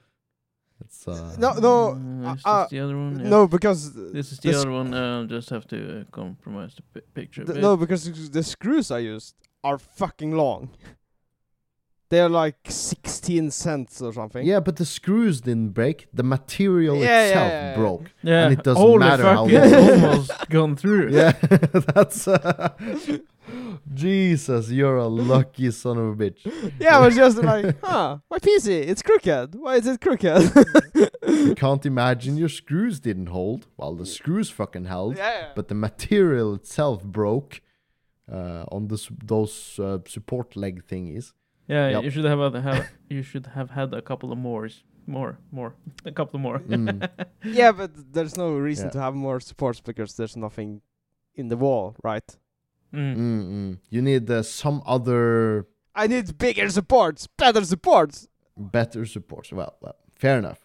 It's 1.07 1.19
uh 1.21 1.37
No, 1.39 1.53
no, 1.55 2.29
Uh, 2.29 2.35
is 2.35 2.43
uh, 2.45 2.63
this 2.63 2.71
the 2.71 2.81
other 2.81 2.97
one? 2.97 3.21
Yeah. 3.21 3.29
no, 3.29 3.47
because 3.47 3.93
This 4.13 4.33
is 4.33 4.39
the 4.39 4.51
the 4.53 4.59
other 4.59 4.71
one. 4.71 4.95
Uh, 4.95 5.25
just 5.27 5.51
have 5.51 5.67
to 5.69 5.77
uh, 6.01 6.05
compromise 6.11 6.75
the 6.77 6.83
pi- 7.01 7.07
picture. 7.15 7.43
a 7.43 7.47
bit. 7.47 7.57
no, 7.63 7.77
because 7.77 8.31
the 8.31 8.43
screws 8.43 8.91
I 8.91 8.99
used 9.01 9.35
are 9.63 9.79
fucking 9.79 10.33
long. 10.37 10.69
They're 12.11 12.29
like 12.29 12.59
sixteen 12.69 13.51
cents 13.51 14.01
or 14.01 14.13
something. 14.13 14.47
Yeah, 14.47 14.61
but 14.61 14.77
the 14.77 14.85
screws 14.85 15.41
didn't 15.41 15.71
break. 15.71 16.07
The 16.13 16.23
material 16.23 16.97
Yeah, 16.97 17.03
yeah, 17.05 17.27
itself 17.27 17.51
yeah, 17.51 17.71
yeah. 17.71 17.77
broke. 17.77 18.11
yeah, 18.23 18.45
and 18.45 18.53
it 18.53 18.63
doesn't 18.63 18.81
holy 18.83 18.99
matter 18.99 19.23
fuck, 19.25 19.35
how 19.37 19.47
it's 19.49 19.73
long- 19.73 20.05
almost 20.05 20.49
gone 20.51 20.77
through. 20.77 21.09
Yeah, 21.21 21.33
that's 21.95 22.29
uh, 22.29 22.69
Jesus, 23.95 24.71
you're 24.71 24.97
a 24.97 25.07
lucky 25.09 25.71
son 25.71 25.99
of 25.99 26.07
a 26.07 26.17
bitch. 26.31 26.73
Yeah, 26.81 26.99
I 26.99 27.01
was 27.07 27.15
just 27.17 27.37
like, 27.39 27.77
huh, 27.83 28.19
my 28.31 28.39
PC, 28.39 28.69
it's 28.89 29.03
crooked. 29.03 29.55
Why 29.55 29.77
is 29.77 29.87
it 29.87 30.01
crooked? 30.01 30.53
You 31.27 31.55
can't 31.65 31.85
imagine 31.87 32.37
your 32.37 32.49
screws 32.49 33.01
didn't 33.01 33.27
hold. 33.27 33.67
Well, 33.77 33.95
the 33.95 34.07
screws 34.07 34.51
fucking 34.51 34.87
held, 34.87 35.17
yeah. 35.17 35.51
but 35.55 35.69
the 35.69 35.75
material 35.75 36.55
itself 36.55 37.03
broke 37.05 37.61
uh, 38.31 38.65
on 38.73 38.89
this 38.89 39.09
those 39.25 39.79
uh, 39.79 39.99
support 40.07 40.57
leg 40.57 40.85
thingies. 40.87 41.33
Yeah, 41.67 41.89
Yep. 41.91 42.05
you 42.05 42.11
should 42.11 42.25
have, 42.25 42.39
had- 42.55 42.63
have 42.63 42.89
you 43.09 43.23
should 43.23 43.47
have 43.49 43.71
had 43.71 43.95
a 43.95 44.03
couple 44.03 44.33
of 44.33 44.39
more, 44.39 44.69
more, 45.07 45.39
more, 45.51 45.75
a 46.05 46.13
couple 46.13 46.39
more. 46.39 46.59
Mm. 46.59 47.09
yeah, 47.45 47.73
but 47.73 47.91
there's 48.13 48.37
no 48.37 48.53
reason 48.57 48.87
Yeah. 48.87 48.91
to 48.93 49.01
have 49.01 49.15
more 49.15 49.41
supports 49.41 49.81
because 49.81 50.15
there's 50.17 50.37
nothing 50.37 50.83
in 51.35 51.49
the 51.49 51.57
wall, 51.57 51.97
right? 52.05 52.37
Mm. 52.95 53.17
Mm-mm. 53.17 53.79
You 53.91 54.03
need 54.03 54.31
uh, 54.31 54.43
some 54.43 54.83
other 54.87 55.67
I 55.95 56.07
need 56.07 56.37
bigger 56.39 56.69
supports, 56.71 57.27
better 57.27 57.65
supports. 57.65 58.29
better 58.57 59.05
supports. 59.07 59.53
Well, 59.53 59.75
well, 59.81 59.97
fair 60.19 60.39
enough. 60.39 60.61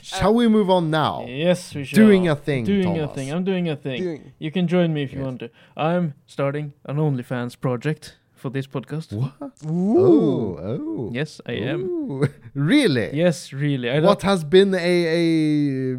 Shall 0.00 0.34
we 0.34 0.48
move 0.48 0.70
on 0.70 0.90
now? 0.90 1.24
Yes, 1.28 1.74
we 1.74 1.84
should. 1.84 1.96
Doing 1.96 2.26
a 2.28 2.34
thing, 2.34 2.64
Doing 2.64 2.98
a 2.98 3.08
thing. 3.08 3.30
I'm 3.32 3.44
doing 3.44 3.68
a 3.68 3.76
thing. 3.76 4.02
Doing. 4.02 4.32
You 4.38 4.50
can 4.50 4.66
join 4.66 4.88
me 4.94 5.02
if 5.02 5.12
you 5.12 5.18
Yes. 5.18 5.26
want 5.26 5.40
to. 5.40 5.50
I'm 5.76 6.14
starting 6.26 6.72
an 6.86 6.96
OnlyFans 6.96 7.54
project 7.60 8.16
for 8.34 8.48
this 8.50 8.66
podcast. 8.66 9.12
What? 9.12 9.52
Ooh. 9.66 9.98
Oh, 9.98 10.58
oh. 10.60 11.10
Yes, 11.12 11.40
I 11.46 11.52
am. 11.72 11.82
Really? 12.54 13.08
Yes, 13.14 13.52
really. 13.52 13.88
I 13.90 14.00
What 14.00 14.22
has 14.22 14.44
been 14.44 14.74
a 14.74 14.94
a 15.22 15.98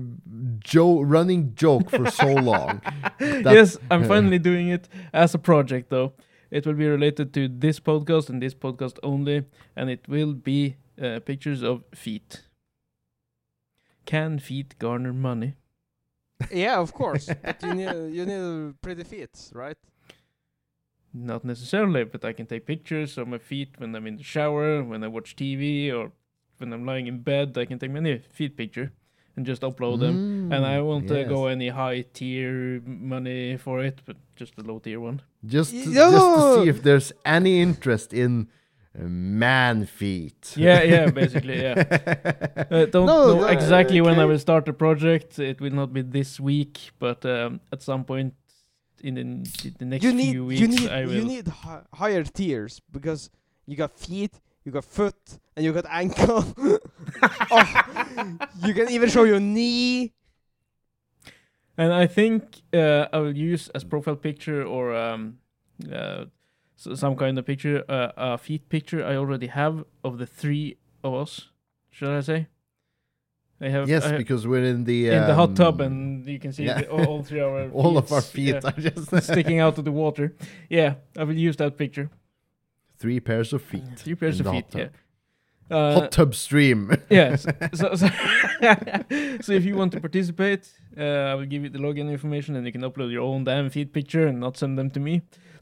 jo- 0.64 1.02
running 1.02 1.54
joke 1.56 1.90
for 1.90 2.10
so 2.10 2.28
long? 2.52 2.82
That- 3.20 3.54
yes, 3.54 3.78
I'm 3.92 4.04
finally 4.08 4.40
doing 4.40 4.70
it 4.70 4.88
as 5.14 5.34
a 5.34 5.40
project, 5.40 5.90
though. 5.90 6.14
It 6.52 6.66
will 6.68 6.74
be 6.76 6.88
related 6.88 7.34
to 7.34 7.48
this 7.48 7.80
podcast 7.80 8.30
and 8.30 8.42
this 8.42 8.54
podcast 8.54 9.00
only, 9.02 9.46
and 9.76 9.90
it 9.90 10.08
will 10.08 10.34
be 10.34 10.76
uh, 11.02 11.20
pictures 11.26 11.64
of 11.64 11.84
feet. 11.96 12.44
Can 14.06 14.40
feet 14.40 14.78
garner 14.80 15.14
money? 15.14 15.56
Yeah, 16.52 16.80
of 16.80 16.94
course. 16.94 17.30
but 17.42 17.64
you 17.64 17.74
need 17.74 18.14
you 18.14 18.26
need 18.26 18.82
pretty 18.82 19.04
feet, 19.04 19.32
right? 19.54 19.78
Not 21.14 21.46
necessarily, 21.46 22.04
but 22.04 22.26
I 22.26 22.34
can 22.34 22.46
take 22.48 22.66
pictures 22.66 23.18
of 23.18 23.28
my 23.28 23.38
feet 23.38 23.70
when 23.78 23.96
I'm 23.96 24.08
in 24.08 24.18
the 24.18 24.24
shower, 24.24 24.84
when 24.84 25.04
I 25.04 25.08
watch 25.08 25.36
TV, 25.36 25.94
or 25.94 26.12
when 26.58 26.74
I'm 26.74 26.86
lying 26.86 27.08
in 27.08 27.22
bed. 27.22 27.58
I 27.58 27.66
can 27.66 27.80
take 27.80 27.92
many 27.92 28.18
feet 28.32 28.58
picture 28.58 28.92
and 29.36 29.46
just 29.46 29.62
upload 29.64 30.00
them. 30.00 30.20
And 30.52 30.66
I 30.66 30.78
Mm, 30.78 30.86
won't 30.86 31.12
uh, 31.12 31.24
go 31.24 31.48
any 31.48 31.70
high 31.70 32.06
tier 32.14 32.82
money 32.86 33.58
for 33.58 33.84
it, 33.84 34.02
but 34.06 34.18
just 34.36 34.54
a 34.58 34.62
low 34.62 34.80
tier 34.80 35.00
one. 35.00 35.22
just 35.46 35.72
to, 35.72 35.90
Yo! 35.92 36.12
just 36.12 36.28
to 36.36 36.42
see 36.64 36.70
if 36.70 36.84
there's 36.84 37.12
any 37.26 37.62
interest 37.62 38.14
in 38.14 38.48
uh, 38.96 39.04
man 39.08 39.86
feet. 39.86 40.54
Yeah, 40.56 40.84
yeah, 40.84 41.10
basically, 41.10 41.62
yeah. 41.62 41.76
Uh, 42.72 42.86
don't 42.86 43.06
No, 43.06 43.28
know 43.28 43.42
no, 43.42 43.48
exactly 43.48 44.02
when 44.02 44.18
I 44.20 44.26
will 44.26 44.40
start 44.40 44.66
the 44.66 44.74
project. 44.74 45.38
It 45.40 45.60
will 45.62 45.74
not 45.74 45.94
be 45.94 46.02
this 46.02 46.40
week, 46.40 46.92
but 47.00 47.24
um, 47.26 47.60
at 47.72 47.82
some 47.84 48.04
point 48.04 48.34
in 49.04 49.16
the, 49.16 49.22
in 49.22 49.44
the 49.80 49.86
next 49.86 50.04
you 50.04 50.14
need 50.14 50.32
few 50.32 50.46
weeks, 50.46 50.62
you 50.62 50.68
need 50.68 50.90
I 50.90 51.06
will. 51.06 51.14
you 51.14 51.24
need 51.24 51.48
hi- 51.48 51.84
higher 51.94 52.24
tiers 52.24 52.82
because 52.92 53.30
you 53.68 53.76
got 53.76 53.98
feet, 54.00 54.34
you 54.66 54.72
got 54.72 54.86
foot, 54.86 55.16
and 55.56 55.66
you 55.66 55.74
got 55.74 55.86
ankle. 55.90 56.46
oh, 57.52 58.38
you 58.66 58.74
can 58.74 58.90
even 58.90 59.10
show 59.10 59.24
your 59.24 59.40
knee. 59.40 60.14
And 61.78 61.92
I 61.92 62.06
think 62.08 62.62
uh, 62.74 63.08
I 63.12 63.18
will 63.18 63.36
use 63.36 63.70
as 63.70 63.84
profile 63.84 64.16
picture 64.16 64.64
or 64.64 64.96
um, 64.96 65.40
uh, 65.92 66.26
s- 66.78 67.00
some 67.00 67.16
kind 67.16 67.38
of 67.40 67.46
picture, 67.46 67.84
uh, 67.90 68.12
a 68.16 68.38
feet 68.38 68.70
picture 68.70 69.04
I 69.04 69.16
already 69.16 69.48
have 69.48 69.84
of 70.04 70.20
the 70.20 70.28
three 70.28 70.78
of 71.04 71.14
us. 71.16 71.50
Should 71.90 72.10
I 72.10 72.22
say? 72.22 72.48
I 73.60 73.70
have 73.70 73.90
yes, 73.90 74.04
I 74.04 74.10
have- 74.10 74.18
because 74.18 74.46
we're 74.46 74.64
in 74.64 74.84
the 74.84 75.08
in 75.08 75.28
the 75.28 75.34
hot 75.34 75.56
tub, 75.56 75.82
um, 75.82 75.88
and 75.88 76.28
you 76.28 76.38
can 76.38 76.52
see 76.52 76.66
yeah. 76.66 76.82
the, 76.82 76.90
all, 76.90 77.06
all 77.06 77.24
three 77.24 77.40
of 77.40 77.52
our 77.52 77.70
all 77.74 77.98
of 77.98 78.12
our 78.12 78.22
feet 78.22 78.56
yeah, 78.56 78.60
are 78.64 78.72
just 78.72 79.24
sticking 79.26 79.60
out 79.60 79.78
of 79.78 79.86
the 79.86 79.92
water. 79.92 80.36
Yeah, 80.70 80.96
I 81.18 81.24
will 81.24 81.36
use 81.38 81.56
that 81.58 81.78
picture. 81.78 82.10
Three 83.04 83.20
pairs 83.20 83.52
of 83.52 83.62
feet. 83.62 83.84
Three 83.98 84.16
pairs 84.16 84.40
of 84.40 84.46
feet. 84.48 84.66
hot 84.72 84.80
Yeah. 84.80 84.88
Uh, 85.70 85.94
Hot 86.00 86.12
tub 86.12 86.34
stream. 86.34 86.80
Yes. 87.10 87.46
So, 87.80 87.96
so, 87.96 88.08
so 89.42 89.52
if 89.60 89.66
you 89.66 89.76
want 89.76 89.92
to 89.92 90.00
participate, 90.00 90.72
uh, 90.98 91.32
I 91.32 91.36
will 91.36 91.46
give 91.46 91.64
you 91.64 91.70
the 91.70 91.80
login 91.80 92.10
information, 92.10 92.56
and 92.56 92.66
you 92.66 92.72
can 92.72 92.82
upload 92.82 93.12
your 93.12 93.24
own 93.24 93.44
damn 93.44 93.70
feet 93.70 93.92
picture 93.92 94.26
and 94.28 94.40
not 94.40 94.56
send 94.56 94.78
them 94.80 94.90
to 94.92 95.02
me. 95.02 95.22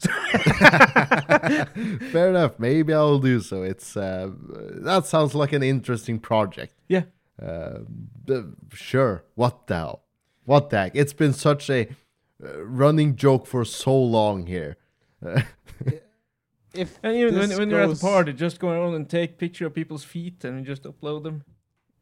Fair 2.12 2.30
enough. 2.30 2.60
Maybe 2.60 2.94
I'll 2.94 3.18
do 3.18 3.40
so. 3.40 3.62
It's 3.64 3.96
uh, 3.96 4.30
that 4.88 5.06
sounds 5.06 5.34
like 5.34 5.52
an 5.52 5.64
interesting 5.64 6.20
project. 6.20 6.74
Yeah. 6.88 7.04
Uh, 7.40 7.78
sure. 8.72 9.24
What 9.34 9.66
the 9.66 9.74
hell? 9.74 10.02
What 10.44 10.70
the 10.70 10.76
heck? 10.78 10.92
It's 10.94 11.12
been 11.12 11.32
such 11.32 11.68
a 11.70 11.88
uh, 12.44 12.64
running 12.64 13.16
joke 13.16 13.46
for 13.46 13.64
so 13.64 13.96
long 13.96 14.46
here. 14.46 14.76
If 16.74 16.98
And 17.02 17.16
even 17.16 17.38
when, 17.38 17.50
when 17.50 17.70
you're 17.70 17.82
at 17.82 17.90
the 17.90 17.96
party, 17.96 18.32
just 18.32 18.58
go 18.58 18.68
around 18.70 18.94
and 18.94 19.08
take 19.08 19.38
picture 19.38 19.66
of 19.66 19.74
people's 19.74 20.04
feet 20.04 20.44
and 20.44 20.64
just 20.64 20.84
upload 20.84 21.22
them. 21.24 21.44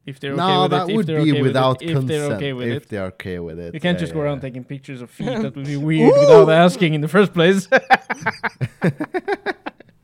If 0.07 0.19
they're 0.19 0.33
okay 0.33 0.63
with 0.63 0.71
that 0.71 0.89
it. 0.89 0.97
would 0.97 1.01
if 1.03 1.07
they're 1.07 1.25
be 1.25 1.31
okay 1.33 1.43
without 1.43 1.81
with 1.81 1.91
it, 1.91 1.93
consent. 1.93 2.11
If 2.11 2.19
they're 2.29 2.37
okay 2.37 2.53
with 2.53 2.69
if 2.69 2.83
it. 2.85 2.89
they're 2.89 3.05
okay 3.07 3.39
with 3.39 3.59
it. 3.61 3.75
You 3.75 3.81
can't 3.81 3.97
Yeah, 3.99 4.01
just 4.01 4.15
go 4.15 4.21
around 4.21 4.39
yeah. 4.39 4.43
taking 4.49 4.65
pictures 4.65 5.03
of 5.03 5.11
feet. 5.11 5.27
That 5.27 5.55
would 5.55 5.67
be 5.67 5.77
weird 5.89 6.13
without 6.19 6.49
asking 6.51 6.95
in 6.95 7.01
the 7.01 7.09
first 7.09 7.35
place. 7.35 7.69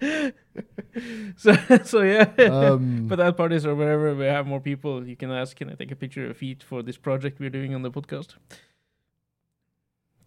so, 1.36 1.54
so 1.84 2.02
yeah. 2.02 2.30
Um, 2.38 3.06
but 3.08 3.20
at 3.20 3.36
parties 3.36 3.64
or 3.66 3.74
wherever 3.74 4.14
we 4.14 4.26
have 4.26 4.46
more 4.46 4.60
people, 4.60 5.06
you 5.06 5.16
can 5.16 5.30
ask, 5.30 5.56
can 5.56 5.70
I 5.70 5.74
take 5.74 5.90
a 5.90 5.96
picture 5.96 6.28
of 6.30 6.36
feet 6.36 6.62
for 6.62 6.82
this 6.82 6.96
project 6.96 7.40
we're 7.40 7.50
doing 7.50 7.74
on 7.74 7.82
the 7.82 7.90
podcast? 7.90 8.34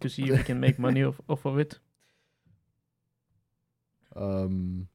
To 0.00 0.08
see 0.08 0.24
if 0.24 0.30
we 0.38 0.42
can 0.42 0.60
make 0.60 0.78
money 0.78 1.02
off, 1.02 1.20
off 1.28 1.44
of 1.44 1.58
it. 1.58 1.78
Um, 4.16 4.88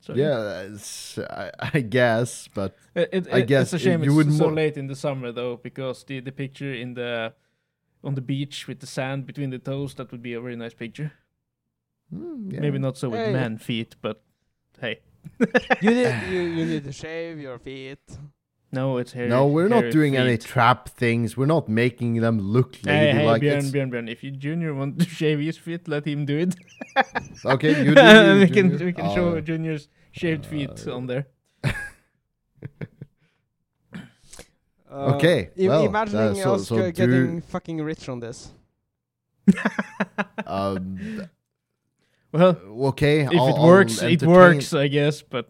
So 0.00 0.14
yeah, 0.14 0.62
it's, 0.62 1.18
I, 1.18 1.50
I 1.74 1.80
guess, 1.80 2.48
but 2.54 2.76
It, 2.94 3.08
it, 3.12 3.28
I 3.32 3.40
guess 3.42 3.72
it's 3.72 3.72
a 3.74 3.78
shame 3.78 4.02
you 4.02 4.10
it's 4.10 4.16
would 4.16 4.32
so 4.32 4.48
mo- 4.48 4.54
late 4.54 4.76
in 4.76 4.86
the 4.86 4.96
summer 4.96 5.32
though, 5.32 5.56
because 5.56 6.04
the 6.04 6.20
the 6.20 6.32
picture 6.32 6.72
in 6.72 6.94
the 6.94 7.34
on 8.04 8.14
the 8.14 8.20
beach 8.22 8.66
with 8.68 8.78
the 8.80 8.86
sand 8.86 9.26
between 9.26 9.50
the 9.50 9.58
toes 9.58 9.94
that 9.94 10.10
would 10.12 10.22
be 10.22 10.34
a 10.34 10.40
very 10.40 10.56
nice 10.56 10.74
picture. 10.74 11.12
mm, 12.14 12.52
yeah. 12.52 12.60
Maybe 12.60 12.78
not 12.78 12.96
so 12.96 13.08
with 13.10 13.24
Hey. 13.24 13.32
man 13.32 13.58
feet, 13.58 13.96
but 14.00 14.22
hey, 14.80 15.00
you 15.80 15.90
need 15.94 16.22
you, 16.22 16.40
you 16.40 16.64
need 16.66 16.84
to 16.84 16.92
shave 16.92 17.38
your 17.40 17.58
feet. 17.58 18.00
No, 18.70 18.98
it's 18.98 19.12
hair. 19.12 19.28
No, 19.28 19.46
we're 19.46 19.68
not 19.68 19.80
hairy 19.84 19.92
doing 19.92 20.16
any 20.16 20.36
trap 20.36 20.90
things. 20.90 21.36
We're 21.38 21.46
not 21.46 21.68
making 21.68 22.20
them 22.20 22.38
look 22.38 22.74
Hey, 22.76 23.12
hey, 23.12 23.26
ladylike. 23.26 23.40
Bjørn, 23.42 23.72
Bjørn, 23.72 23.90
Bjørn. 23.90 24.08
If 24.08 24.22
you 24.22 24.30
junior 24.30 24.74
want 24.74 24.98
to 25.00 25.06
shave 25.20 25.38
his 25.40 25.58
feet, 25.58 25.88
let 25.88 26.04
him 26.06 26.26
do 26.26 26.36
it. 26.38 26.54
Okay, 27.44 27.84
you 27.84 27.94
do. 27.94 28.00
you, 28.02 28.40
we 28.40 28.48
can 28.48 28.70
we 28.84 28.92
can 28.92 29.14
show 29.14 29.36
Uh, 29.36 29.40
junior's 29.40 29.88
shaved 30.12 30.44
feet 30.46 30.86
uh, 30.86 30.96
on 30.96 31.06
there. 31.06 31.26
Uh, 34.90 35.14
Okay, 35.14 35.50
i- 35.58 35.68
well, 35.68 35.84
imagining 35.84 36.20
uh, 36.40 36.44
so- 36.44 36.54
us 36.54 36.68
so 36.68 36.90
getting 36.92 37.40
fucking 37.42 37.80
rich 37.82 38.08
on 38.08 38.20
this. 38.20 38.50
um, 40.46 40.98
Well, 42.32 42.56
okay. 42.92 43.20
if 43.20 43.32
I'll- 43.32 43.48
it 43.56 43.60
works, 43.62 44.02
it 44.02 44.22
works, 44.22 44.72
I 44.74 44.88
guess. 44.88 45.22
But 45.22 45.46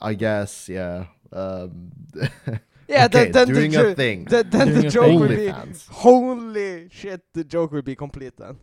I 0.00 0.14
guess, 0.14 0.68
yeah. 0.68 1.06
Um, 1.32 1.92
Yeah, 2.88 3.04
okay, 3.04 3.30
then, 3.30 3.32
then 3.32 3.48
doing 3.54 3.70
the 3.70 3.90
a 3.92 3.94
thing. 3.94 4.24
then, 4.24 4.50
then 4.50 4.68
Doing 4.68 4.80
the 4.82 4.88
joke 4.90 5.04
thing. 5.06 5.20
will 5.20 5.28
be 5.28 5.36
OnlyFans. 5.52 5.88
holy 5.88 6.88
shit. 6.90 7.22
The 7.34 7.44
joke 7.44 7.70
will 7.72 7.82
be 7.82 7.94
complete 7.94 8.36
then. 8.36 8.58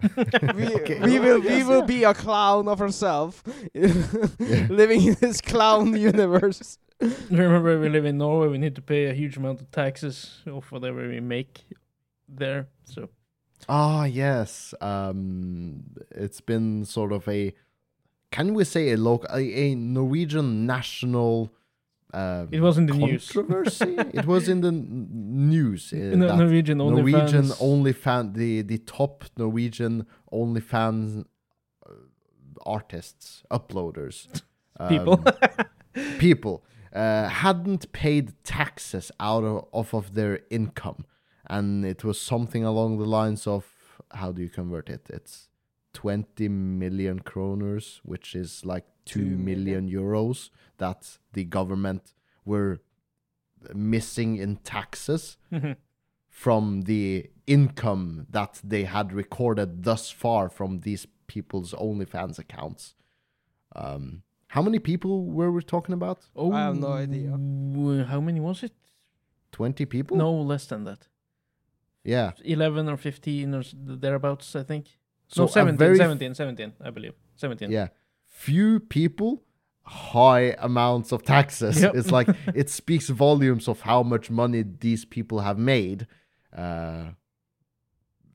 we 0.54 0.74
Okay. 0.76 1.00
we 1.00 1.18
will 1.24 1.42
I 1.42 1.46
we 1.56 1.62
will 1.64 1.80
yeah. 1.80 1.86
be 1.86 2.04
a 2.04 2.14
clown 2.14 2.68
of 2.68 2.80
ourselves, 2.80 3.42
living 4.70 5.02
in 5.02 5.14
this 5.20 5.40
clown 5.40 5.96
universe. 5.96 6.78
remember, 7.30 7.80
we 7.80 7.88
live 7.88 8.04
in 8.04 8.18
Norway. 8.18 8.48
We 8.48 8.58
need 8.58 8.74
to 8.76 8.82
pay 8.82 9.06
a 9.06 9.12
huge 9.14 9.36
amount 9.36 9.60
of 9.60 9.70
taxes 9.72 10.42
of 10.46 10.70
whatever 10.70 11.08
we 11.08 11.18
make 11.20 11.64
there. 12.28 12.68
So 12.84 13.08
Ah, 13.68 14.04
yes. 14.04 14.72
Um, 14.80 15.82
it's 16.12 16.40
been 16.40 16.84
sort 16.84 17.10
of 17.12 17.26
a, 17.28 17.52
can 18.30 18.54
we 18.54 18.62
say 18.64 18.92
a 18.92 18.96
local, 18.96 19.28
a, 19.34 19.40
a 19.40 19.74
Norwegian 19.74 20.64
national. 20.66 21.50
Uh, 22.14 22.46
it 22.50 22.60
was 22.60 22.78
in 22.78 22.86
the 22.86 22.94
news. 22.94 23.30
controversy. 23.30 23.96
it 24.14 24.24
was 24.26 24.48
in 24.48 24.60
the 24.62 24.72
news. 24.72 25.92
Uh, 25.92 26.16
No, 26.16 26.26
that 26.28 26.36
Norwegian 26.38 26.80
only 26.80 27.02
Norwegian 27.02 27.42
fans. 27.48 27.56
only 27.60 27.92
fan 27.92 28.32
the 28.32 28.62
the 28.62 28.78
top 28.78 29.24
Norwegian 29.36 30.06
only 30.32 30.60
fans 30.62 31.24
uh, 31.86 31.92
artists 32.64 33.42
uploaders 33.50 34.16
people. 34.88 35.22
um, 35.26 36.18
people 36.18 36.64
uh, 36.94 37.28
hadn't 37.28 37.92
paid 37.92 38.32
taxes 38.44 39.10
out 39.20 39.44
of 39.44 39.64
off 39.72 39.92
of 39.94 40.14
their 40.14 40.40
income, 40.50 41.04
and 41.50 41.84
it 41.84 42.04
was 42.04 42.18
something 42.20 42.64
along 42.64 42.98
the 42.98 43.04
lines 43.18 43.46
of 43.46 43.64
how 44.12 44.32
do 44.32 44.40
you 44.42 44.48
convert 44.48 44.88
it? 44.88 45.02
It's 45.10 45.48
twenty 45.92 46.48
million 46.48 47.20
kroners, 47.20 48.00
which 48.02 48.34
is 48.34 48.64
like 48.64 48.86
two 49.12 49.20
Two 49.20 49.36
million 49.48 49.84
million. 49.84 49.88
euros 50.00 50.50
that 50.82 51.00
the 51.32 51.44
government 51.44 52.04
were 52.44 52.72
missing 53.74 54.30
in 54.44 54.56
taxes 54.74 55.36
Mhm. 55.52 55.76
from 56.28 56.82
the 56.82 57.04
income 57.46 58.26
that 58.30 58.60
they 58.72 58.84
had 58.84 59.12
recorded 59.12 59.82
thus 59.82 60.10
far 60.22 60.48
from 60.48 60.70
these 60.80 61.06
people's 61.26 61.72
OnlyFans 61.74 62.38
accounts. 62.38 62.94
Um, 63.74 64.22
how 64.54 64.62
many 64.62 64.78
people 64.78 65.14
were 65.38 65.50
we 65.56 65.62
talking 65.62 65.94
about? 65.94 66.18
oh, 66.36 66.52
I 66.52 66.60
have 66.68 66.78
no 66.78 66.92
idea. 67.04 67.30
How 68.12 68.20
many 68.20 68.40
was 68.40 68.62
it? 68.62 68.72
20 69.52 69.86
people? 69.86 70.16
No, 70.16 70.30
less 70.52 70.66
than 70.66 70.84
that. 70.84 71.08
Yeah. 72.04 72.30
11 72.44 72.88
or 72.88 72.96
15 72.96 73.54
or 73.54 73.62
thereabouts, 74.02 74.54
I 74.56 74.62
think. 74.62 74.84
So 75.28 75.42
no, 75.42 75.46
17, 75.48 75.78
very 75.78 75.96
17, 75.96 76.34
17, 76.34 76.72
I 76.80 76.90
believe. 76.90 77.14
17. 77.36 77.70
Yeah. 77.70 77.88
Few 78.38 78.78
people, 78.78 79.42
high 79.82 80.54
amounts 80.58 81.10
of 81.12 81.24
taxes. 81.24 81.82
Yep. 81.82 81.94
It's 81.96 82.12
like 82.12 82.28
it 82.54 82.70
speaks 82.70 83.08
volumes 83.08 83.66
of 83.68 83.80
how 83.80 84.02
much 84.04 84.30
money 84.30 84.62
these 84.86 85.04
people 85.04 85.40
have 85.40 85.58
made. 85.58 86.06
Uh, 86.56 87.06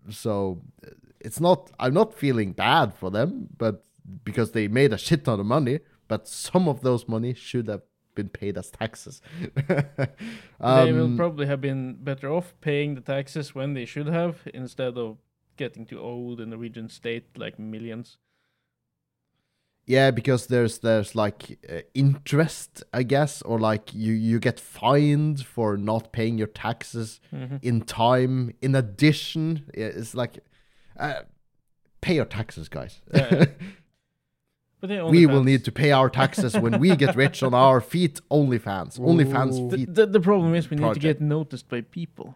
so 0.10 0.62
it's 1.22 1.40
not, 1.40 1.72
I'm 1.80 1.94
not 1.94 2.14
feeling 2.14 2.52
bad 2.52 2.94
for 2.94 3.10
them, 3.10 3.48
but 3.58 3.86
because 4.26 4.52
they 4.52 4.68
made 4.68 4.92
a 4.92 4.98
shit 4.98 5.24
ton 5.24 5.40
of 5.40 5.46
money, 5.46 5.80
but 6.10 6.28
some 6.28 6.68
of 6.68 6.82
those 6.82 7.08
money 7.08 7.34
should 7.34 7.68
have 7.70 7.84
been 8.14 8.30
paid 8.30 8.58
as 8.58 8.70
taxes. 8.70 9.22
they 9.68 10.92
will 10.92 11.06
Um, 11.06 11.18
probably 11.18 11.48
have 11.48 11.62
been 11.62 11.96
better 11.96 12.30
off 12.30 12.54
paying 12.60 12.96
the 12.96 13.02
taxes 13.02 13.56
when 13.56 13.74
they 13.74 13.86
should 13.86 14.08
have 14.08 14.36
instead 14.54 14.98
of 14.98 15.18
getting 15.56 15.86
too 15.86 16.00
old 16.00 16.42
in 16.42 16.50
the 16.50 16.56
Norwegian 16.58 16.90
state 16.90 17.26
like 17.38 17.58
millions. 17.58 18.18
Yeah, 19.86 20.12
because 20.12 20.48
there's 20.48 20.80
there's 20.80 21.14
like 21.14 21.60
uh, 21.70 21.82
interest, 21.94 22.84
I 22.94 23.04
guess, 23.04 23.42
or 23.42 23.60
like 23.60 23.94
you 23.94 24.14
you 24.14 24.40
get 24.40 24.60
fined 24.60 25.46
for 25.46 25.76
not 25.78 26.12
paying 26.14 26.38
your 26.38 26.48
taxes 26.48 27.20
Mhm. 27.34 27.60
in 27.62 27.82
time. 27.82 28.54
In 28.62 28.76
addition, 28.76 29.66
it's 29.74 30.16
like 30.16 30.40
uh, 30.98 31.24
pay 32.02 32.16
your 32.16 32.26
taxes, 32.26 32.70
guys. 32.70 33.02
Yeah. 33.14 33.46
We 34.86 35.26
will 35.26 35.46
need 35.46 35.64
to 35.64 35.72
pay 35.72 35.92
our 35.94 36.10
taxes 36.10 36.58
when 36.60 36.78
we 36.78 36.94
get 36.98 37.16
rich 37.16 37.42
on 37.42 37.54
our 37.54 37.80
feet. 37.80 38.20
OnlyFans, 38.30 39.00
OnlyFans 39.00 39.54
Ooh. 39.58 39.70
The, 39.70 39.78
feet. 39.78 39.96
the, 39.96 40.06
the 40.06 40.20
problem 40.20 40.54
is 40.56 40.70
we 40.70 40.76
need 40.76 40.94
to 40.94 41.00
get 41.00 41.22
noticed 41.22 41.70
by 41.70 41.80
people. 41.82 42.36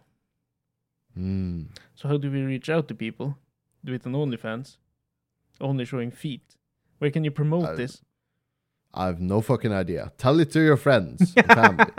Mm. 1.14 1.66
So 1.94 2.08
how 2.08 2.16
do 2.16 2.30
we 2.30 2.40
reach 2.40 2.70
out 2.70 2.88
to 2.88 2.94
people? 2.94 3.36
Do 3.84 3.92
it 3.92 4.06
on 4.06 4.12
OnlyFans, 4.14 4.78
only 5.60 5.84
showing 5.84 6.10
feet. 6.10 6.56
Where 6.98 7.10
can 7.10 7.24
you 7.24 7.30
promote 7.30 7.64
Uh, 7.64 7.74
this? 7.76 8.02
I 8.94 9.06
have 9.06 9.20
no 9.20 9.40
fucking 9.40 9.72
idea. 9.72 10.12
Tell 10.18 10.40
it 10.40 10.50
to 10.52 10.60
your 10.60 10.76
friends 10.76 11.34
and 11.36 11.46
family. 11.60 11.92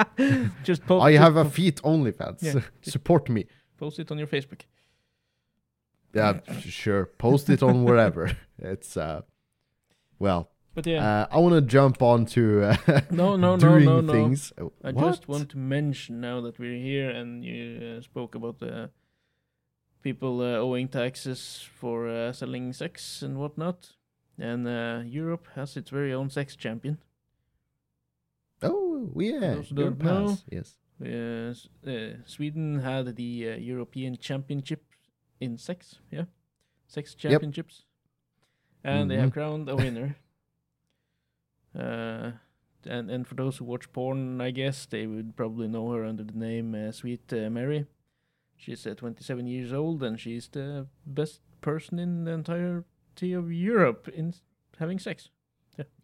just 0.63 0.85
post. 0.85 1.03
I 1.05 1.11
have 1.13 1.35
a 1.37 1.45
feet 1.45 1.81
OnlyFans. 1.83 2.41
Yeah. 2.41 2.61
Support 2.81 3.29
me. 3.29 3.45
post 3.77 3.99
it 3.99 4.11
on 4.11 4.17
your 4.17 4.27
Facebook. 4.27 4.61
Yeah, 6.13 6.39
sure. 6.59 7.05
Post 7.17 7.49
it 7.49 7.61
on 7.63 7.83
wherever. 7.83 8.31
It's 8.57 8.97
uh, 8.97 9.21
well. 10.19 10.49
But 10.75 10.85
yeah, 10.87 11.03
Uh, 11.03 11.27
I 11.31 11.37
want 11.39 11.55
to 11.55 11.61
jump 11.61 12.01
on 12.01 12.25
to 12.27 12.41
uh, 12.63 12.75
no, 13.11 13.35
no, 13.37 13.55
no, 13.55 13.57
doing 13.57 13.85
no, 13.85 14.01
no. 14.01 14.13
things. 14.13 14.51
Uh, 14.57 14.65
I 14.83 14.91
what? 14.91 15.05
just 15.05 15.27
want 15.27 15.49
to 15.49 15.57
mention 15.57 16.19
now 16.21 16.41
that 16.41 16.59
we're 16.59 16.77
here 16.91 17.09
and 17.09 17.43
you 17.45 17.97
uh, 17.97 18.01
spoke 18.01 18.35
about 18.35 18.59
the 18.59 18.89
people 20.01 20.41
uh, 20.41 20.57
owing 20.57 20.87
taxes 20.89 21.67
for 21.79 22.07
uh, 22.09 22.31
selling 22.33 22.73
sex 22.73 23.21
and 23.21 23.37
whatnot. 23.37 23.95
And 24.39 24.67
uh, 24.67 25.01
Europe 25.05 25.47
has 25.55 25.75
its 25.77 25.89
very 25.89 26.13
own 26.13 26.29
sex 26.29 26.55
champion. 26.55 26.97
Oh, 28.61 29.09
yeah. 29.15 29.55
Those 29.55 29.69
don't 29.69 30.01
know. 30.01 30.37
Yes. 30.49 30.75
Uh, 31.01 31.53
uh, 31.89 32.13
Sweden 32.25 32.79
had 32.79 33.15
the 33.15 33.51
uh, 33.51 33.55
European 33.57 34.17
Championship 34.17 34.83
in 35.39 35.57
sex, 35.57 35.95
yeah, 36.11 36.25
sex 36.87 37.15
championships, 37.15 37.85
and 38.83 39.09
they 39.09 39.15
have 39.17 39.29
Mhm. 39.29 39.33
crowned 39.33 39.69
a 39.69 39.75
winner. 39.75 40.15
Uh, 41.75 42.31
and 42.85 43.11
and 43.11 43.27
for 43.27 43.35
those 43.35 43.57
who 43.57 43.65
watch 43.65 43.91
porn, 43.93 44.41
I 44.41 44.51
guess 44.51 44.85
they 44.87 45.05
would 45.05 45.35
probably 45.35 45.67
know 45.67 45.91
her 45.91 46.03
under 46.03 46.23
the 46.23 46.33
name 46.37 46.73
uh, 46.73 46.91
Sweet 46.91 47.31
uh, 47.31 47.49
Mary. 47.49 47.85
She's 48.57 48.85
uh, 48.87 48.95
27 48.95 49.45
years 49.47 49.71
old, 49.71 50.01
and 50.03 50.19
she's 50.19 50.47
the 50.49 50.87
best 51.05 51.41
person 51.61 51.99
in 51.99 52.23
the 52.25 52.31
entirety 53.21 53.33
of 53.33 53.51
Europe 53.51 54.07
in 54.13 54.33
having 54.79 54.99
sex. 54.99 55.29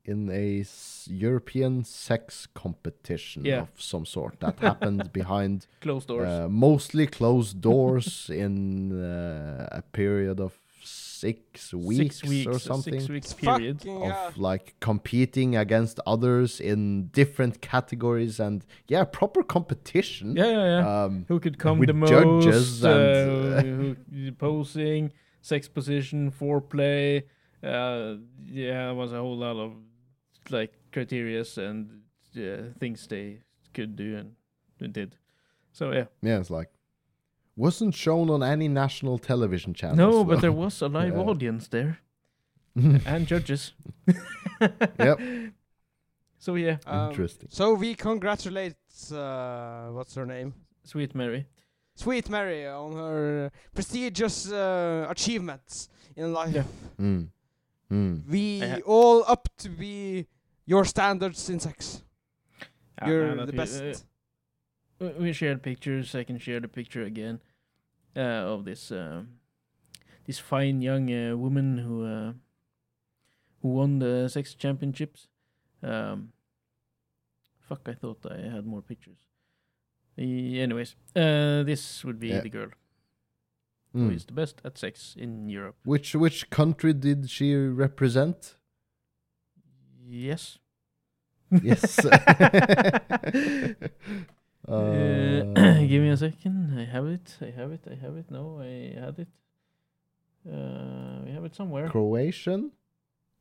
in 0.08 0.30
a 0.30 0.60
s- 0.62 1.08
European 1.12 1.84
sex 1.84 2.48
competition 2.54 3.44
Yeah. 3.46 3.62
of 3.62 3.70
some 3.78 4.06
sort 4.06 4.40
that 4.40 4.60
happened 4.60 5.12
behind 5.22 5.68
Closed 5.82 6.08
doors. 6.08 6.28
uh, 6.30 6.48
mostly 6.50 7.08
closed 7.08 7.60
doors 7.62 8.30
in 8.44 8.92
uh, 8.92 9.68
a 9.72 9.82
period 9.82 10.40
of 10.40 10.54
six 10.84 11.74
weeks, 11.74 12.18
six 12.20 12.24
weeks 12.30 12.48
or 12.48 12.60
something 12.60 13.00
Six 13.00 13.10
weeks 13.10 13.34
period. 13.34 13.78
fucking 13.80 14.02
of 14.04 14.12
hell. 14.12 14.32
like 14.38 14.76
competing 14.80 15.56
against 15.58 16.00
others 16.06 16.62
in 16.62 17.10
different 17.12 17.60
categories 17.62 18.40
and 18.40 18.64
yeah 18.88 19.04
proper 19.06 19.44
competition 19.44 20.36
Yeah, 20.38 20.52
yeah, 20.52 20.68
yeah. 20.80 21.04
um 21.06 21.26
who 21.28 21.40
could 21.40 21.58
come 21.58 21.80
with 21.80 21.88
the 21.88 21.94
most? 21.94 22.12
judges 22.12 22.84
uh, 22.86 22.90
and, 23.60 23.98
who, 24.14 24.32
posing, 24.32 25.12
sex 25.46 25.68
position, 25.68 26.32
foreplay. 26.32 27.24
Uh, 27.64 28.16
yeah, 28.46 28.92
it 28.92 28.96
was 28.96 29.12
a 29.14 29.18
whole 29.18 29.38
lot 29.38 29.58
of 29.66 29.72
like 30.50 30.74
criterias 30.92 31.58
and 31.58 32.02
uh, 32.38 32.74
things 32.80 33.08
they 33.08 33.42
could 33.74 33.96
do 33.96 34.16
and, 34.18 34.32
and 34.80 34.94
did. 34.94 35.16
So 35.72 35.92
yeah, 35.92 36.06
yeah 36.22 36.40
it's 36.40 36.50
like 36.50 36.70
wasn't 37.56 37.94
shown 37.96 38.30
on 38.30 38.42
any 38.44 38.68
national 38.68 39.18
television 39.18 39.74
channel. 39.74 39.96
no, 39.98 40.24
but 40.24 40.42
there 40.42 40.52
was 40.52 40.82
a 40.82 40.88
live 41.00 41.16
Yeah. 41.16 41.30
audience 41.30 41.68
there 41.70 42.00
and 43.06 43.28
judges. 43.28 43.74
Yep. 45.00 45.20
So 46.40 46.56
yeah, 46.56 46.78
Um, 46.88 47.10
interesting 47.10 47.50
So 47.52 47.74
we 47.74 47.96
congratulate 47.96 48.76
uh, 49.12 49.88
what's 49.96 50.16
her 50.16 50.26
name, 50.26 50.54
Sweet 50.84 51.14
Mary. 51.16 51.46
Sweet 51.96 52.30
Mary, 52.30 52.68
on 52.68 52.94
her 52.94 53.52
prestigious 53.74 54.52
uh, 54.52 55.08
achievements 55.10 55.90
in 56.16 56.34
life. 56.34 56.54
Yeah. 56.54 56.64
Mm. 57.00 57.28
Mm. 57.92 58.28
We 58.28 58.64
I 58.64 58.82
all 58.82 59.24
up 59.28 59.48
to 59.60 59.70
be 59.70 60.28
your 60.66 60.84
standards 60.86 61.50
in 61.50 61.60
sex. 61.60 62.04
Ah, 63.02 63.08
You're 63.08 63.30
the 63.36 63.46
that 63.46 63.52
we- 63.52 63.58
best. 63.58 63.82
uh, 63.82 65.06
we- 65.06 65.24
we 65.26 65.34
shared 65.34 65.62
pictures. 65.64 66.14
I 66.16 66.24
can 66.24 66.38
share 66.38 66.60
the 66.60 66.68
picture 66.68 67.04
again 67.04 67.40
uh, 68.16 68.54
of 68.54 68.66
this 68.66 68.92
um, 68.92 69.40
this 70.26 70.40
fine 70.40 70.82
young 70.82 71.10
uh, 71.12 71.38
woman 71.38 71.78
who 71.78 72.04
uh, 72.06 72.34
who 73.62 73.70
won 73.70 74.00
the 74.00 74.28
sex 74.30 74.54
championships. 74.56 75.28
Um, 75.84 76.34
fuck, 77.70 77.88
I 77.88 77.94
thought 77.94 78.26
I 78.30 78.50
had 78.50 78.66
more 78.66 78.82
pictures. 78.82 79.18
Anyways, 80.18 80.96
uh, 81.16 81.64
this 81.64 82.04
would 82.06 82.20
be 82.20 82.30
Yeah. 82.30 82.42
the 82.42 82.50
girl 82.50 82.70
who 83.94 84.10
Mm. 84.10 84.16
is 84.16 84.26
the 84.26 84.34
best 84.34 84.62
at 84.64 84.78
sex 84.78 85.16
in 85.18 85.50
Europe. 85.50 85.76
Which 85.86 86.16
which 86.16 86.50
country 86.50 86.94
did 86.94 87.30
she 87.30 87.56
represent? 87.56 88.56
Yes. 90.08 90.60
Yes. 91.62 92.00
Uh, 94.68 95.44
give 95.88 96.02
me 96.02 96.10
a 96.10 96.18
second. 96.18 96.74
I 96.80 96.86
have 96.86 97.06
it. 97.06 97.38
I 97.40 97.52
have 97.52 97.72
it. 97.72 97.82
I 97.88 97.94
have 98.04 98.18
it. 98.18 98.32
No, 98.32 98.60
I 98.62 99.00
had 99.00 99.20
it. 99.20 99.28
Uh, 100.52 101.22
we 101.24 101.32
have 101.32 101.46
it 101.46 101.54
somewhere. 101.56 101.88
Croatian, 101.88 102.72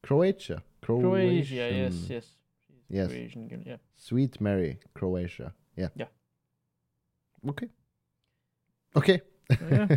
Croatia, 0.02 0.62
Croatia. 0.82 1.54
Yes, 1.54 1.94
Croatian. 1.94 2.06
yes. 2.10 2.26
Yes. 2.90 3.08
Croatian 3.08 3.48
girl. 3.48 3.60
Yeah. 3.64 3.76
Sweet 3.96 4.38
Mary, 4.38 4.78
Croatia. 4.92 5.54
Yeah. 5.76 5.88
Yeah. 5.96 6.08
Okay. 7.48 7.68
Okay. 8.96 9.20
yeah. 9.70 9.86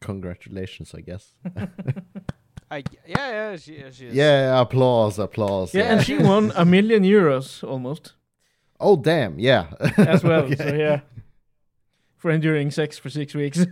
Congratulations, 0.00 0.94
I 0.94 1.00
guess. 1.00 1.34
I, 2.70 2.82
yeah, 3.06 3.30
yeah, 3.30 3.56
she, 3.56 3.82
she 3.92 4.06
is. 4.06 4.14
yeah, 4.14 4.60
applause, 4.60 5.18
applause. 5.18 5.72
Yeah, 5.74 5.92
and 5.92 6.04
she 6.04 6.18
won 6.18 6.52
a 6.56 6.64
million 6.64 7.04
euros 7.04 7.62
almost 7.62 8.14
Oh 8.78 8.96
damn, 8.96 9.38
yeah. 9.38 9.68
as 9.96 10.22
well. 10.22 10.42
Okay. 10.44 10.56
So 10.56 10.74
yeah, 10.74 11.00
for 12.16 12.30
enduring 12.30 12.70
sex 12.70 12.98
for 12.98 13.08
six 13.10 13.34
weeks. 13.34 13.64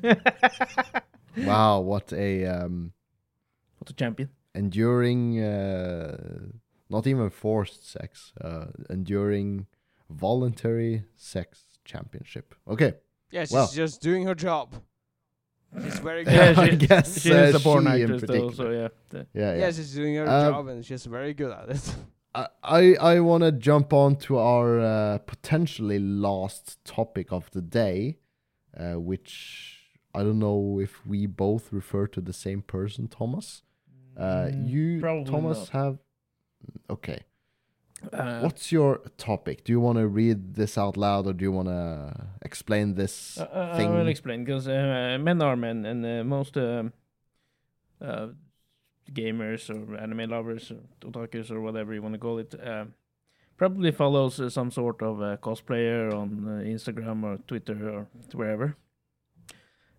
Wow, 1.39 1.81
what 1.81 2.13
a 2.13 2.47
um 2.47 2.93
what 3.79 3.91
a 3.91 3.95
champion! 3.95 4.31
enduring 4.55 5.43
uh 5.43 6.17
not 6.89 7.07
even 7.07 7.29
forced 7.31 7.91
sex, 7.91 8.33
uh 8.41 8.67
enduring 8.89 9.67
voluntary 10.11 11.05
sex 11.17 11.65
championship. 11.85 12.55
Okay. 12.69 12.95
Yeah, 13.31 13.43
she's 13.43 13.53
Well. 13.53 13.69
just 13.69 14.01
doing 14.01 14.27
her 14.27 14.35
job. 14.35 14.75
She's 15.83 15.99
very 15.99 16.25
good. 16.25 16.35
Yeah, 16.35 16.55
I 16.57 16.71
she- 16.71 16.77
guess 16.77 17.21
She 17.21 17.33
uh, 17.33 17.37
is 17.45 17.55
a 17.57 17.61
porn 17.61 17.85
she 17.85 18.03
actress, 18.03 18.23
though. 18.23 18.51
So 18.51 18.71
yeah, 18.71 18.89
Yeah, 19.13 19.23
yeah. 19.35 19.55
yeah. 19.57 19.71
she's 19.73 19.93
doing 19.95 20.15
her 20.17 20.27
Uh, 20.29 20.51
job 20.51 20.69
and 20.69 20.85
she's 20.85 21.05
very 21.07 21.35
good 21.35 21.51
at 21.51 21.69
it. 21.71 21.95
I 22.35 22.47
I, 22.63 22.95
I 23.15 23.21
want 23.21 23.43
to 23.45 23.53
jump 23.53 23.93
on 23.93 24.17
to 24.27 24.39
our 24.39 24.81
uh, 24.81 25.19
potentially 25.19 25.99
last 25.99 26.85
topic 26.85 27.33
of 27.33 27.51
the 27.53 27.63
day, 27.63 28.19
uh, 28.77 28.95
which 29.01 29.81
I 30.15 30.23
don't 30.23 30.39
know 30.39 30.81
if 30.81 31.05
we 31.07 31.27
both 31.27 31.73
refer 31.73 32.07
to 32.09 32.21
the 32.21 32.33
same 32.33 32.63
person, 32.63 33.09
Thomas. 33.09 33.63
Uh, 34.17 34.47
Mm, 34.53 34.69
you, 34.69 35.01
probably 35.01 35.25
Thomas, 35.31 35.59
not. 35.59 35.69
have. 35.71 35.99
Okay. 36.89 37.21
Uh, 38.13 38.41
What's 38.41 38.73
your 38.73 39.01
topic? 39.17 39.65
Do 39.65 39.73
you 39.73 39.81
want 39.81 39.99
to 39.99 40.07
read 40.07 40.55
this 40.55 40.77
out 40.79 40.97
loud, 40.97 41.27
or 41.27 41.33
do 41.33 41.45
you 41.45 41.53
want 41.53 41.69
to 41.69 42.27
explain 42.43 42.95
this 42.95 43.39
Uh, 43.39 43.47
uh, 43.53 43.77
I 43.79 43.87
will 43.87 44.09
explain 44.09 44.45
because 44.45 44.69
uh, 44.69 45.19
men 45.21 45.43
are 45.43 45.57
men, 45.57 45.85
and 45.87 46.05
uh, 46.05 46.25
most 46.25 46.57
uh, 46.57 46.85
gamers 49.13 49.71
or 49.71 49.97
anime 49.97 50.31
lovers 50.31 50.71
or 50.71 51.11
otakus 51.11 51.51
or 51.51 51.61
whatever 51.61 51.95
you 51.95 52.03
want 52.03 52.15
to 52.15 52.19
call 52.19 52.39
it 52.39 52.55
uh, 52.55 52.85
probably 53.57 53.93
follows 53.93 54.41
uh, 54.41 54.49
some 54.49 54.71
sort 54.71 55.03
of 55.03 55.21
uh, 55.23 55.37
cosplayer 55.37 56.13
on 56.13 56.45
uh, 56.47 56.63
Instagram 56.65 57.23
or 57.23 57.39
Twitter 57.47 57.89
or 57.91 58.07
wherever. 58.33 58.77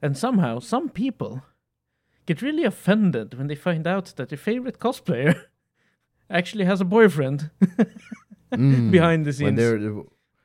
And 0.02 0.18
somehow, 0.18 0.60
some 0.60 0.90
people 0.90 1.44
get 2.26 2.42
really 2.42 2.64
offended 2.64 3.38
when 3.38 3.48
they 3.48 3.56
find 3.56 3.88
out 3.88 4.14
that 4.18 4.30
their 4.30 4.38
favorite 4.38 4.80
cosplayer 4.80 5.46
actually 6.30 6.66
has 6.66 6.82
a 6.82 6.86
boyfriend 6.86 7.50
Mm, 8.52 8.92
behind 8.92 9.26
the 9.26 9.32
when 9.44 9.58
scenes. 9.58 9.58
their 9.58 10.04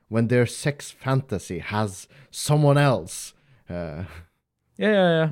when 0.09 0.27
their 0.29 0.47
sex 0.47 0.91
fantasy 0.91 1.59
has 1.61 2.09
someone 2.31 2.77
else. 2.79 3.35
Uh, 3.69 4.05
Yeah, 4.79 4.93
yeah, 4.93 5.29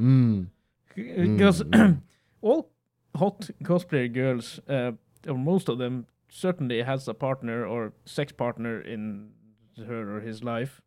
yeah. 0.96 1.24
because 1.26 1.64
Mm, 1.64 1.70
mm. 1.70 2.00
all 2.42 2.70
hot 3.16 3.50
cosplayer 3.64 4.12
girls, 4.12 4.60
uh, 4.68 4.92
or 5.26 5.36
most 5.38 5.68
of 5.68 5.78
them, 5.78 6.06
certainly 6.28 6.82
has 6.82 7.08
a 7.08 7.14
partner 7.14 7.66
or 7.66 7.92
sex 8.04 8.32
partner 8.32 8.80
in 8.80 9.30
her 9.86 10.16
or 10.16 10.20
his 10.20 10.44
life. 10.44 10.80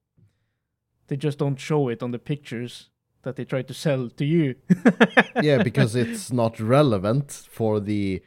They 1.07 1.17
just 1.17 1.39
don't 1.39 1.59
show 1.59 1.89
it 1.89 2.01
on 2.03 2.11
the 2.11 2.19
pictures 2.19 2.89
that 3.23 3.35
they 3.35 3.43
try 3.45 3.63
to 3.63 3.73
sell 3.73 4.09
to 4.09 4.23
you. 4.25 4.55
yeah, 5.41 5.61
because 5.63 5.95
it's 5.95 6.31
not 6.31 6.59
relevant 6.59 7.31
for 7.49 7.79
the 7.81 8.21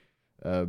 uh, 0.45 0.67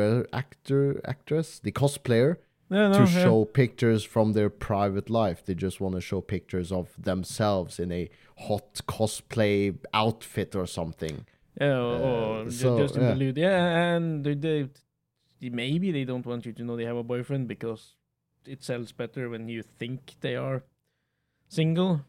actor, 0.00 0.26
actor, 0.32 1.00
actress, 1.04 1.58
the 1.58 1.72
cosplayer 1.72 2.36
no, 2.70 2.90
no, 2.90 3.04
to 3.04 3.12
yeah. 3.12 3.22
show 3.22 3.44
pictures 3.44 4.04
from 4.04 4.32
their 4.32 4.48
private 4.48 5.10
life. 5.10 5.44
They 5.44 5.54
just 5.54 5.80
want 5.80 5.94
to 5.94 6.00
show 6.00 6.20
pictures 6.20 6.72
of 6.72 6.88
themselves 6.98 7.78
in 7.78 7.92
a 7.92 8.08
hot 8.38 8.80
cosplay 8.88 9.76
outfit 9.92 10.54
or 10.56 10.66
something. 10.66 11.26
Yeah, 11.60 11.78
or, 11.78 12.46
Uh, 12.46 12.50
so, 12.50 12.78
just 12.78 12.96
in 12.96 13.02
yeah. 13.02 13.32
Yeah, 13.36 13.94
and 13.94 14.24
they, 14.24 14.34
they 14.34 14.68
maybe 15.50 15.92
they 15.92 16.04
don't 16.04 16.24
want 16.24 16.46
you 16.46 16.52
to 16.52 16.64
know 16.64 16.76
they 16.76 16.86
have 16.86 16.96
a 16.96 17.02
boyfriend 17.02 17.48
because 17.48 17.96
it 18.46 18.62
sells 18.62 18.92
better 18.92 19.28
when 19.28 19.48
you 19.48 19.62
think 19.62 20.14
they 20.20 20.36
are 20.36 20.64
single, 21.48 22.06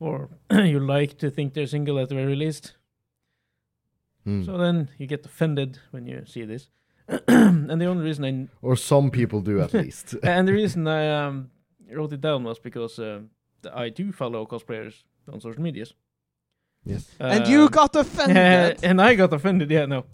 or 0.00 0.30
you 0.50 0.80
like 0.80 1.18
to 1.18 1.30
think 1.30 1.54
they're 1.54 1.66
single 1.66 1.98
at 1.98 2.08
the 2.08 2.14
very 2.16 2.34
least. 2.34 2.74
Hmm. 4.24 4.42
So 4.42 4.58
then 4.58 4.88
you 4.98 5.06
get 5.06 5.24
offended 5.26 5.78
when 5.92 6.06
you 6.06 6.24
see 6.26 6.44
this. 6.44 6.68
and 7.28 7.80
the 7.80 7.86
only 7.86 8.04
reason 8.04 8.24
I 8.24 8.48
or 8.66 8.76
some 8.76 9.10
people 9.10 9.40
do 9.40 9.60
at 9.60 9.72
least. 9.84 10.14
and 10.22 10.46
the 10.48 10.52
reason 10.52 10.86
I 11.00 11.26
um, 11.26 11.50
wrote 11.90 12.12
it 12.12 12.20
down 12.20 12.44
was 12.44 12.58
because 12.58 12.98
uh, 12.98 13.20
I 13.74 13.88
do 13.90 14.12
follow 14.12 14.46
cosplayers 14.46 15.04
on 15.32 15.40
social 15.40 15.62
medias. 15.62 15.94
yes. 16.84 17.06
and 17.20 17.46
you 17.46 17.62
Um, 17.62 17.68
got 17.70 17.96
offended. 17.96 18.78
and 18.84 19.00
I 19.00 19.14
got 19.14 19.32
offended. 19.32 19.70
Yeah, 19.70 19.86
no. 19.86 20.04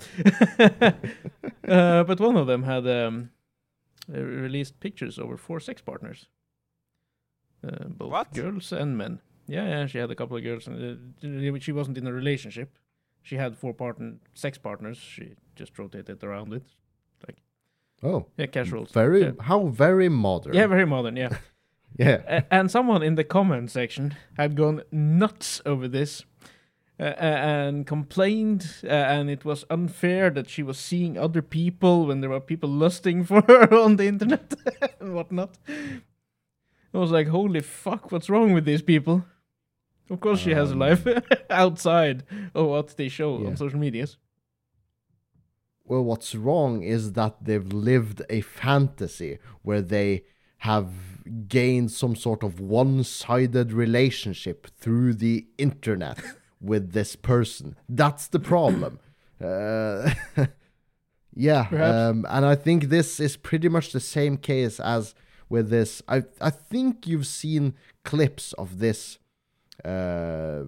uh, 1.68 2.04
but 2.04 2.20
one 2.20 2.36
of 2.36 2.46
them 2.46 2.62
had 2.64 2.86
um, 2.86 3.30
uh, 4.14 4.20
released 4.20 4.80
pictures 4.80 5.18
over 5.18 5.36
four 5.36 5.60
sex 5.60 5.82
partners, 5.82 6.28
uh, 7.66 7.84
both 7.88 8.10
What? 8.10 8.32
girls 8.34 8.72
and 8.72 8.96
men. 8.96 9.20
Yeah, 9.46 9.66
yeah. 9.68 9.86
She 9.86 9.98
had 9.98 10.10
a 10.10 10.14
couple 10.14 10.36
of 10.36 10.42
girls, 10.42 10.66
and 10.66 11.14
uh, 11.24 11.58
she 11.60 11.72
wasn't 11.72 11.96
in 11.98 12.06
a 12.06 12.12
relationship. 12.12 12.76
She 13.22 13.36
had 13.36 13.56
four 13.56 13.72
partner 13.74 14.14
sex 14.34 14.58
partners. 14.58 14.98
She 14.98 15.34
just 15.58 15.78
rotated 15.78 16.22
around 16.24 16.52
it. 16.52 16.64
Like 17.26 17.36
Oh, 18.02 18.26
Yeah, 18.38 18.46
casual. 18.46 18.84
very 18.92 19.20
Yeah. 19.22 19.32
how 19.40 19.66
very 19.66 20.08
modern. 20.08 20.54
Yeah, 20.54 20.68
very 20.68 20.86
modern. 20.86 21.16
Yeah. 21.16 21.36
yeah. 21.98 22.22
A- 22.26 22.54
and 22.54 22.70
someone 22.70 23.02
in 23.02 23.14
the 23.16 23.24
comment 23.24 23.70
section 23.70 24.14
had 24.36 24.54
gone 24.56 24.82
nuts 24.92 25.60
over 25.66 25.88
this 25.88 26.24
uh, 27.00 27.04
uh, 27.04 27.38
and 27.56 27.86
complained 27.86 28.62
uh, 28.84 28.88
and 28.88 29.30
it 29.30 29.44
was 29.44 29.64
unfair 29.70 30.30
that 30.30 30.48
she 30.48 30.62
was 30.64 30.78
seeing 30.78 31.16
other 31.18 31.42
people 31.42 32.06
when 32.06 32.20
there 32.20 32.30
were 32.30 32.40
people 32.40 32.68
lusting 32.68 33.24
for 33.28 33.40
her 33.46 33.72
on 33.84 33.96
the 33.96 34.06
internet 34.06 34.52
and 35.00 35.14
whatnot 35.14 35.50
i 36.94 36.98
was 36.98 37.10
like 37.12 37.28
holy 37.28 37.60
fuck 37.60 38.10
what's 38.10 38.28
wrong 38.28 38.52
with 38.52 38.64
these 38.64 38.82
people 38.82 39.24
of 40.10 40.18
course 40.20 40.40
she 40.40 40.50
has 40.54 40.70
a 40.70 40.72
Um, 40.72 40.78
life 40.80 41.06
outside 41.50 42.24
of 42.54 42.66
what 42.66 42.96
they 42.96 43.08
show 43.08 43.38
Yeah. 43.38 43.48
on 43.50 43.56
social 43.56 43.78
medias 43.78 44.16
Well, 45.88 46.04
what's 46.04 46.34
wrong 46.34 46.82
is 46.82 47.12
that 47.12 47.36
they've 47.40 47.72
lived 47.72 48.22
a 48.28 48.42
fantasy 48.42 49.38
where 49.62 49.80
they 49.80 50.24
have 50.58 50.90
gained 51.48 51.90
some 51.90 52.14
sort 52.14 52.42
of 52.42 52.60
one-sided 52.60 53.72
relationship 53.72 54.66
through 54.78 55.14
the 55.14 55.46
internet 55.56 56.18
with 56.60 56.92
this 56.92 57.16
person. 57.16 57.76
That's 57.88 58.28
the 58.28 58.40
problem. 58.40 59.00
Uh, 59.40 60.12
yeah, 61.32 61.68
um, 61.70 62.26
and 62.28 62.44
I 62.44 62.56
think 62.56 62.86
this 62.86 63.20
is 63.20 63.36
pretty 63.36 63.68
much 63.68 63.92
the 63.92 64.00
same 64.00 64.36
case 64.36 64.80
as 64.80 65.14
with 65.48 65.70
this. 65.70 66.02
I 66.08 66.24
I 66.40 66.50
think 66.50 67.06
you've 67.06 67.28
seen 67.28 67.74
clips 68.04 68.52
of 68.54 68.80
this 68.80 69.20
uh, 69.84 70.64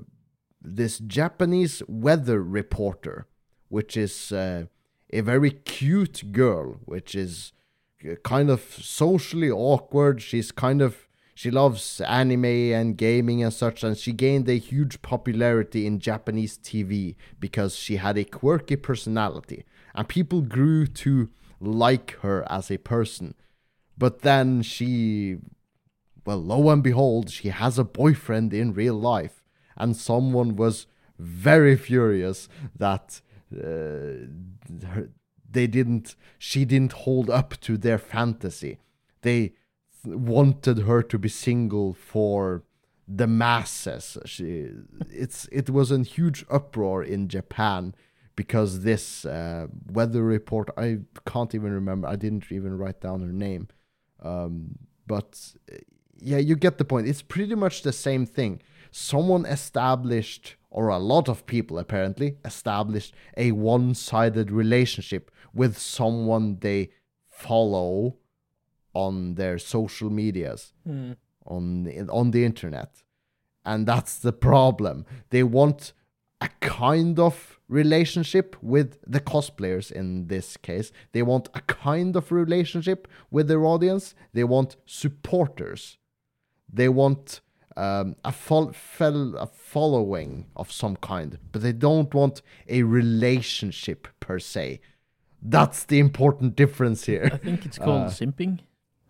this 0.63 1.01
Japanese 1.01 1.83
weather 1.89 2.41
reporter, 2.41 3.27
which 3.69 3.97
is 3.97 4.31
uh, 4.31 4.67
a 5.13 5.21
very 5.21 5.51
cute 5.51 6.33
girl, 6.33 6.81
which 6.85 7.15
is 7.15 7.53
uh, 8.09 8.15
kind 8.23 8.51
of 8.51 8.61
socially 8.61 9.51
awkward. 9.51 10.23
She's 10.23 10.53
kind 10.53 10.81
of 10.83 11.09
she 11.35 11.51
loves 11.51 12.03
anime 12.03 12.45
and 12.45 12.99
gaming 12.99 13.43
and 13.43 13.53
such, 13.53 13.83
and 13.83 13.97
she 13.97 14.13
gained 14.13 14.47
a 14.49 14.59
huge 14.59 15.01
popularity 15.01 15.87
in 15.87 15.99
Japanese 15.99 16.59
TV 16.59 17.17
because 17.39 17.77
she 17.77 17.97
had 17.97 18.19
a 18.19 18.25
quirky 18.25 18.77
personality, 18.77 19.65
and 19.95 20.07
people 20.07 20.43
grew 20.43 20.87
to 20.87 21.31
like 21.59 22.19
her 22.21 22.45
as 22.51 22.71
a 22.71 22.77
person. 22.77 23.35
But 23.97 24.21
then 24.21 24.61
she, 24.61 25.39
well, 26.27 26.43
lo 26.43 26.69
and 26.69 26.83
behold, 26.83 27.31
she 27.31 27.49
has 27.49 27.79
a 27.79 27.85
boyfriend 27.85 28.53
in 28.53 28.75
real 28.75 28.95
life, 28.95 29.43
and 29.79 29.97
someone 29.97 30.57
was 30.57 30.87
very 31.19 31.75
furious 31.77 32.49
that 32.77 33.23
her, 33.53 35.09
they 35.51 35.67
didn't 35.67 36.15
she 36.39 36.65
didn't 36.65 36.93
hold 36.93 37.29
up 37.29 37.59
to 37.61 37.77
their 37.77 37.99
fantasy. 37.99 38.79
They 39.23 39.53
wanted 40.05 40.81
her 40.81 41.03
to 41.03 41.19
be 41.19 41.29
single 41.29 41.93
for 41.93 42.65
the 43.07 43.27
masses. 43.27 44.17
She 44.25 44.69
it's 45.11 45.49
it 45.51 45.71
was 45.71 45.91
a 45.91 46.03
huge 46.03 46.45
uproar 46.49 47.03
in 47.03 47.29
japan 47.29 47.95
because 48.37 48.83
this 48.83 49.25
uh, 49.25 49.67
weather 49.91 50.23
report 50.23 50.71
i 50.79 50.99
can't 51.27 51.55
even 51.55 51.73
remember 51.73 52.09
i 52.09 52.17
didn't 52.17 52.51
even 52.51 52.79
write 52.79 53.01
down 53.01 53.21
her 53.21 53.33
name. 53.33 53.69
Um, 54.23 54.79
but 55.07 55.55
uh, 55.73 55.77
yeah 56.19 56.39
you 56.39 56.55
get 56.55 56.79
the 56.79 56.85
point. 56.85 57.09
It's 57.09 57.23
pretty 57.23 57.55
much 57.55 57.83
the 57.83 57.93
same 57.93 58.27
thing. 58.27 58.63
Someone 58.93 59.45
established 59.47 60.57
or 60.71 60.89
a 60.89 60.99
lot 60.99 61.29
of 61.29 61.47
people 61.47 61.79
apparently 61.79 62.37
established 62.45 63.15
a 63.37 63.53
one-sided 63.53 64.51
relationship 64.51 65.31
with 65.53 65.77
someone 65.77 66.59
they 66.61 66.91
follow 67.29 68.17
on 68.95 69.35
their 69.35 69.59
social 69.59 70.11
medias 70.11 70.73
Hmm. 70.85 71.13
on 71.47 71.87
on 72.11 72.31
the 72.31 72.45
internet. 72.45 73.03
And 73.65 73.87
that's 73.87 74.19
the 74.19 74.33
problem. 74.33 75.05
They 75.31 75.43
want 75.43 75.93
a 76.41 76.49
kind 76.61 77.19
of 77.19 77.61
relationship 77.69 78.57
with 78.63 78.99
the 79.07 79.21
cosplayers 79.21 79.93
in 79.93 80.27
this 80.29 80.57
case. 80.57 80.91
They 81.13 81.23
want 81.23 81.49
a 81.55 81.61
kind 81.61 82.17
of 82.17 82.33
relationship 82.33 83.07
with 83.31 83.49
their 83.49 83.65
audience. 83.65 84.15
They 84.33 84.45
want 84.45 84.77
supporters. 84.87 85.99
They 86.73 86.89
want 86.89 87.41
um, 87.85 88.07
a, 88.25 88.33
fol- 88.33 88.73
fel- 88.73 89.37
a 89.37 89.47
following 89.47 90.47
of 90.55 90.71
some 90.83 90.97
kind, 90.97 91.31
but 91.53 91.61
they 91.63 91.73
don't 91.89 92.13
want 92.15 92.43
a 92.69 92.83
relationship 92.83 94.01
per 94.21 94.39
se. 94.39 94.81
That's 95.43 95.85
the 95.85 95.99
important 95.99 96.51
difference 96.57 97.01
here. 97.13 97.29
i 97.33 97.39
think 97.47 97.65
it's 97.67 97.79
called 97.87 98.07
Uh, 98.09 98.11
simping 98.23 98.59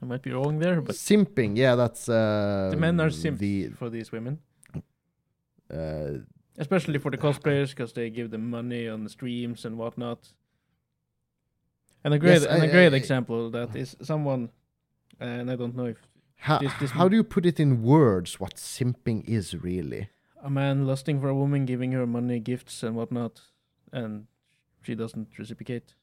i 0.02 0.04
might 0.10 0.22
be 0.22 0.30
wrong 0.36 0.60
there 0.64 0.80
but 0.80 0.94
Simping, 0.96 1.52
yeah, 1.56 1.74
that's 1.82 2.08
uh, 2.08 2.68
the 2.70 2.76
men 2.86 3.00
are 3.00 3.10
simps 3.10 3.40
The, 3.40 3.54
for 3.80 3.90
these 3.90 4.12
women 4.16 4.34
uh, 5.72 6.10
especially 6.58 6.98
for 6.98 7.10
the 7.10 7.18
cosplayers 7.18 7.70
because 7.70 7.92
they 7.92 8.10
give 8.10 8.30
them 8.30 8.50
money 8.50 8.88
on 8.88 9.04
the 9.04 9.10
streams 9.10 9.64
and 9.64 9.76
whatnot. 9.78 10.18
And 12.04 12.14
a 12.14 12.18
great 12.18 12.40
Yes, 12.42 12.44
and 12.46 12.62
a 12.62 12.66
I- 12.66 12.70
great 12.70 12.92
I- 12.92 12.96
example 12.96 13.46
of 13.46 13.52
that 13.52 13.76
is 13.76 13.96
someone, 14.02 14.50
and 15.20 15.50
I 15.50 15.56
don't 15.56 15.74
know 15.74 15.86
if 15.86 15.98
how, 16.40 16.58
This- 16.58 16.72
this 16.80 16.90
how 16.92 17.08
do 17.08 17.16
you 17.16 17.24
put 17.24 17.44
it 17.46 17.58
in 17.60 17.82
words 17.82 18.38
what 18.40 18.54
simping 18.56 19.24
is 19.28 19.54
really? 19.54 20.08
a 20.42 20.48
man 20.50 20.86
lusting 20.86 21.20
for 21.20 21.28
a 21.28 21.34
woman, 21.34 21.66
giving 21.66 21.92
her 21.92 22.06
money, 22.06 22.40
gifts, 22.40 22.82
and 22.82 22.96
whatnot, 22.96 23.42
and 23.92 24.26
she 24.80 24.94
doesn't 24.94 25.28
reciprocate. 25.38 25.94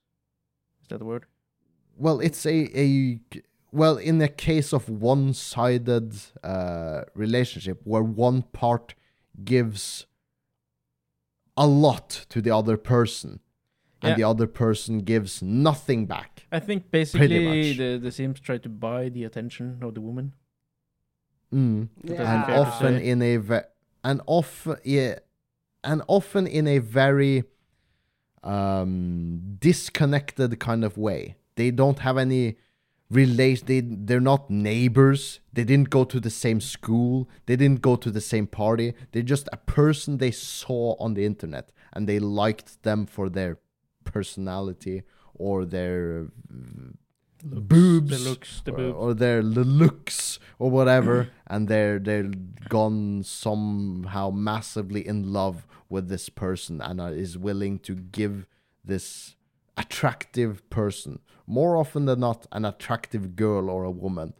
Is 0.81 0.87
that 0.89 0.99
the 0.99 1.05
word? 1.05 1.25
Well, 1.95 2.19
it's 2.19 2.45
a, 2.45 2.69
a 2.79 3.19
well, 3.71 3.97
in 3.97 4.21
a 4.21 4.27
case 4.27 4.73
of 4.73 4.87
one-sided 4.89 6.13
uh, 6.43 7.01
relationship 7.15 7.81
where 7.83 8.03
one 8.03 8.43
part 8.43 8.93
gives 9.43 10.05
a 11.55 11.65
lot 11.65 12.25
to 12.29 12.39
the 12.39 12.51
other 12.51 12.77
person, 12.77 13.39
and 14.07 14.11
Yeah. 14.11 14.15
the 14.15 14.23
other 14.23 14.47
person 14.47 14.99
gives 14.99 15.41
nothing 15.41 16.05
back. 16.07 16.45
I 16.51 16.59
think 16.59 16.91
basically 16.91 17.73
the 17.73 17.97
the 18.05 18.11
simps 18.11 18.39
try 18.41 18.57
to 18.59 18.69
buy 18.69 19.09
the 19.09 19.23
attention 19.25 19.65
of 19.81 19.93
the 19.93 20.01
woman. 20.01 20.33
Mm. 21.53 21.87
That's 22.03 22.19
And 22.19 22.45
fair 22.45 22.59
often 22.59 22.93
in 23.11 23.21
a 23.21 23.37
ve- 23.37 23.69
and 24.03 24.21
often 24.25 24.77
yeah, 24.83 25.19
and 25.83 26.01
often 26.07 26.47
in 26.47 26.67
a 26.67 26.79
very 26.79 27.43
um 28.43 29.57
disconnected 29.59 30.59
kind 30.59 30.83
of 30.83 30.97
way. 30.97 31.35
They 31.55 31.71
don't 31.71 31.99
have 31.99 32.17
any 32.17 32.55
relate 33.09 33.65
they 33.67 33.79
they're 33.81 34.19
not 34.33 34.49
neighbors 34.49 35.39
they 35.53 35.63
didn't 35.63 35.89
go 35.89 36.03
to 36.03 36.19
the 36.19 36.29
same 36.29 36.59
school 36.59 37.29
they 37.45 37.55
didn't 37.55 37.81
go 37.81 37.95
to 37.95 38.11
the 38.11 38.19
same 38.19 38.45
party 38.45 38.93
they're 39.11 39.21
just 39.35 39.47
a 39.53 39.57
person 39.79 40.17
they 40.17 40.29
saw 40.29 40.93
on 40.99 41.13
the 41.13 41.23
internet 41.23 41.71
and 41.93 42.05
they 42.05 42.19
liked 42.19 42.83
them 42.83 43.05
for 43.05 43.29
their 43.29 43.59
personality 44.13 45.03
or 45.35 45.65
their 45.65 46.27
Looks, 47.43 47.67
boobs 47.67 48.09
the 48.23 48.29
looks, 48.29 48.61
the 48.65 48.71
or, 48.71 48.77
boobs. 48.77 48.97
or 48.97 49.13
their 49.13 49.43
looks 49.43 50.39
or 50.57 50.71
whatever 50.71 51.29
and 51.47 51.67
they're 51.67 51.99
they're 51.99 52.31
gone 52.67 53.21
somehow 53.23 54.31
massively 54.31 55.07
in 55.07 55.31
love 55.31 55.67
with 55.87 56.09
this 56.09 56.29
person 56.29 56.81
and 56.81 56.99
are, 56.99 57.13
is 57.13 57.37
willing 57.37 57.77
to 57.79 57.93
give 57.93 58.47
this 58.83 59.35
attractive 59.77 60.67
person 60.71 61.19
more 61.45 61.77
often 61.77 62.05
than 62.05 62.19
not 62.21 62.47
an 62.51 62.65
attractive 62.65 63.35
girl 63.35 63.69
or 63.69 63.83
a 63.83 63.91
woman. 63.91 64.33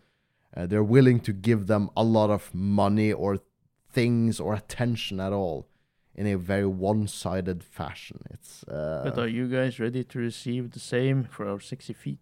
Uh, 0.55 0.65
they're 0.65 0.83
willing 0.83 1.19
to 1.19 1.31
give 1.31 1.67
them 1.67 1.89
a 1.95 2.03
lot 2.03 2.31
of 2.31 2.53
money 2.53 3.13
or 3.13 3.37
things 3.91 4.39
or 4.39 4.55
attention 4.55 5.19
at 5.19 5.31
all 5.31 5.67
in 6.17 6.27
a 6.27 6.35
very 6.37 6.65
one-sided 6.67 7.63
fashion 7.63 8.19
it's 8.31 8.63
uh, 8.63 9.01
but 9.03 9.17
are 9.17 9.27
you 9.27 9.47
guys 9.47 9.79
ready 9.79 10.03
to 10.03 10.19
receive 10.19 10.71
the 10.71 10.79
same 10.79 11.23
for 11.23 11.47
our 11.47 11.59
sexy 11.59 11.93
feet? 11.93 12.19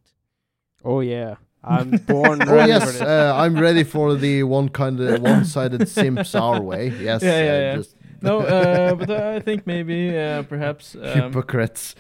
Oh 0.84 1.00
yeah, 1.00 1.36
I'm 1.64 1.98
born 2.08 2.40
Oh 2.48 2.56
ready 2.56 2.72
yes, 2.72 2.86
this. 2.86 3.02
uh, 3.02 3.34
I'm 3.36 3.58
ready 3.58 3.84
for 3.96 4.16
the 4.16 4.44
one 4.44 4.70
kind 4.70 5.00
of 5.00 5.22
one-sided 5.22 5.88
simps 5.88 6.36
our 6.36 6.62
way. 6.62 6.90
Yes, 7.00 7.24
Yeah, 7.24 7.40
yeah, 7.40 7.58
uh, 7.58 7.62
yeah. 7.62 7.76
just 7.78 7.96
No, 8.22 8.40
uh, 8.42 8.96
but 8.96 9.10
I 9.10 9.40
think 9.40 9.66
maybe 9.66 10.18
uh, 10.18 10.44
perhaps 10.44 10.96
um, 10.96 11.16
hypocrites. 11.16 11.96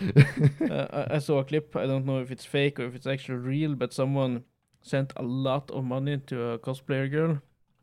uh, 0.69 0.87
I- 0.99 1.15
I 1.15 1.19
saw 1.19 1.39
a 1.39 1.43
clip. 1.43 1.75
I 1.75 1.85
don't 1.87 2.05
know 2.05 2.19
if 2.21 2.31
it's 2.31 2.45
fake 2.45 2.79
or 2.79 2.85
if 2.85 2.95
it's 2.95 3.07
actually 3.07 3.39
real, 3.39 3.75
but 3.75 3.93
someone 3.93 4.43
sent 4.81 5.13
a 5.15 5.23
lot 5.23 5.71
of 5.71 5.83
money 5.83 6.17
to 6.27 6.41
a 6.53 6.59
cosplayer 6.59 7.09
girl 7.09 7.41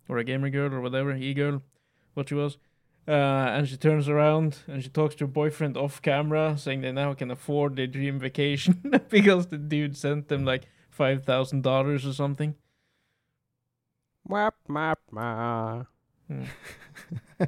or 0.09 0.19
a 0.19 0.25
gamer 0.25 0.51
girl 0.51 0.73
or 0.75 0.81
whatever, 0.81 1.13
e 1.15 1.35
girl, 1.35 1.63
what 2.15 2.29
she 2.29 2.35
was. 2.35 2.59
Uh, 3.07 3.11
and 3.11 3.69
she 3.69 3.77
turns 3.77 4.09
around 4.09 4.59
and 4.69 4.83
she 4.83 4.89
talks 4.89 5.17
to 5.17 5.25
her 5.25 5.31
boyfriend 5.31 5.77
off 5.77 6.01
camera, 6.03 6.57
saying 6.57 6.83
they 6.83 6.93
now 6.93 7.15
can 7.15 7.31
afford 7.31 7.75
their 7.75 7.89
dream 7.89 8.19
vacation 8.21 8.81
because 9.09 9.47
the 9.47 9.59
dude 9.59 9.97
sent 9.97 10.29
them 10.29 10.45
like 10.45 10.69
five 10.89 11.25
thousand 11.25 11.63
dollars 11.63 12.07
or 12.07 12.13
something. 12.13 12.55
Mwap, 14.29 14.53
mwap, 14.69 14.97
mwah. 15.13 15.87
Hmm. 16.29 16.45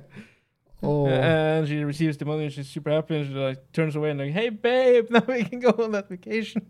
Oh. 0.85 1.07
And 1.07 1.67
she 1.67 1.83
receives 1.83 2.19
the 2.19 2.27
money 2.27 2.45
and 2.45 2.53
she's 2.53 2.69
super 2.69 2.91
happy 2.91 3.17
and 3.17 3.27
she 3.27 3.33
like 3.33 3.73
turns 3.73 3.97
away 3.97 4.11
and 4.11 4.21
like, 4.21 4.33
hey 4.33 4.51
babe, 4.51 5.07
now 5.11 5.23
we 5.27 5.45
can 5.45 5.61
go 5.61 5.71
on 5.71 5.93
that 5.93 6.09
vacation. 6.09 6.67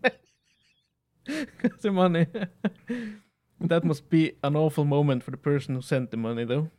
Got 1.27 1.81
the 1.81 1.91
money. 1.91 2.27
that 3.59 3.83
must 3.83 4.09
be 4.09 4.33
an 4.41 4.55
awful 4.55 4.85
moment 4.85 5.23
for 5.23 5.31
the 5.31 5.37
person 5.37 5.75
who 5.75 5.81
sent 5.81 6.11
the 6.11 6.17
money 6.17 6.45
though. 6.45 6.71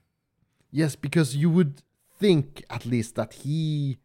Yes, 0.70 0.96
because 0.96 1.36
you 1.36 1.50
would 1.50 1.82
think 2.18 2.64
at 2.70 2.86
least 2.86 3.14
that 3.16 3.32
he, 3.34 3.98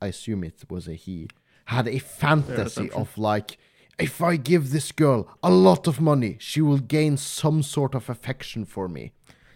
I 0.00 0.08
assume 0.08 0.44
it 0.44 0.64
was 0.70 0.88
a 0.88 0.94
he, 0.94 1.28
had 1.66 1.88
a 1.88 1.98
fantasy 1.98 2.62
assumption. 2.62 3.00
of 3.00 3.16
like, 3.18 3.58
if 3.98 4.20
I 4.20 4.36
give 4.36 4.70
this 4.70 4.92
girl 4.92 5.28
a 5.42 5.50
lot 5.50 5.86
of 5.86 6.00
money, 6.00 6.36
she 6.40 6.60
will 6.60 6.78
gain 6.78 7.16
some 7.16 7.62
sort 7.62 7.94
of 7.94 8.10
affection 8.10 8.64
for 8.64 8.88
me. 8.88 9.12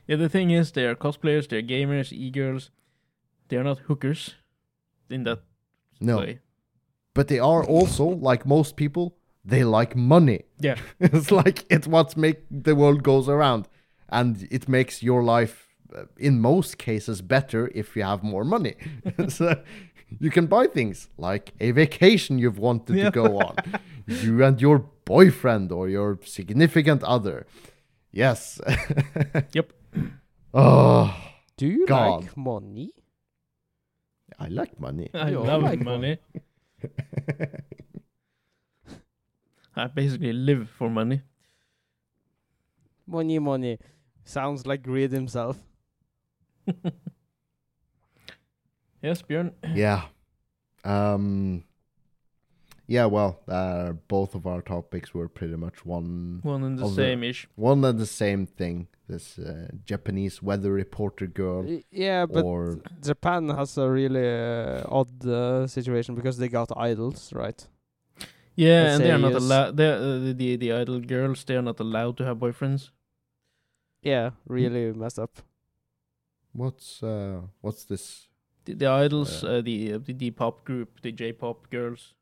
Yeah, 0.06 0.16
the 0.16 0.28
thing 0.28 0.50
is 0.50 0.72
they 0.72 0.86
are 0.86 0.94
cosplayers, 0.94 1.48
they're 1.48 1.62
gamers, 1.62 2.12
e-girls. 2.12 2.70
They 3.48 3.56
are 3.56 3.64
not 3.64 3.78
hookers 3.80 4.34
in 5.10 5.24
that 5.24 5.40
No, 6.00 6.18
way. 6.18 6.40
but 7.14 7.28
they 7.28 7.38
are 7.38 7.64
also 7.64 8.04
like 8.04 8.46
most 8.46 8.76
people. 8.76 9.16
They 9.44 9.64
like 9.64 9.96
money. 9.96 10.42
Yeah. 10.60 10.76
it's 11.00 11.30
like 11.30 11.64
it's 11.70 11.86
what 11.86 12.16
make 12.16 12.42
the 12.50 12.74
world 12.74 13.02
goes 13.02 13.28
around, 13.28 13.68
and 14.08 14.46
it 14.50 14.68
makes 14.68 15.02
your 15.02 15.22
life, 15.22 15.67
Uh, 15.96 16.04
in 16.18 16.40
most 16.40 16.76
cases, 16.78 17.22
better 17.22 17.70
if 17.74 17.96
you 17.96 18.02
have 18.02 18.22
more 18.22 18.44
money. 18.44 18.74
so 19.28 19.62
you 20.20 20.30
can 20.30 20.46
buy 20.46 20.66
things 20.66 21.08
like 21.16 21.52
a 21.60 21.70
vacation 21.72 22.38
you've 22.38 22.58
wanted 22.58 22.96
Yeah. 22.96 23.04
to 23.04 23.10
go 23.10 23.38
on, 23.40 23.54
you 24.06 24.44
and 24.44 24.60
your 24.60 24.78
boyfriend 25.04 25.72
or 25.72 25.88
your 25.88 26.18
significant 26.24 27.02
other. 27.04 27.46
Yes. 28.12 28.60
Yep. 29.52 29.72
Oh, 30.54 31.14
Do 31.56 31.66
you 31.66 31.86
God. 31.86 32.24
like 32.24 32.36
money? 32.36 32.90
I 34.38 34.48
like 34.48 34.78
money. 34.80 35.10
I 35.14 35.30
Yeah, 35.30 35.38
I 35.38 35.46
love 35.50 35.62
like 35.62 35.80
money. 35.80 36.18
I 39.76 39.86
basically 39.86 40.32
live 40.32 40.68
for 40.70 40.90
money. 40.90 41.22
Money, 43.06 43.38
money. 43.38 43.78
Sounds 44.24 44.66
like 44.66 44.82
greed 44.82 45.12
himself. 45.12 45.56
Yes, 49.02 49.22
Bjørn. 49.22 49.52
yeah. 49.76 50.02
Um. 50.84 51.62
Yeah. 52.88 53.06
Well, 53.06 53.40
uh, 53.48 53.92
both 54.08 54.34
of 54.34 54.46
our 54.46 54.60
topics 54.62 55.14
were 55.14 55.28
pretty 55.28 55.56
much 55.56 55.84
one 55.86 56.40
One 56.42 56.64
and 56.64 56.78
the 56.78 56.84
Of 56.84 56.96
the- 56.96 57.02
same 57.02 57.22
ish. 57.22 57.46
one 57.56 57.84
and 57.84 57.98
the 57.98 58.06
same 58.06 58.46
thing. 58.46 58.88
This 59.08 59.38
uh, 59.38 59.68
Japanese 59.86 60.42
weather 60.42 60.72
reporter 60.72 61.26
girl, 61.26 61.64
Yeah, 61.90 62.26
but 62.26 62.44
or 62.44 62.78
Japan 63.02 63.48
has 63.48 63.78
a 63.78 63.88
really 63.88 64.28
uh, 64.28 64.82
odd 64.88 65.24
uh, 65.26 65.66
situation 65.66 66.14
because 66.14 66.36
they 66.36 66.48
got 66.48 66.70
idols, 66.76 67.32
right? 67.32 67.66
Yeah, 68.54 68.82
Let's 68.82 68.94
and 68.94 69.04
they're 69.04 69.18
not 69.18 69.32
allowed. 69.32 69.80
Uh, 69.80 70.18
the, 70.26 70.34
the 70.36 70.56
the 70.56 70.72
idol 70.72 71.00
girls. 71.00 71.44
They 71.44 71.56
are 71.56 71.62
not 71.62 71.80
allowed 71.80 72.16
to 72.18 72.24
have 72.24 72.36
boyfriends. 72.38 72.90
Yeah, 74.02 74.30
really 74.46 74.92
messed 74.92 75.18
up. 75.18 75.38
What's 76.58 77.02
uh, 77.02 77.40
what's 77.60 77.84
this? 77.84 78.28
The, 78.64 78.74
the 78.74 78.86
idols, 79.04 79.42
Yeah. 79.42 79.50
uh, 79.50 79.60
the, 79.68 79.76
uh, 79.94 79.98
the 80.06 80.12
the 80.22 80.30
pop 80.30 80.64
group, 80.68 81.00
the 81.02 81.12
J 81.12 81.32
pop 81.32 81.58
girls, 81.70 82.14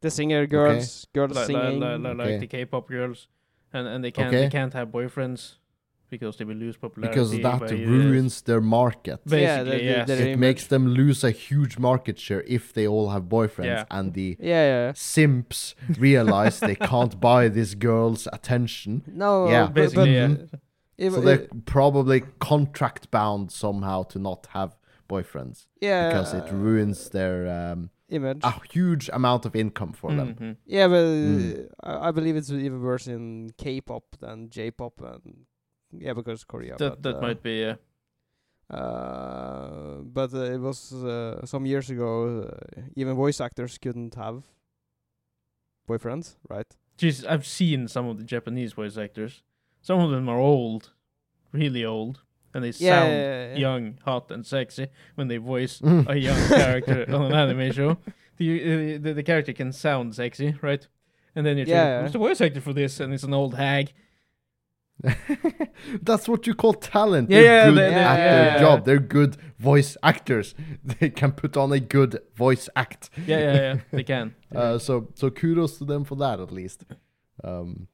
The 0.00 0.10
singer 0.10 0.46
girls, 0.46 1.06
girls 1.14 1.34
like, 1.36 1.48
like, 1.48 1.62
singing. 1.62 1.80
like, 1.80 2.00
like, 2.00 2.12
Okay. 2.20 2.30
like 2.32 2.40
the 2.40 2.46
K 2.46 2.64
pop 2.72 2.88
girls, 2.88 3.28
and 3.72 3.84
and 3.92 4.04
they 4.04 4.10
can't 4.12 4.28
Okay. 4.28 4.42
they 4.44 4.50
can't 4.58 4.72
have 4.74 4.88
boyfriends 4.98 5.42
because 6.10 6.36
they 6.38 6.44
will 6.50 6.60
lose 6.66 6.76
popularity. 6.76 7.14
Because 7.14 7.30
that 7.48 7.62
uh, 7.72 7.90
ruins 7.90 8.42
their 8.42 8.60
market. 8.60 9.18
Basically, 9.24 9.42
Yeah, 9.42 9.62
the- 9.64 9.70
the- 9.70 9.82
yes. 9.82 10.06
the- 10.08 10.14
It 10.14 10.26
image. 10.26 10.38
makes 10.38 10.66
them 10.68 10.84
lose 11.00 11.24
a 11.24 11.32
huge 11.32 11.74
market 11.78 12.16
share 12.26 12.42
if 12.46 12.64
they 12.76 12.86
all 12.86 13.08
have 13.14 13.24
boyfriends, 13.38 13.64
Yeah. 13.78 13.96
and 13.96 14.12
the 14.14 14.36
yeah, 14.38 14.64
yeah. 14.72 14.92
simps 14.94 15.74
realize 15.98 16.60
they 16.60 16.76
can't 16.92 17.14
buy 17.20 17.48
this 17.48 17.74
girl's 17.74 18.28
attention. 18.38 19.02
No, 19.24 19.48
Yeah, 19.48 19.64
but, 19.66 19.74
basically, 19.74 20.14
but 20.36 20.60
yeah. 20.96 21.06
If- 21.08 21.14
so 21.14 21.20
they're 21.20 21.48
probably 21.66 22.22
contract 22.38 23.10
bound 23.10 23.50
somehow 23.52 24.04
to 24.04 24.18
not 24.18 24.46
have 24.50 24.76
boyfriends 25.08 25.66
yeah, 25.80 26.08
because 26.08 26.32
it 26.34 26.50
ruins 26.50 27.10
their 27.10 27.46
um, 27.72 27.90
image. 28.08 28.40
a 28.42 28.54
huge 28.72 29.10
amount 29.12 29.44
of 29.46 29.54
income 29.54 29.92
for 29.92 30.10
them. 30.14 30.34
Mhm. 30.34 30.56
Yeah, 30.66 30.88
but 30.88 31.04
Mm. 31.04 31.68
uh, 31.82 31.86
I, 31.86 32.08
I 32.08 32.10
believe 32.12 32.36
it's 32.36 32.50
even 32.50 32.80
worse 32.80 33.06
in 33.06 33.50
K-pop 33.58 34.04
than 34.20 34.48
J-pop, 34.50 35.00
and 35.02 35.46
yeah, 35.92 36.14
because 36.14 36.44
Korea. 36.44 36.76
That 36.78 36.90
but, 36.90 37.02
that 37.02 37.16
uh, 37.18 37.20
might 37.20 37.42
be. 37.42 37.60
yeah. 37.60 37.76
Uh, 38.70 39.98
but 40.02 40.32
uh, 40.32 40.38
it 40.54 40.58
was 40.60 40.92
uh, 40.92 41.44
some 41.44 41.66
years 41.66 41.90
ago. 41.90 42.48
Uh, 42.48 42.80
even 42.96 43.14
voice 43.14 43.40
actors 43.40 43.76
couldn't 43.78 44.14
have 44.14 44.42
boyfriends, 45.88 46.36
right? 46.48 46.66
Jeez, 46.98 47.26
I've 47.28 47.46
seen 47.46 47.88
some 47.88 48.06
of 48.08 48.16
the 48.18 48.24
Japanese 48.24 48.72
voice 48.72 48.96
actors. 48.96 49.42
Some 49.88 50.00
of 50.00 50.10
them 50.10 50.28
are 50.28 50.38
old, 50.38 50.82
really 51.52 51.84
old, 51.84 52.14
and 52.54 52.64
they 52.64 52.72
Yeah, 52.78 53.00
sound 53.00 53.12
yeah, 53.12 53.48
yeah. 53.52 53.56
young, 53.66 53.98
hot, 54.04 54.30
and 54.30 54.44
sexy 54.46 54.86
when 55.16 55.28
they 55.28 55.36
voice 55.38 55.80
Mm. 55.82 56.08
a 56.08 56.16
young 56.28 56.42
character 56.48 57.04
on 57.14 57.22
an 57.26 57.32
anime 57.42 57.70
show. 57.72 57.98
The, 58.38 58.46
uh, 58.48 58.98
the 59.04 59.12
the 59.14 59.22
character 59.22 59.52
can 59.52 59.72
sound 59.72 60.14
sexy, 60.14 60.54
right? 60.62 60.88
And 61.36 61.44
then 61.46 61.56
you 61.58 61.64
Yeah, 61.66 61.66
think, 61.66 61.76
yeah. 61.88 62.02
who's 62.02 62.12
the 62.12 62.18
voice 62.28 62.40
actor 62.46 62.60
for 62.62 62.72
this? 62.74 63.00
And 63.00 63.12
it's 63.14 63.24
an 63.24 63.34
old 63.34 63.54
hag. 63.54 63.92
That's 66.02 66.28
what 66.28 66.46
you 66.46 66.54
call 66.54 66.74
talent. 66.74 67.30
Yeah, 67.30 67.40
They're 67.42 67.44
yeah, 67.54 67.64
good 67.68 67.76
they- 67.78 67.90
they- 67.90 67.94
at 67.94 68.18
yeah, 68.18 68.34
their 68.34 68.46
yeah. 68.54 68.60
job. 68.60 68.84
They're 68.84 68.98
good 69.18 69.36
voice 69.58 69.96
actors. 70.02 70.54
They 71.00 71.10
can 71.10 71.32
put 71.32 71.56
on 71.56 71.72
a 71.72 71.80
good 71.80 72.18
voice 72.36 72.68
act. 72.76 73.10
Yeah, 73.26 73.38
yeah, 73.40 73.52
yeah. 73.54 73.76
They 73.90 74.02
can. 74.04 74.34
Uh, 74.54 74.78
so 74.78 75.08
so 75.14 75.30
kudos 75.30 75.78
to 75.78 75.84
them 75.84 76.04
for 76.04 76.16
that 76.16 76.40
at 76.40 76.50
least. 76.52 76.84
Um, 77.42 77.88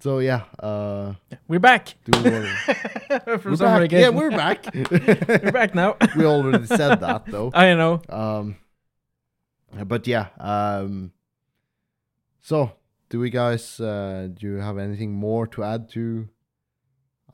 so 0.00 0.18
yeah, 0.18 0.42
uh, 0.58 1.14
we're 1.48 1.60
back 1.60 1.94
do 2.04 2.18
we 2.22 2.30
wanna- 2.30 3.38
from 3.38 3.52
we're 3.52 3.56
back. 3.56 3.92
Yeah, 3.92 4.08
we're 4.08 4.30
back. 4.30 4.64
we're 5.44 5.52
back 5.52 5.74
now. 5.74 5.96
we 6.16 6.24
already 6.24 6.66
said 6.66 7.00
that 7.00 7.26
though. 7.26 7.50
I 7.54 7.74
know. 7.74 8.00
Um, 8.08 8.56
but 9.86 10.06
yeah. 10.06 10.28
Um, 10.38 11.12
so 12.40 12.72
do 13.08 13.20
we 13.20 13.30
guys? 13.30 13.78
Uh, 13.80 14.28
do 14.32 14.46
you 14.46 14.56
have 14.56 14.78
anything 14.78 15.12
more 15.12 15.46
to 15.48 15.62
add 15.64 15.88
to? 15.90 16.28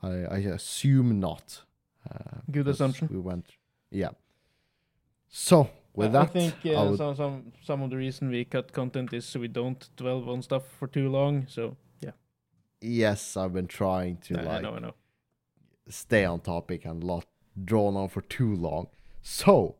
I 0.03 0.09
I 0.09 0.37
assume 0.53 1.19
not. 1.19 1.63
Uh, 2.09 2.41
Good 2.51 2.67
assumption. 2.67 3.07
We 3.11 3.19
went. 3.19 3.45
Yeah. 3.91 4.11
So 5.29 5.69
with 5.93 6.11
that, 6.11 6.21
I 6.21 6.25
think 6.25 6.53
I 6.65 6.73
uh, 6.75 6.89
would- 6.89 6.97
some 6.97 7.15
some 7.15 7.51
some 7.63 7.81
of 7.81 7.89
the 7.89 7.97
reason 7.97 8.29
we 8.29 8.45
cut 8.45 8.71
content 8.73 9.13
is 9.13 9.25
so 9.25 9.39
we 9.39 9.47
don't 9.47 9.89
dwell 9.95 10.29
on 10.29 10.41
stuff 10.41 10.63
for 10.79 10.87
too 10.87 11.09
long. 11.09 11.45
So 11.49 11.75
yes, 12.81 13.37
I've 13.37 13.53
been 13.53 13.67
trying 13.67 14.17
to 14.27 14.39
I 14.39 14.43
like 14.43 14.65
I 14.65 14.79
know. 14.79 14.93
stay 15.89 16.25
on 16.25 16.41
topic 16.41 16.85
and 16.85 17.03
not 17.03 17.25
drawn 17.63 17.95
on 17.95 18.09
for 18.09 18.21
too 18.21 18.55
long. 18.55 18.87
So 19.21 19.75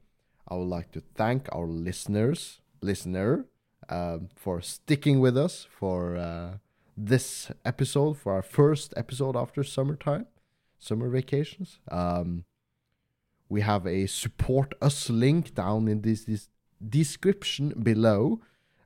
I 0.47 0.55
would 0.55 0.67
like 0.67 0.91
to 0.93 1.01
thank 1.15 1.47
our 1.51 1.65
listeners, 1.65 2.61
listener, 2.81 3.45
um, 3.89 4.29
for 4.35 4.61
sticking 4.61 5.19
with 5.19 5.37
us 5.37 5.67
for 5.69 6.17
uh, 6.17 6.57
this 6.95 7.51
episode, 7.63 8.17
for 8.17 8.33
our 8.33 8.41
first 8.41 8.93
episode 8.97 9.35
after 9.35 9.63
summertime, 9.63 10.25
summer 10.79 11.09
vacations. 11.09 11.79
Um, 11.89 12.45
we 13.49 13.61
have 13.61 13.85
a 13.87 14.07
support 14.07 14.73
us 14.81 15.09
link 15.09 15.53
down 15.55 15.87
in 15.87 16.01
this, 16.01 16.25
this 16.25 16.49
description 16.89 17.69
below. 17.81 18.41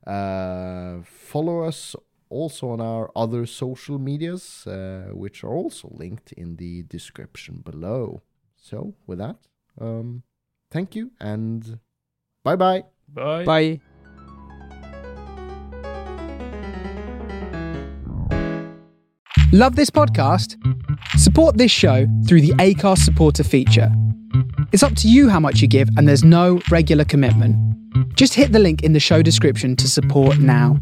Uh, 0.06 1.02
follow 1.04 1.62
us 1.62 1.96
also 2.32 2.70
on 2.70 2.82
our 2.82 3.12
other 3.16 3.46
social 3.46 4.00
medias, 4.00 4.66
uh, 4.66 5.10
which 5.14 5.44
are 5.44 5.54
also 5.54 5.90
linked 5.92 6.32
in 6.34 6.56
the 6.56 6.84
description 6.84 7.62
below. 7.64 8.22
So, 8.56 8.94
with 9.06 9.20
that, 9.20 9.38
um, 9.80 10.24
thank 10.72 10.96
you 10.96 11.12
and 11.20 11.80
bye 12.44 12.56
bye. 12.56 12.84
Bye. 13.14 13.44
Bye. 13.44 13.82
Love 19.54 19.76
this 19.76 19.90
podcast? 19.90 20.56
Support 21.18 21.58
this 21.58 21.72
show 21.72 22.08
through 22.26 22.40
the 22.40 22.54
Acast 22.54 23.00
supporter 23.00 23.44
feature. 23.44 23.92
It's 24.72 24.82
up 24.82 24.96
to 24.96 25.10
you 25.10 25.28
how 25.28 25.42
much 25.42 25.62
you 25.62 25.68
give, 25.68 25.90
and 25.98 26.08
there's 26.08 26.24
no 26.24 26.62
regular 26.72 27.04
commitment. 27.04 27.58
Just 28.16 28.34
hit 28.34 28.54
the 28.54 28.60
link 28.60 28.82
in 28.84 28.94
the 28.94 29.00
show 29.02 29.22
description 29.22 29.76
to 29.76 29.90
support 29.90 30.40
now. 30.40 30.80